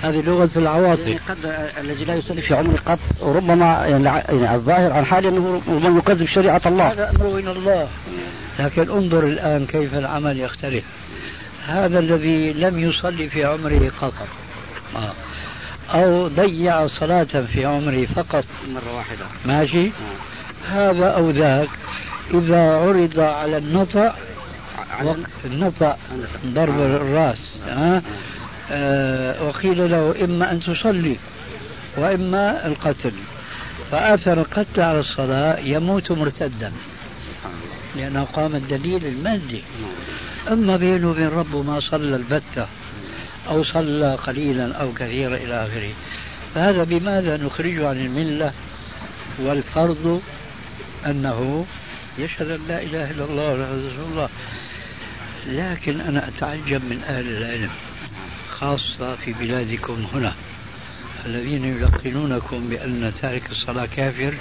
هذه 0.02 0.22
لغة 0.26 0.50
يعني 0.56 0.56
العواطف 0.56 1.30
قد 1.30 1.68
الذي 1.80 2.04
لا 2.04 2.14
يصلي 2.14 2.42
في 2.42 2.54
عمره 2.54 2.78
قط 2.86 2.98
ربما 3.22 3.86
يعني 3.86 4.04
يعني 4.04 4.54
الظاهر 4.54 4.92
عن 4.92 5.04
حاله 5.06 5.28
أنه 5.28 5.62
من 5.66 5.98
يكذب 5.98 6.26
شريعة 6.26 6.62
الله. 6.66 6.92
هذا 6.92 7.10
أمر 7.10 7.26
من 7.36 7.48
الله. 7.48 7.88
لكن 8.58 8.90
انظر 8.90 9.24
الآن 9.26 9.66
كيف 9.66 9.94
العمل 9.94 10.40
يختلف. 10.40 10.84
هذا 11.68 11.98
الذي 11.98 12.52
لم 12.52 12.78
يصلي 12.78 13.28
في 13.28 13.44
عمره 13.44 13.90
قط. 14.00 14.12
آه. 14.96 15.12
أو 15.94 16.28
ضيع 16.28 16.86
صلاة 16.86 17.24
في 17.52 17.64
عمره 17.64 18.06
فقط. 18.06 18.44
مرة 18.68 18.96
واحدة. 18.96 19.24
ماشي؟ 19.46 19.90
هذا 20.68 21.06
أو 21.06 21.30
ذاك 21.30 21.68
إذا 22.34 22.76
عرض 22.76 23.20
على 23.20 23.56
النطع 23.58 24.12
وق- 25.04 25.16
النطع 25.44 25.94
ضرب 26.46 26.80
الرأس. 26.80 27.58
ها؟ 27.68 27.96
آه. 27.96 28.02
وقيل 29.40 29.90
له 29.90 30.24
إما 30.24 30.52
أن 30.52 30.60
تصلي 30.60 31.16
وإما 31.96 32.66
القتل. 32.66 33.12
فآثر 33.90 34.32
القتل 34.32 34.80
على 34.80 35.00
الصلاة 35.00 35.58
يموت 35.58 36.12
مرتدا 36.12 36.72
لأنه 37.96 38.24
قام 38.24 38.56
الدليل 38.56 39.06
المادي 39.06 39.62
أما 40.48 40.76
بينه 40.76 41.10
وبين 41.10 41.28
ربه 41.28 41.62
ما 41.62 41.80
صلى 41.80 42.16
البتة 42.16 42.66
أو 43.48 43.64
صلى 43.64 44.14
قليلا 44.14 44.74
أو 44.74 44.92
كثيرا 44.92 45.36
إلى 45.36 45.66
آخره. 45.66 45.92
فهذا 46.54 46.84
بماذا 46.84 47.36
نخرجه 47.36 47.88
عن 47.88 47.96
الملة 47.96 48.52
والفرض 49.38 50.22
أنه 51.06 51.66
يشهد 52.18 52.50
أن 52.50 52.60
لا 52.68 52.82
إله 52.82 53.10
إلا 53.10 53.24
الله 53.24 53.52
رسول 53.52 54.10
الله؟ 54.10 54.28
لكن 55.46 56.00
أنا 56.00 56.28
أتعجب 56.28 56.84
من 56.84 57.02
أهل 57.08 57.26
العلم. 57.36 57.70
خاصة 58.60 59.16
في 59.16 59.32
بلادكم 59.32 60.06
هنا 60.14 60.34
الذين 61.26 61.64
يلقنونكم 61.64 62.68
بأن 62.68 63.12
تارك 63.22 63.50
الصلاة 63.50 63.86
كافر 63.86 64.34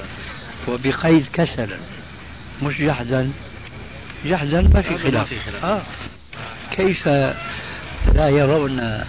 وبقيد 0.67 1.25
كسلا 1.33 1.77
مش 2.63 2.77
جحدا. 2.81 3.31
جحدا 4.25 4.61
ما 4.61 4.81
في 4.81 4.97
خلاف. 4.97 5.33
آه. 5.63 5.81
كيف 6.71 7.07
لا 8.13 8.29
يرون 8.29 9.03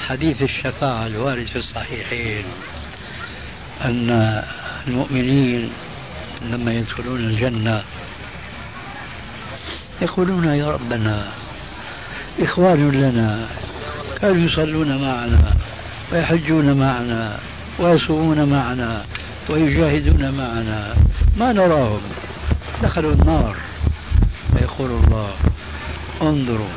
حديث 0.00 0.42
الشفاعة 0.42 1.06
الوارد 1.06 1.46
في 1.46 1.56
الصحيحين 1.56 2.44
أن 3.84 4.42
المؤمنين 4.86 5.70
لما 6.50 6.72
يدخلون 6.74 7.20
الجنة 7.20 7.82
يقولون 10.02 10.44
يا 10.44 10.70
ربنا 10.70 11.28
إخوان 12.40 12.90
لنا 12.90 13.48
كانوا 14.20 14.44
يصلون 14.46 15.02
معنا 15.02 15.54
ويحجون 16.12 16.72
معنا 16.72 17.38
ويصومون 17.78 18.44
معنا 18.44 19.04
ويجاهدون 19.50 20.30
معنا. 20.30 20.94
ما 21.38 21.52
نراهم. 21.52 22.00
دخلوا 22.82 23.12
النار. 23.12 23.56
فيقول 24.52 24.90
الله 24.90 25.30
انظروا 26.22 26.74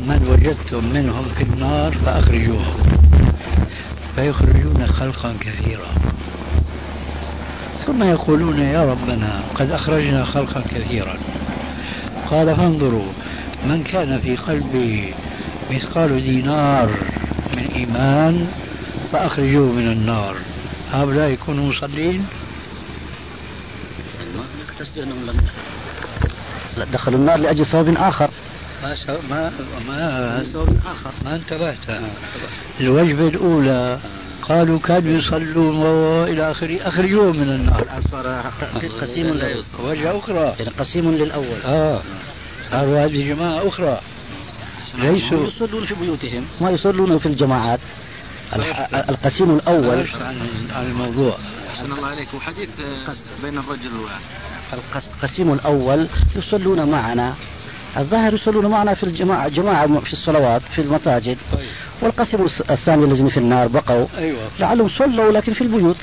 من 0.00 0.26
وجدتم 0.30 0.84
منهم 0.84 1.24
في 1.36 1.42
النار 1.42 1.92
فأخرجوهم. 1.92 2.98
فيخرجون 4.14 4.86
خلقا 4.86 5.34
كثيرا. 5.40 5.94
ثم 7.86 8.02
يقولون 8.02 8.58
يا 8.58 8.82
ربنا 8.84 9.42
قد 9.54 9.70
أخرجنا 9.70 10.24
خلقا 10.24 10.60
كثيرا. 10.60 11.16
قال 12.30 12.56
فانظروا 12.56 13.12
من 13.66 13.84
كان 13.84 14.18
في 14.18 14.36
قلبه 14.36 15.14
مثقال 15.72 16.22
دينار 16.22 16.90
من 17.56 17.66
إيمان 17.74 18.48
فأخرجوه 19.12 19.72
من 19.72 19.92
النار. 19.92 20.36
هؤلاء 20.92 21.28
يكونوا 21.28 21.72
مصلين؟ 21.72 22.26
لا، 26.76 26.84
دخلوا 26.92 27.18
النار 27.18 27.36
لأجل 27.36 27.66
سبب 27.66 27.96
آخر. 27.96 28.30
ما 28.82 28.94
سو... 28.94 29.16
ما 29.30 29.52
ما 29.88 30.44
سبب 30.52 30.80
آخر. 30.86 31.10
ما 31.24 31.34
انتبهت. 31.36 32.02
الوجبة 32.80 33.28
الأولى. 33.28 33.98
قالوا 34.42 34.78
كانوا 34.78 35.12
يصلون 35.18 35.76
وإلى 35.76 36.50
آخره 36.50 36.88
أخرجوهم 36.88 37.36
من 37.36 37.50
النار. 37.50 37.86
صار 38.10 38.26
قسيم 39.00 39.26
لل- 39.26 39.64
وجهة 39.84 40.18
أخرى. 40.18 40.54
يعني 40.58 40.70
قسيم 40.78 41.10
للأول. 41.14 41.62
آه. 41.64 42.00
صاروا 42.70 43.04
هذه 43.04 43.28
جماعة 43.28 43.68
أخرى 44.94 45.10
ليسوا 45.10 45.46
يصلون 45.46 45.86
في 45.86 45.94
بيوتهم. 45.94 46.44
ما 46.60 46.70
يصلون 46.70 47.18
في 47.18 47.26
الجماعات. 47.26 47.80
الح- 48.56 48.88
القسيم 49.08 49.50
الأول. 49.56 50.06
عن 50.74 50.86
الموضوع. 50.86 51.36
أحسن 51.70 51.92
الله 51.92 52.06
عليك 52.06 52.34
وحديث 52.34 52.68
بين 53.42 53.58
الرجل 53.58 53.90
القس- 54.72 55.08
القسيم 55.16 55.52
الأول 55.52 56.06
يصلون 56.36 56.90
معنا. 56.90 57.34
الظاهر 57.96 58.34
يصلون 58.34 58.66
معنا 58.66 58.94
في 58.94 59.02
الجماعة 59.04 59.48
جماعة 59.48 60.00
في 60.00 60.12
الصلوات 60.12 60.62
في 60.74 60.80
المساجد. 60.82 61.38
طيب. 61.52 61.60
والقسم 62.02 62.46
الثاني 62.70 63.04
الذين 63.04 63.28
في 63.28 63.36
النار 63.36 63.68
بقوا. 63.68 64.06
أيوة. 64.16 64.48
لعلهم 64.60 64.88
صلوا 64.88 65.32
لكن 65.32 65.52
في 65.52 65.62
البيوت. 65.62 65.96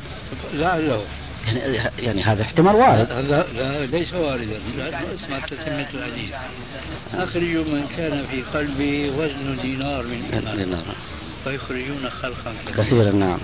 لعله 0.54 1.02
يعني, 1.48 1.90
يعني 2.00 2.24
هذا 2.24 2.42
احتمال 2.42 2.76
وارد. 2.76 3.12
هذا 3.12 3.48
لا 3.54 3.86
ليس 3.86 4.14
واردا 4.14 4.60
لا 4.78 5.16
اسمع 5.16 5.40
تتمة 5.40 5.88
الحديث. 5.94 6.32
أخرجوا 7.14 7.64
من 7.64 7.88
كان 7.98 8.26
في 8.32 8.42
قلبه 8.42 9.12
وزن 9.18 9.58
دينار 9.62 10.04
من 10.04 10.30
إيمان 10.34 10.84
فيخرجون 11.44 12.10
خلقا 12.10 12.54
كثيرا 12.68 12.84
كثيرا 12.84 13.12
نعم. 13.12 13.40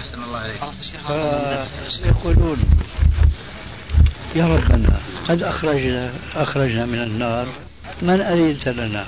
أحسن 0.00 0.22
الله 0.24 0.38
عليك 0.38 0.60
فيقولون 2.02 2.58
يا 4.34 4.46
ربنا 4.46 5.00
قد 5.28 5.42
أخرجنا 5.42 6.12
أخرجنا 6.34 6.86
من 6.86 7.02
النار. 7.02 7.46
من 8.02 8.20
أذنت 8.20 8.68
لنا؟ 8.68 9.06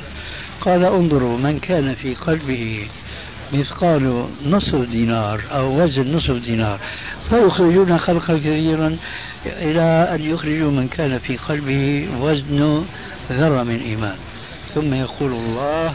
قال 0.61 0.85
انظروا 0.85 1.39
من 1.39 1.59
كان 1.59 1.95
في 1.95 2.15
قلبه 2.15 2.87
مثقال 3.53 4.25
نصف 4.47 4.75
دينار 4.75 5.41
أو 5.53 5.83
وزن 5.83 6.17
نصف 6.17 6.31
دينار. 6.45 6.81
فيخرجون 7.31 7.99
خلقا 7.99 8.39
كثيرا 8.39 8.97
إلى 9.47 10.11
أن 10.15 10.23
يخرجوا 10.23 10.71
من 10.71 10.89
كان 10.89 11.19
في 11.19 11.37
قلبه 11.37 12.09
وزن 12.21 12.85
ذرة 13.31 13.63
من 13.63 13.81
إيمان. 13.81 14.17
ثم 14.75 14.95
يقول 14.95 15.33
الله 15.33 15.95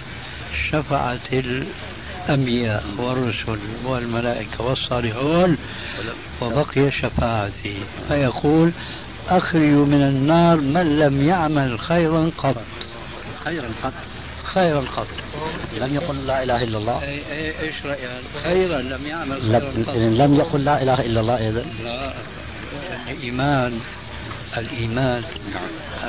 شفعت 0.71 1.19
الأنبياء 1.33 2.83
والرسل 2.97 3.59
والملائكة 3.85 4.63
والصالحون 4.63 5.57
وبقي 6.41 6.91
شفاعتي. 6.91 7.77
فيقول 8.07 8.71
أخرج 9.29 9.61
من 9.61 10.01
النار 10.01 10.57
من 10.57 10.99
لم 10.99 11.27
يعمل 11.27 11.79
خيرا 11.79 12.31
قط. 12.37 12.55
خيرا 13.43 13.69
قط. 13.83 13.93
خيرا 14.55 14.79
قط 14.95 15.07
لم 15.77 15.93
يقل 15.93 16.27
لا 16.27 16.43
إله 16.43 16.63
إلا 16.63 16.77
الله. 16.77 17.03
إيش 17.61 17.85
رايك 17.85 17.99
خيرا 18.43 18.81
لم 18.81 19.07
يعمل 19.07 19.51
لم, 19.51 19.85
لم 20.21 20.35
يقل 20.35 20.65
لا 20.65 20.81
إله 20.83 21.01
إلا 21.01 21.19
الله 21.19 21.49
اذا 21.49 21.65
لا. 21.83 22.13
الإيمان 23.11 23.79
الإيمان. 24.57 25.23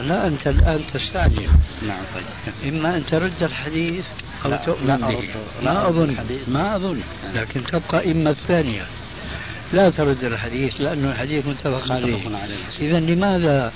لا 0.02 0.26
أنت 0.26 0.46
الآن 0.46 0.80
تستعجل. 0.94 1.48
نعم 1.88 2.04
طيب. 2.14 2.74
إما 2.74 2.96
أن 2.96 3.06
ترد 3.06 3.42
الحديث 3.42 4.04
أو 4.44 4.50
لا، 4.50 4.56
تؤمن 4.56 4.86
لا 4.86 4.96
به. 4.96 5.28
ما 5.62 5.88
أظن. 5.88 6.16
ما 6.48 6.76
أظن. 6.76 7.00
لكن 7.34 7.64
تبقى 7.64 8.12
إما 8.12 8.30
الثانية. 8.30 8.86
لا 9.72 9.90
ترد 9.90 10.24
الحديث 10.24 10.80
لأنه 10.80 11.10
الحديث 11.12 11.46
متفق 11.46 11.92
عليه. 11.92 12.36
عليه. 12.36 12.88
اذا 12.88 13.00
لماذا 13.00 13.72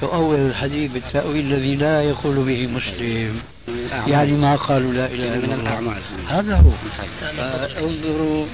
تؤول 0.00 0.40
الحديث 0.40 0.92
بالتأويل 0.92 1.52
الذي 1.52 1.76
لا 1.76 2.02
يقول 2.02 2.36
به 2.36 2.66
مسلم؟ 2.66 3.40
يعني 4.06 4.32
ما 4.32 4.56
قالوا 4.56 4.92
لا 4.92 5.06
إله 5.06 5.28
من 5.28 5.44
إلا 5.44 5.54
الله. 5.54 5.60
الأعمال. 5.60 6.02
هذا 6.28 6.56
هو. 6.56 6.70
فانظروا 7.36 8.46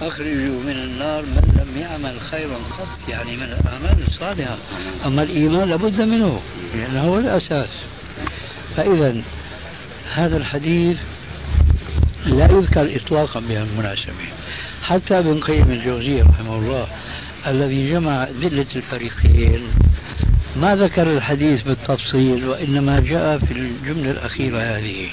أخرجوا 0.00 0.62
من 0.66 0.76
النار 0.84 1.22
من 1.22 1.60
لم 1.60 1.82
يعمل 1.82 2.20
خيرا 2.30 2.56
قط 2.78 3.08
يعني 3.08 3.36
من 3.36 3.42
الأعمال 3.42 4.06
الصالحة. 4.08 4.56
أما 5.06 5.22
الإيمان 5.22 5.68
لابد 5.68 6.00
منه 6.00 6.40
لأنه 6.74 7.00
هو 7.00 7.18
الأساس. 7.18 7.68
فاذا 8.76 9.16
هذا 10.12 10.36
الحديث 10.36 10.98
لا 12.26 12.50
يذكر 12.52 12.96
اطلاقا 12.96 13.40
بهالمناسبه 13.40 14.12
حتى 14.86 15.18
ابن 15.18 15.40
قيم 15.40 15.70
الجوزي 15.70 16.22
رحمه 16.22 16.56
الله 16.56 16.86
الذي 17.46 17.90
جمع 17.90 18.24
ذلة 18.24 18.66
الفريقين 18.76 19.60
ما 20.56 20.76
ذكر 20.76 21.02
الحديث 21.02 21.62
بالتفصيل 21.62 22.48
وإنما 22.48 23.00
جاء 23.00 23.38
في 23.38 23.52
الجملة 23.52 24.10
الأخيرة 24.10 24.58
هذه. 24.58 25.08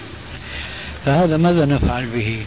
فهذا 1.05 1.37
ماذا 1.37 1.65
نفعل 1.65 2.05
به؟ 2.05 2.45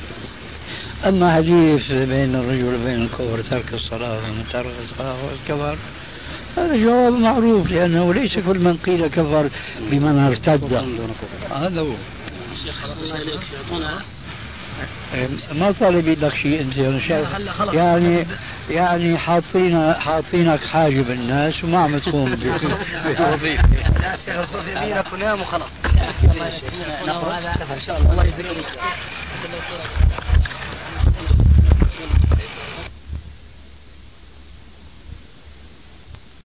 أما 1.07 1.35
حديث 1.35 1.93
بين 1.93 2.35
الرجل 2.35 2.75
وبين 2.75 3.03
الكفر 3.03 3.43
ترك 3.51 3.75
الصلاة 3.75 4.19
ومن 4.19 4.45
ترك 4.53 4.75
الصلاة 4.91 5.17
والكفر 5.25 5.79
هذا 6.57 6.77
جواب 6.77 7.13
معروف 7.13 7.71
لأنه 7.71 8.15
ليس 8.15 8.39
كل 8.39 8.59
من 8.59 8.77
قيل 8.77 9.07
كفر 9.07 9.51
بمن 9.91 10.19
ارتد. 10.19 10.73
هذا 11.55 11.81
هو. 11.81 11.93
ما 15.53 15.73
طالب 15.81 16.09
إيدك 16.09 16.35
شيء 16.35 16.61
انت 16.61 16.79
أنا 16.79 17.01
شايف 17.09 17.29
يعني 17.75 18.27
يعني 18.71 19.19
حاطين 19.19 19.95
حاطينك 19.95 20.61
حاجب 20.61 21.11
الناس 21.11 21.65
وما 21.65 21.79
عم 21.79 21.99
تقوم 21.99 22.35
بالوظيفه 22.35 23.69
الناس 23.97 24.29
ياخذ 24.29 24.69
يمينك 24.69 25.13
ونام 25.13 25.41
وخلاص 25.41 25.71
الله 27.89 28.25
يجزيك 28.25 28.67